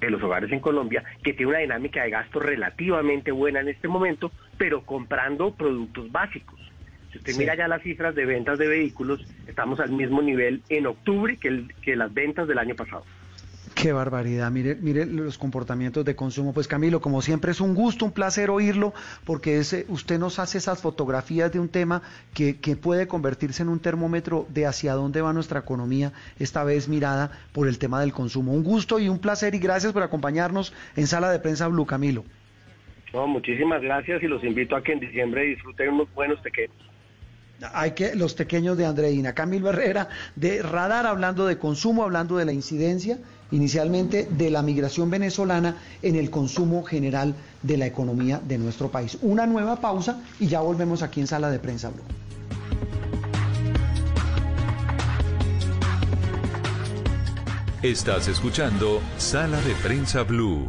[0.00, 3.88] de los hogares en Colombia, que tiene una dinámica de gasto relativamente buena en este
[3.88, 6.58] momento, pero comprando productos básicos.
[7.12, 10.86] Si usted mira ya las cifras de ventas de vehículos, estamos al mismo nivel en
[10.86, 13.04] octubre que, que las ventas del año pasado.
[13.80, 16.52] Qué barbaridad, mire, mire los comportamientos de consumo.
[16.52, 18.92] Pues Camilo, como siempre es un gusto, un placer oírlo,
[19.24, 22.02] porque ese, usted nos hace esas fotografías de un tema
[22.34, 26.88] que, que, puede convertirse en un termómetro de hacia dónde va nuestra economía, esta vez
[26.88, 28.52] mirada por el tema del consumo.
[28.52, 32.24] Un gusto y un placer y gracias por acompañarnos en Sala de Prensa Blue, Camilo.
[33.14, 36.74] No, muchísimas gracias y los invito a que en diciembre disfruten unos buenos pequeños
[37.74, 39.34] hay que los pequeños de Andreina.
[39.34, 43.18] Camilo Herrera de Radar hablando de consumo, hablando de la incidencia
[43.50, 49.18] inicialmente de la migración venezolana en el consumo general de la economía de nuestro país.
[49.22, 52.02] Una nueva pausa y ya volvemos aquí en Sala de Prensa Blue.
[57.82, 60.68] Estás escuchando Sala de Prensa Blue.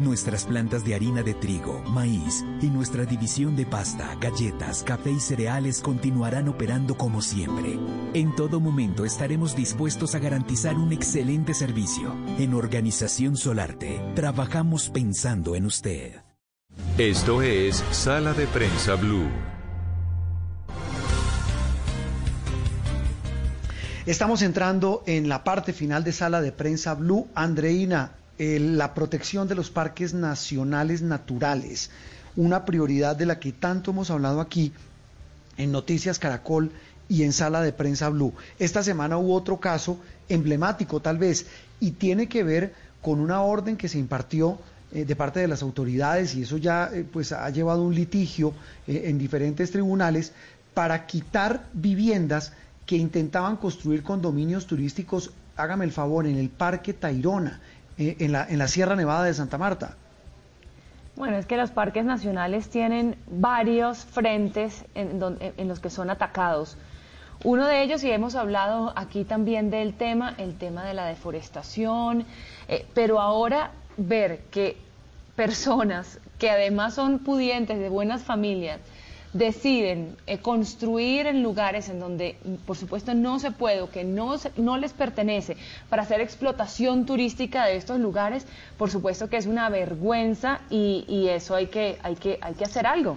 [0.00, 5.18] Nuestras plantas de harina de trigo, maíz y nuestra división de pasta, galletas, café y
[5.18, 7.76] cereales continuarán operando como siempre.
[8.14, 12.14] En todo momento estaremos dispuestos a garantizar un excelente servicio.
[12.38, 16.22] En Organización Solarte, trabajamos pensando en usted.
[16.96, 19.28] Esto es Sala de Prensa Blue.
[24.06, 27.26] Estamos entrando en la parte final de Sala de Prensa Blue.
[27.34, 31.90] Andreina, la protección de los parques nacionales naturales,
[32.36, 34.72] una prioridad de la que tanto hemos hablado aquí
[35.56, 36.70] en Noticias Caracol
[37.08, 38.32] y en Sala de Prensa Blue.
[38.58, 39.98] Esta semana hubo otro caso
[40.28, 41.46] emblemático tal vez
[41.80, 44.58] y tiene que ver con una orden que se impartió
[44.92, 48.54] eh, de parte de las autoridades y eso ya eh, pues ha llevado un litigio
[48.86, 50.32] eh, en diferentes tribunales
[50.74, 52.52] para quitar viviendas
[52.86, 57.60] que intentaban construir condominios turísticos, hágame el favor, en el Parque Tairona,
[57.98, 59.96] en, la, en la Sierra Nevada de Santa Marta.
[61.16, 65.20] Bueno, es que los parques nacionales tienen varios frentes en,
[65.56, 66.76] en, los que son atacados.
[67.42, 72.24] Uno de ellos, y hemos hablado aquí también del tema, el tema de la deforestación,
[72.94, 74.76] pero ahora ver que
[75.34, 78.80] personas que además son pudientes, de buenas familias,
[79.32, 82.36] deciden eh, construir en lugares en donde,
[82.66, 85.56] por supuesto, no se puede o que no, no les pertenece
[85.88, 88.46] para hacer explotación turística de estos lugares,
[88.76, 92.64] por supuesto que es una vergüenza y, y eso hay que, hay, que, hay que
[92.64, 93.16] hacer algo.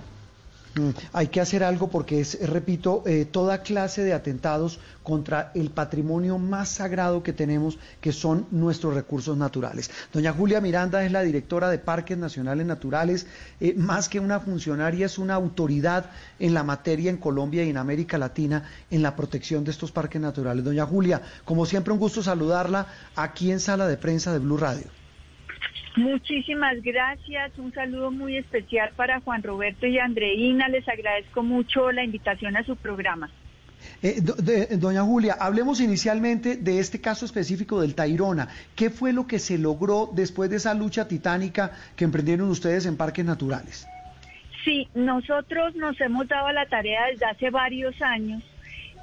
[0.76, 5.70] Mm, hay que hacer algo porque es, repito, eh, toda clase de atentados contra el
[5.70, 9.92] patrimonio más sagrado que tenemos, que son nuestros recursos naturales.
[10.14, 13.28] Doña Julia Miranda es la directora de Parques Nacionales Naturales,
[13.60, 16.06] eh, más que una funcionaria, es una autoridad
[16.40, 20.22] en la materia en Colombia y en América Latina en la protección de estos parques
[20.22, 20.64] naturales.
[20.64, 25.01] Doña Julia, como siempre, un gusto saludarla aquí en Sala de Prensa de Blue Radio.
[25.96, 27.58] Muchísimas gracias.
[27.58, 30.70] Un saludo muy especial para Juan Roberto y Andreina.
[30.70, 33.30] Les agradezco mucho la invitación a su programa.
[34.02, 34.22] Eh,
[34.78, 38.48] doña Julia, hablemos inicialmente de este caso específico del Tairona.
[38.76, 42.96] ¿Qué fue lo que se logró después de esa lucha titánica que emprendieron ustedes en
[42.96, 43.88] parques naturales?
[44.64, 48.44] Sí, nosotros nos hemos dado la tarea desde hace varios años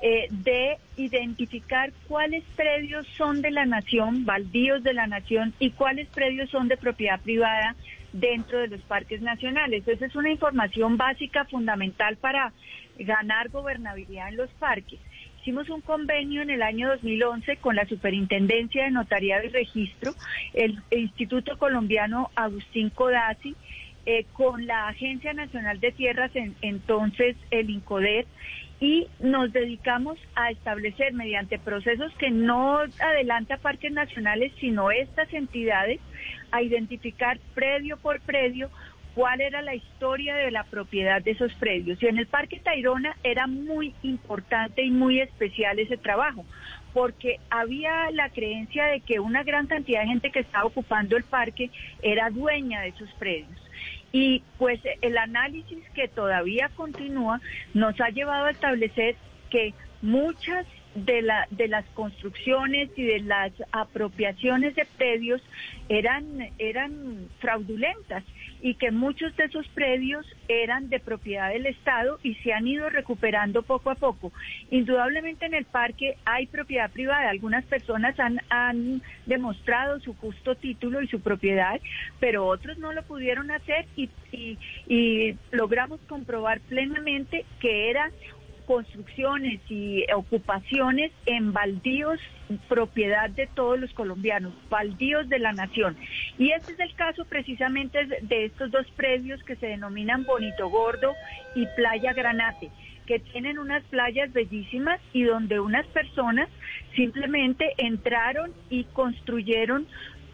[0.00, 6.08] eh, de identificar cuáles predios son de la nación, baldíos de la nación, y cuáles
[6.08, 7.74] predios son de propiedad privada
[8.12, 9.86] dentro de los parques nacionales.
[9.86, 12.52] Esa es una información básica fundamental para
[12.98, 15.00] ganar gobernabilidad en los parques.
[15.40, 20.12] Hicimos un convenio en el año 2011 con la Superintendencia de Notariado y Registro,
[20.52, 23.56] el Instituto Colombiano Agustín Codazzi,
[24.04, 28.26] eh, con la Agencia Nacional de Tierras, entonces el INCODER,
[28.80, 36.00] y nos dedicamos a establecer mediante procesos que no adelanta parques nacionales, sino estas entidades,
[36.50, 38.70] a identificar predio por predio
[39.14, 42.00] cuál era la historia de la propiedad de esos predios.
[42.00, 46.46] Y en el Parque Tayrona era muy importante y muy especial ese trabajo,
[46.94, 51.24] porque había la creencia de que una gran cantidad de gente que estaba ocupando el
[51.24, 53.67] parque era dueña de esos predios.
[54.12, 57.40] Y pues el análisis que todavía continúa
[57.74, 59.16] nos ha llevado a establecer
[59.50, 65.42] que muchas de, la, de las construcciones y de las apropiaciones de predios
[65.88, 68.24] eran, eran fraudulentas
[68.60, 72.88] y que muchos de esos predios eran de propiedad del Estado y se han ido
[72.90, 74.32] recuperando poco a poco.
[74.70, 81.02] Indudablemente en el parque hay propiedad privada, algunas personas han, han demostrado su justo título
[81.02, 81.80] y su propiedad,
[82.18, 84.58] pero otros no lo pudieron hacer y, y,
[84.88, 88.10] y logramos comprobar plenamente que era
[88.68, 92.20] construcciones y ocupaciones en baldíos
[92.68, 95.96] propiedad de todos los colombianos, baldíos de la nación.
[96.36, 101.14] Y este es el caso precisamente de estos dos predios que se denominan Bonito Gordo
[101.54, 102.70] y Playa Granate
[103.06, 106.46] que tienen unas playas bellísimas y donde unas personas
[106.94, 109.86] simplemente entraron y construyeron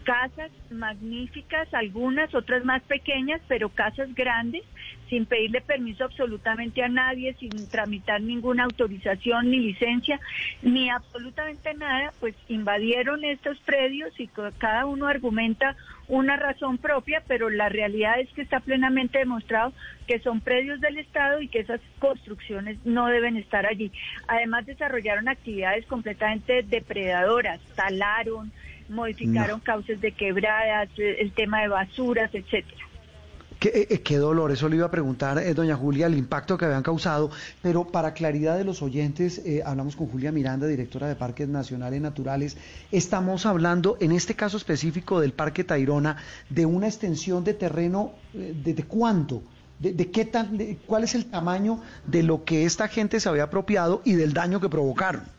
[0.05, 4.63] casas magníficas, algunas, otras más pequeñas, pero casas grandes,
[5.09, 10.19] sin pedirle permiso absolutamente a nadie, sin tramitar ninguna autorización ni licencia,
[10.61, 15.75] ni absolutamente nada, pues invadieron estos predios y cada uno argumenta
[16.07, 19.73] una razón propia, pero la realidad es que está plenamente demostrado
[20.07, 23.91] que son predios del Estado y que esas construcciones no deben estar allí.
[24.27, 28.51] Además desarrollaron actividades completamente depredadoras, talaron,
[28.89, 32.81] modificaron cauces de quebradas, eh, el tema de basuras, etcétera.
[33.59, 36.65] Qué, eh, eh, qué, dolor, eso le iba a preguntar, doña Julia, el impacto que
[36.65, 37.31] habían causado,
[37.61, 42.57] pero para claridad de los oyentes, hablamos con Julia Miranda, directora de Parques Nacionales Naturales,
[42.91, 46.17] estamos hablando, en este caso específico del Parque Tayrona,
[46.49, 49.41] de una extensión de terreno, ¿desde cuánto?
[49.79, 54.01] De, qué tan, ¿Cuál es el tamaño de lo que esta gente se había apropiado
[54.03, 55.34] y del daño que provocaron?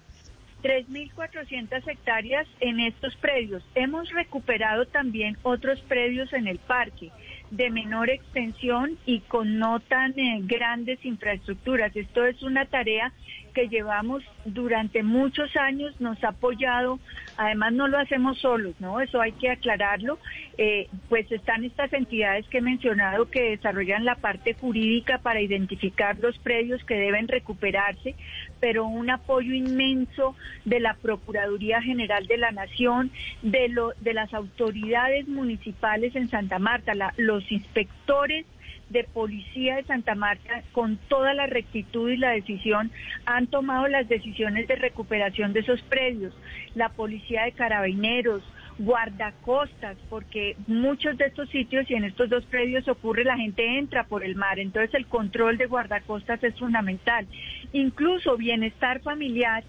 [0.62, 3.62] 3.400 hectáreas en estos predios.
[3.74, 7.10] Hemos recuperado también otros predios en el parque
[7.50, 11.94] de menor extensión y con no tan eh, grandes infraestructuras.
[11.94, 13.12] Esto es una tarea
[13.56, 16.98] que llevamos durante muchos años, nos ha apoyado,
[17.38, 19.00] además no lo hacemos solos, ¿no?
[19.00, 20.18] Eso hay que aclararlo,
[20.58, 26.18] eh, pues están estas entidades que he mencionado que desarrollan la parte jurídica para identificar
[26.18, 28.14] los predios que deben recuperarse,
[28.60, 33.10] pero un apoyo inmenso de la Procuraduría General de la Nación,
[33.40, 38.44] de, lo, de las autoridades municipales en Santa Marta, los inspectores
[38.90, 42.90] de Policía de Santa Marta, con toda la rectitud y la decisión,
[43.24, 46.32] han tomado las decisiones de recuperación de esos predios.
[46.74, 48.42] La Policía de Carabineros,
[48.78, 54.04] guardacostas, porque muchos de estos sitios y en estos dos predios ocurre, la gente entra
[54.04, 57.26] por el mar, entonces el control de guardacostas es fundamental.
[57.72, 59.64] Incluso bienestar familiar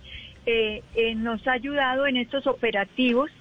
[0.45, 3.31] eh, eh, nos ha ayudado en estos operativos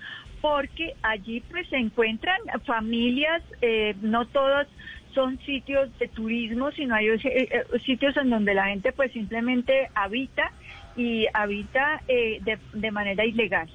[0.40, 4.68] porque allí pues se encuentran familias, eh, no todas
[5.16, 9.88] son sitios de turismo, sino hay eh, eh, sitios en donde la gente pues simplemente
[9.94, 10.52] habita
[10.94, 12.38] y habita eh,
[12.74, 13.68] de, manera ilegal.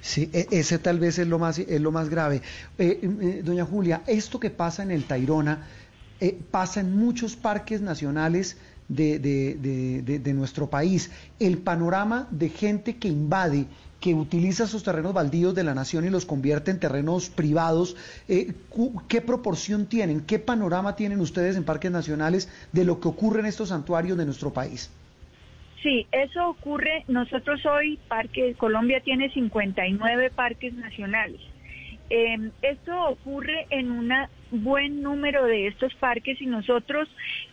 [0.00, 2.40] Sí, e, ese tal vez es lo más, es lo más grave.
[3.42, 5.66] doña Julia, esto que pasa en el Tairona,
[6.20, 8.56] eh, pasa en muchos parques nacionales
[8.88, 11.10] de, de, nuestro país.
[11.40, 13.66] El panorama de gente que invade
[14.04, 17.96] que utiliza esos terrenos baldíos de la nación y los convierte en terrenos privados,
[18.28, 18.52] eh,
[19.08, 23.46] ¿qué proporción tienen, qué panorama tienen ustedes en parques nacionales de lo que ocurre en
[23.46, 24.92] estos santuarios de nuestro país?
[25.82, 27.04] Sí, eso ocurre.
[27.08, 31.40] Nosotros hoy, Parque Colombia tiene 59 parques nacionales.
[32.10, 34.12] Em, esto ocurre en un
[34.62, 37.08] buen número de estos parques y nosotros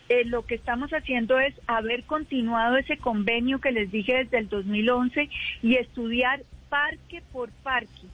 [0.08, 4.48] eh, lo que estamos haciendo es haber continuado ese convenio que les dije desde el
[4.48, 5.28] 2011
[5.62, 8.06] y estudiar parque por parque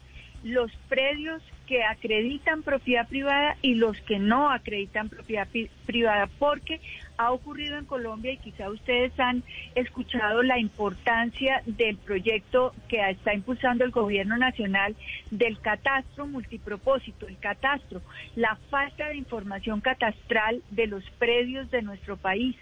[0.43, 5.49] los predios que acreditan propiedad privada y los que no acreditan propiedad
[5.85, 6.81] privada, porque
[7.19, 9.43] ha ocurrido en Colombia y quizá ustedes han
[9.75, 14.95] escuchado la importancia del proyecto que está impulsando el gobierno nacional
[15.33, 18.01] del catastro multipropósito, el catastro,
[18.37, 22.57] la falta de información catastral de los predios de nuestro país.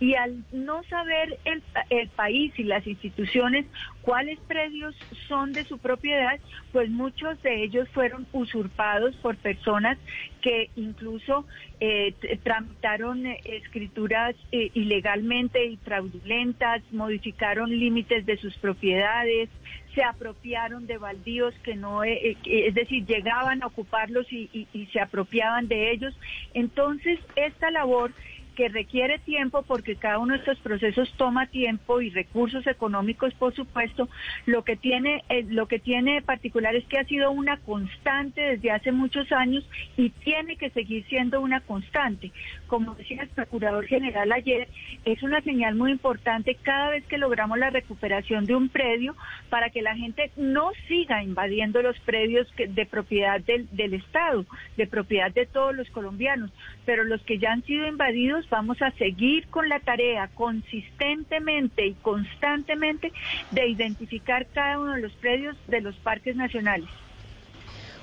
[0.00, 1.62] Y al no saber el,
[2.10, 3.66] país y las instituciones
[4.00, 4.94] cuáles predios
[5.28, 6.38] son de su propiedad,
[6.72, 9.98] pues muchos de ellos fueron usurpados por personas
[10.40, 11.44] que incluso
[11.80, 19.48] eh, tramitaron eh, escrituras eh, ilegalmente y fraudulentas, modificaron límites de sus propiedades,
[19.94, 25.90] se apropiaron de baldíos que no, es decir, llegaban a ocuparlos y se apropiaban de
[25.90, 26.16] ellos.
[26.54, 28.12] Entonces, esta labor
[28.58, 33.54] que requiere tiempo porque cada uno de estos procesos toma tiempo y recursos económicos, por
[33.54, 34.08] supuesto.
[34.46, 38.72] Lo que tiene eh, lo que tiene particular es que ha sido una constante desde
[38.72, 39.64] hace muchos años
[39.96, 42.32] y tiene que seguir siendo una constante.
[42.66, 44.66] Como decía el procurador general ayer,
[45.04, 49.14] es una señal muy importante cada vez que logramos la recuperación de un predio
[49.50, 54.44] para que la gente no siga invadiendo los predios de propiedad del, del Estado,
[54.76, 56.50] de propiedad de todos los colombianos,
[56.84, 61.94] pero los que ya han sido invadidos vamos a seguir con la tarea consistentemente y
[61.94, 63.12] constantemente
[63.50, 66.88] de identificar cada uno de los predios de los parques nacionales.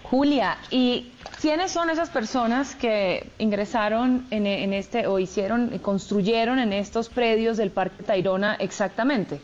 [0.04, 1.12] Julia, ¿y
[1.42, 7.58] quiénes son esas personas que ingresaron en, en este o hicieron, construyeron en estos predios
[7.58, 9.40] del Parque Tayrona exactamente?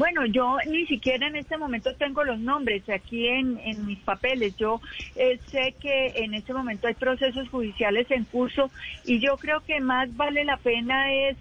[0.00, 4.56] Bueno, yo ni siquiera en este momento tengo los nombres aquí en, mis papeles.
[4.56, 4.80] Yo
[5.14, 8.70] eh, sé que en este momento hay procesos judiciales en curso
[9.04, 11.36] y yo creo que más vale la pena es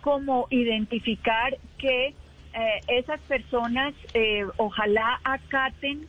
[0.00, 2.14] como identificar que
[2.52, 6.06] eh, esas personas eh, ojalá acaten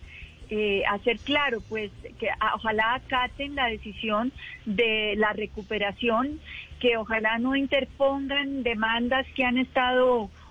[0.91, 4.31] hacer claro, pues que ojalá acaten la decisión
[4.65, 6.39] de la recuperación,
[6.79, 10.44] que ojalá no interpongan demandas que han estado eh, eh,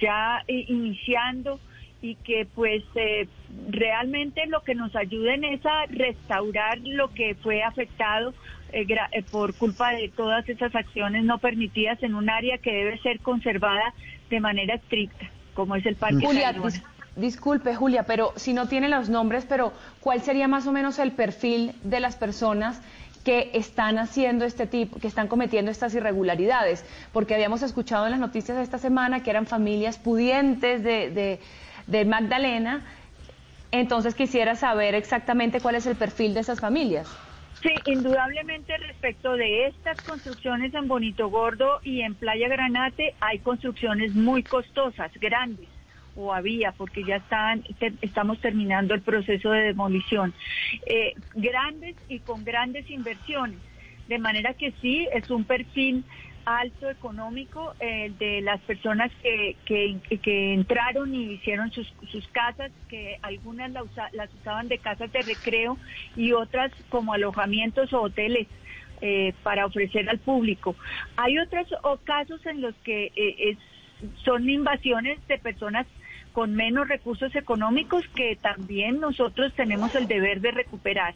[0.00, 1.60] ya eh, iniciando
[2.00, 2.84] y que pues
[3.68, 8.34] realmente lo que nos ayuden es a restaurar lo que fue afectado
[9.30, 13.94] por culpa de todas esas acciones no permitidas en un área que debe ser conservada
[14.30, 16.54] de manera estricta, como es el Parque Julia,
[17.18, 21.12] disculpe Julia, pero si no tiene los nombres, pero ¿cuál sería más o menos el
[21.12, 22.80] perfil de las personas
[23.28, 26.82] que están haciendo este tipo, que están cometiendo estas irregularidades,
[27.12, 31.38] porque habíamos escuchado en las noticias de esta semana que eran familias pudientes de,
[31.86, 32.86] de, Magdalena,
[33.70, 37.06] entonces quisiera saber exactamente cuál es el perfil de esas familias.
[37.60, 44.14] Sí, indudablemente respecto de estas construcciones en Bonito Gordo y en Playa Granate hay construcciones
[44.14, 45.68] muy costosas, grandes
[46.18, 47.64] o había, porque ya están,
[48.02, 50.34] estamos terminando el proceso de demolición,
[50.86, 53.58] eh, grandes y con grandes inversiones.
[54.08, 56.04] De manera que sí, es un perfil
[56.44, 63.18] alto económico eh, de las personas que, que, entraron y hicieron sus, sus casas, que
[63.22, 65.76] algunas las usaban de casas de recreo
[66.16, 68.48] y otras como alojamientos o hoteles.
[69.00, 70.74] Eh, para ofrecer al público.
[71.16, 71.68] Hay otros
[72.02, 73.56] casos en los que es,
[74.24, 75.86] son invasiones de personas
[76.32, 81.14] con menos recursos económicos que también nosotros tenemos el deber de recuperar.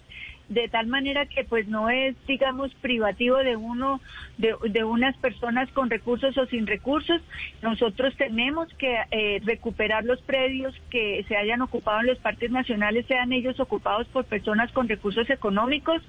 [0.49, 4.01] De tal manera que pues no es digamos privativo de uno
[4.39, 7.23] de, unas personas con recursos o sin recursos.
[7.63, 13.07] Nosotros tenemos que eh, recuperar los predios que se hayan ocupado en los parques nacionales
[13.07, 16.03] sean ellos ocupados por personas con recursos económicos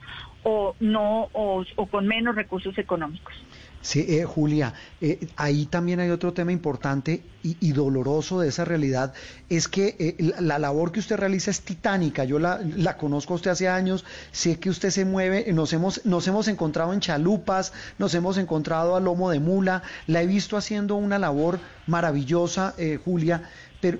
[0.43, 3.33] o no o con menos recursos económicos
[3.83, 9.13] Sí, eh, Julia, eh, ahí también hay otro tema importante y, doloroso de esa realidad,
[9.49, 13.35] es que eh, la, labor que usted realiza es titánica, yo la, la, conozco a
[13.35, 17.73] usted hace años, sé que usted se mueve, nos hemos, nos hemos encontrado en chalupas,
[17.97, 23.49] nos hemos encontrado a lomo de mula, la he visto haciendo una labor maravillosa, Julia,
[23.81, 23.99] pero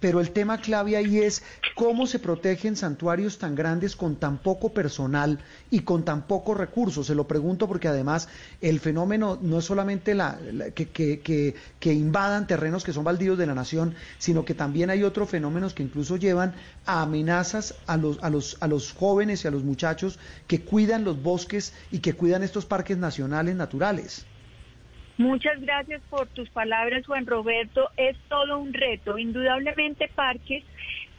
[0.00, 1.42] pero el tema clave ahí es
[1.76, 5.38] cómo se protegen santuarios tan grandes con tan poco personal
[5.70, 7.06] y con tan pocos recursos.
[7.06, 8.28] Se lo pregunto porque además
[8.62, 10.38] el fenómeno no es solamente la,
[10.74, 15.02] que, que, que, invadan terrenos que son baldíos de la nación, sino que también hay
[15.02, 16.54] otros fenómenos que incluso llevan
[16.86, 21.04] a amenazas a los, a los, a los jóvenes y a los muchachos que cuidan
[21.04, 24.24] los bosques y que cuidan estos parques nacionales naturales.
[25.20, 27.90] Muchas gracias por tus palabras, Juan Roberto.
[27.98, 29.18] Es todo un reto.
[29.18, 30.64] Indudablemente Parques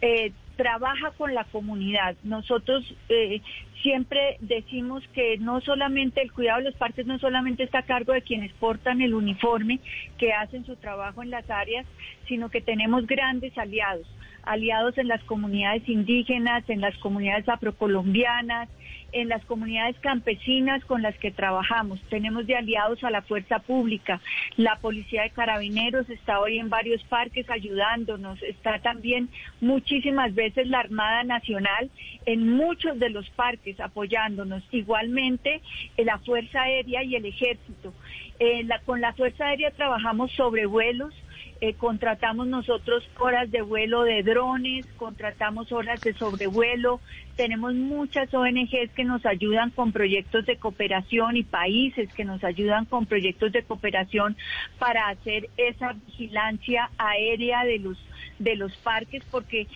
[0.01, 2.15] eh, trabaja con la comunidad.
[2.23, 3.41] Nosotros eh,
[3.83, 8.13] siempre decimos que no solamente el cuidado de los parques no solamente está a cargo
[8.13, 9.79] de quienes portan el uniforme,
[10.17, 11.85] que hacen su trabajo en las áreas,
[12.27, 14.07] sino que tenemos grandes aliados
[14.43, 18.69] aliados en las comunidades indígenas, en las comunidades afrocolombianas,
[19.11, 21.99] en las comunidades campesinas con las que trabajamos.
[22.09, 24.21] Tenemos de aliados a la fuerza pública.
[24.57, 28.41] La policía de carabineros está hoy en varios parques ayudándonos.
[28.43, 29.29] Está también
[29.59, 31.89] muchísimas veces la Armada Nacional
[32.25, 34.63] en muchos de los parques apoyándonos.
[34.71, 35.61] Igualmente
[35.97, 37.93] eh, la Fuerza Aérea y el Ejército.
[38.39, 41.13] Eh, con la Fuerza Aérea trabajamos sobre vuelos
[41.61, 46.99] eh, contratamos nosotros horas de vuelo de drones, contratamos horas de sobrevuelo,
[47.35, 52.85] tenemos muchas ONGs que nos ayudan con proyectos de cooperación y países que nos ayudan
[52.85, 54.35] con proyectos de cooperación
[54.79, 57.97] para hacer esa vigilancia aérea de los
[58.39, 59.67] de los parques porque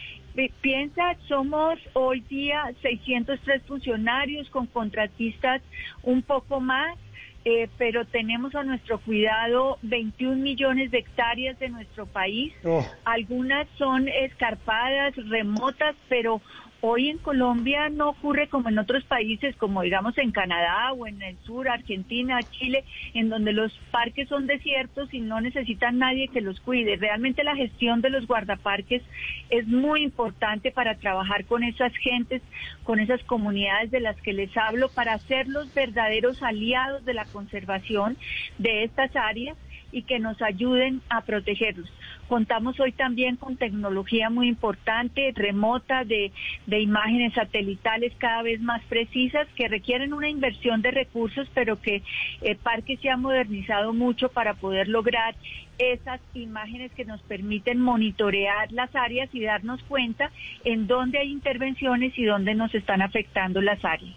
[0.62, 5.62] piensa, somos hoy día 603 funcionarios con contratistas
[6.04, 6.98] un poco más
[7.46, 12.52] eh, pero tenemos a nuestro cuidado 21 millones de hectáreas de nuestro país.
[12.64, 12.84] Oh.
[13.06, 16.42] Algunas son escarpadas, remotas, pero
[16.88, 21.20] Hoy en Colombia no ocurre como en otros países, como digamos en Canadá o en
[21.24, 22.84] el sur, Argentina, Chile,
[23.16, 26.98] en donde los parques son desiertos y no necesitan nadie que los cuide.
[26.98, 29.02] Realmente la gestión de los guardaparques
[29.50, 32.44] es muy importante para trabajar con esas gentes,
[32.84, 37.26] con esas comunidades de las que les hablo, para ser los verdaderos aliados de la
[37.26, 38.16] conservación
[38.60, 39.58] de estas áreas
[39.92, 41.90] y que nos ayuden a protegerlos.
[42.28, 46.32] Contamos hoy también con tecnología muy importante, remota, de,
[46.68, 52.02] imágenes satelitales cada vez más precisas, que requieren una inversión de recursos, pero que
[52.42, 55.36] el parque se ha modernizado mucho para poder lograr
[55.78, 60.32] esas imágenes que nos permiten monitorear las áreas y darnos cuenta
[60.64, 64.16] en dónde hay intervenciones y dónde nos están afectando las áreas.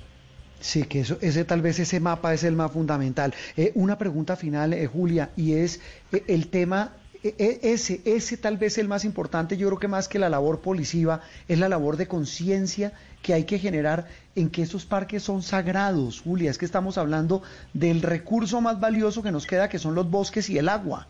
[0.60, 3.32] Sí, que eso, ese tal vez ese mapa es el más fundamental.
[3.56, 5.80] Eh, una pregunta final, eh, Julia, y es
[6.12, 6.92] eh, el tema
[7.22, 11.20] ese, ese tal vez el más importante, yo creo que más que la labor policiva,
[11.48, 12.92] es la labor de conciencia
[13.22, 17.42] que hay que generar en que esos parques son sagrados, Julia, es que estamos hablando
[17.74, 21.08] del recurso más valioso que nos queda, que son los bosques y el agua.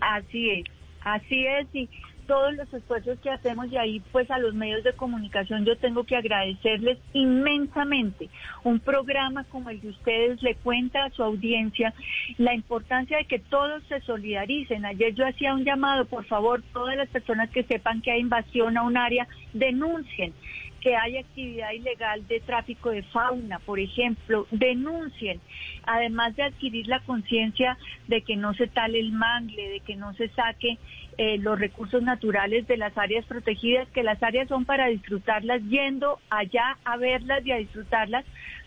[0.00, 0.64] Así es,
[1.00, 1.88] así es, y
[2.28, 6.04] todos los esfuerzos que hacemos y ahí pues a los medios de comunicación yo tengo
[6.04, 8.28] que agradecerles inmensamente.
[8.62, 11.94] Un programa como el de ustedes le cuenta a su audiencia
[12.36, 14.84] la importancia de que todos se solidaricen.
[14.84, 18.76] Ayer yo hacía un llamado, por favor, todas las personas que sepan que hay invasión
[18.76, 20.34] a un área, denuncien
[20.80, 25.40] que hay actividad ilegal de tráfico de fauna, por ejemplo, denuncien,
[25.84, 27.76] además de adquirir la conciencia
[28.06, 30.78] de que no se tale el mangle, de que no se saque
[31.16, 36.20] eh, los recursos naturales de las áreas protegidas, que las áreas son para disfrutarlas, yendo
[36.30, 38.24] allá a verlas y a disfrutarlas,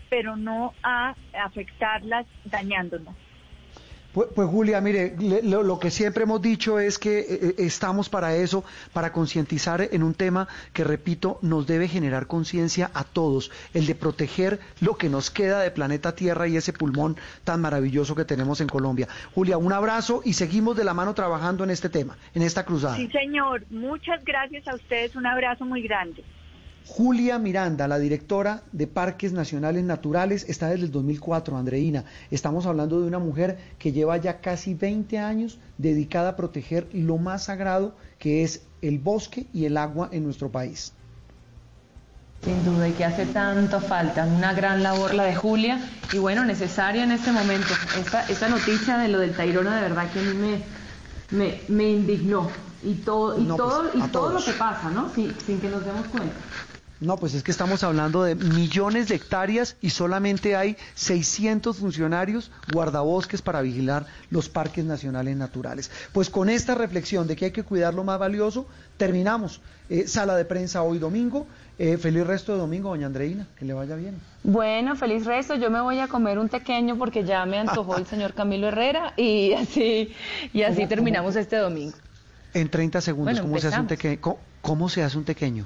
[0.10, 3.16] pero no a afectarlas dañándolas.
[4.14, 8.36] Pues, pues, Julia, mire, lo, que siempre hemos dicho es que eh, eh, estamos para
[8.36, 13.86] eso, para concientizar en un tema que, repito, nos debe generar conciencia a todos, el
[13.86, 17.16] de proteger lo que nos queda de planeta Tierra y ese pulmón
[17.46, 19.08] tan maravilloso que tenemos en Colombia.
[19.34, 22.98] Julia, un abrazo y seguimos de la mano trabajando en este tema, en esta cruzada.
[22.98, 23.64] Sí, señor.
[23.70, 25.16] Muchas gracias a ustedes.
[25.16, 26.24] Un abrazo muy grande.
[26.88, 32.04] Julia Miranda, la directora de Parques Nacionales Naturales, está desde el 2004, Andreina.
[32.32, 37.18] Estamos hablando de una mujer que lleva ya casi 20 años dedicada a proteger lo
[37.18, 40.94] más sagrado que es el bosque y el agua en nuestro país.
[42.44, 44.26] Sin duda, y que hace tanto falta.
[44.26, 45.80] Una gran labor la de Julia
[46.12, 47.74] y bueno, necesaria en este momento.
[48.28, 50.60] Esta, noticia de lo del Tairona de verdad que a mí
[51.32, 52.50] me, me, indignó.
[52.84, 55.14] Y todo, y todo, pues, y todo lo que pasa, ¿no?
[55.14, 56.34] sin que nos demos cuenta.
[57.02, 62.52] No, pues es que estamos hablando de millones de hectáreas y solamente hay 600 funcionarios
[62.72, 65.90] guardabosques para vigilar los parques nacionales naturales.
[66.14, 68.68] Pues con esta reflexión de que hay que cuidar lo más valioso,
[68.98, 69.62] terminamos.
[69.90, 71.48] Eh, sala de prensa hoy domingo.
[71.80, 74.16] Eh, feliz resto de domingo, doña Andreina, que le vaya bien.
[74.44, 75.56] Bueno, feliz resto.
[75.56, 79.14] Yo me voy a comer un pequeño porque ya me antojó el señor Camilo Herrera
[79.18, 80.14] y así,
[80.54, 81.98] y así terminamos este domingo.
[82.54, 85.66] En 30 segundos, Bueno, ¿cómo, se hace un teque- ¿cómo, cómo se hace un tequeño?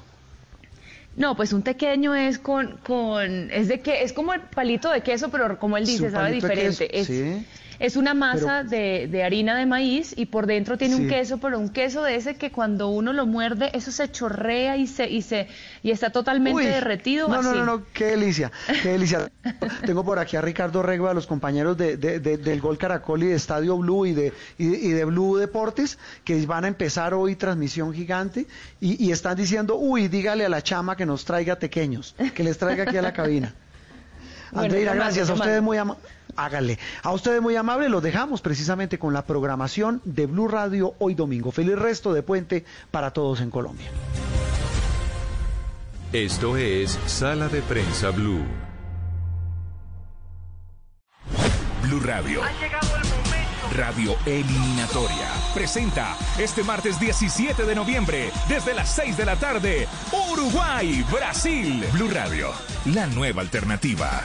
[1.16, 5.00] No, pues un tequeño es con, con, es de que, es como el palito de
[5.00, 6.98] queso, pero como él dice, sabe diferente.
[6.98, 7.46] es, sí.
[7.78, 11.58] Es una masa de, de harina de maíz y por dentro tiene un queso, pero
[11.58, 15.22] un queso de ese que cuando uno lo muerde, eso se chorrea y se, y
[15.22, 15.48] se,
[15.82, 17.28] y está totalmente Uy, derretido.
[17.28, 17.58] No, no, así.
[17.58, 18.50] no, no, qué delicia,
[18.82, 19.30] qué delicia.
[19.86, 23.26] Tengo por aquí a Ricardo Regua, los compañeros de, de- de- del Gol Caracol y
[23.26, 27.14] de Estadio Blue y de, y, de- y de Blue Deportes, que van a empezar
[27.14, 28.46] hoy transmisión gigante
[28.80, 32.58] y, y están diciendo, uy, dígale a la chama que nos traiga tequeños, que les
[32.58, 33.54] traiga aquí a la cabina.
[34.54, 35.28] Andreira, gracias.
[35.30, 36.04] A ustedes muy amables.
[36.36, 36.78] Hágale.
[37.02, 41.50] A ustedes muy amables, los dejamos precisamente con la programación de Blue Radio hoy domingo.
[41.52, 43.88] Feliz resto de puente para todos en Colombia.
[46.12, 48.44] Esto es Sala de Prensa Blue.
[51.82, 52.40] Blue Radio.
[53.76, 55.28] Radio Eliminatoria.
[55.54, 59.86] Presenta este martes 17 de noviembre, desde las 6 de la tarde,
[60.30, 61.84] Uruguay, Brasil.
[61.92, 62.52] Blue Radio,
[62.86, 64.22] la nueva alternativa.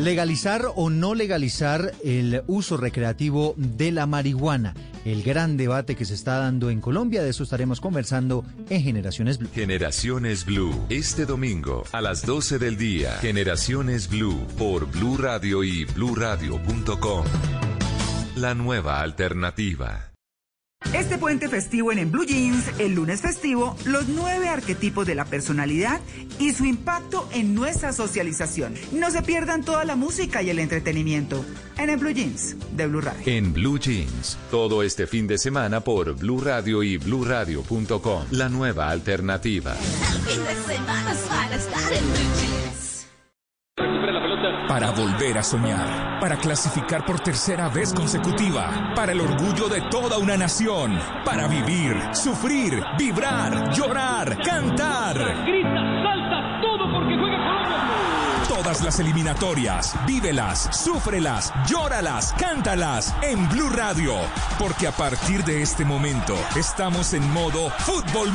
[0.00, 4.74] Legalizar o no legalizar el uso recreativo de la marihuana.
[5.06, 9.38] El gran debate que se está dando en Colombia, de eso estaremos conversando en Generaciones
[9.38, 9.48] Blue.
[9.54, 13.12] Generaciones Blue, este domingo a las 12 del día.
[13.22, 17.24] Generaciones Blue por Blue Radio y bluradio.com.
[18.36, 20.15] La nueva alternativa.
[20.92, 25.24] Este puente festivo en, en Blue Jeans, el lunes festivo, los nueve arquetipos de la
[25.24, 26.00] personalidad
[26.38, 28.74] y su impacto en nuestra socialización.
[28.92, 31.44] No se pierdan toda la música y el entretenimiento
[31.76, 33.22] en el Blue Jeans de Blue Radio.
[33.26, 38.24] En Blue Jeans, todo este fin de semana por Blue Radio y bluradio.com.
[38.30, 39.74] La nueva alternativa.
[39.74, 42.65] Fin de semana es para estar en Blue Jeans.
[44.76, 50.18] Para volver a soñar, para clasificar por tercera vez consecutiva, para el orgullo de toda
[50.18, 55.16] una nación, para vivir, sufrir, vibrar, llorar, cantar.
[55.46, 58.46] Grita, salta, todo porque juega Colombia.
[58.50, 64.12] Todas las eliminatorias, vívelas, súfrelas, llóralas, cántalas en Blue Radio,
[64.58, 68.30] porque a partir de este momento estamos en modo fútbol.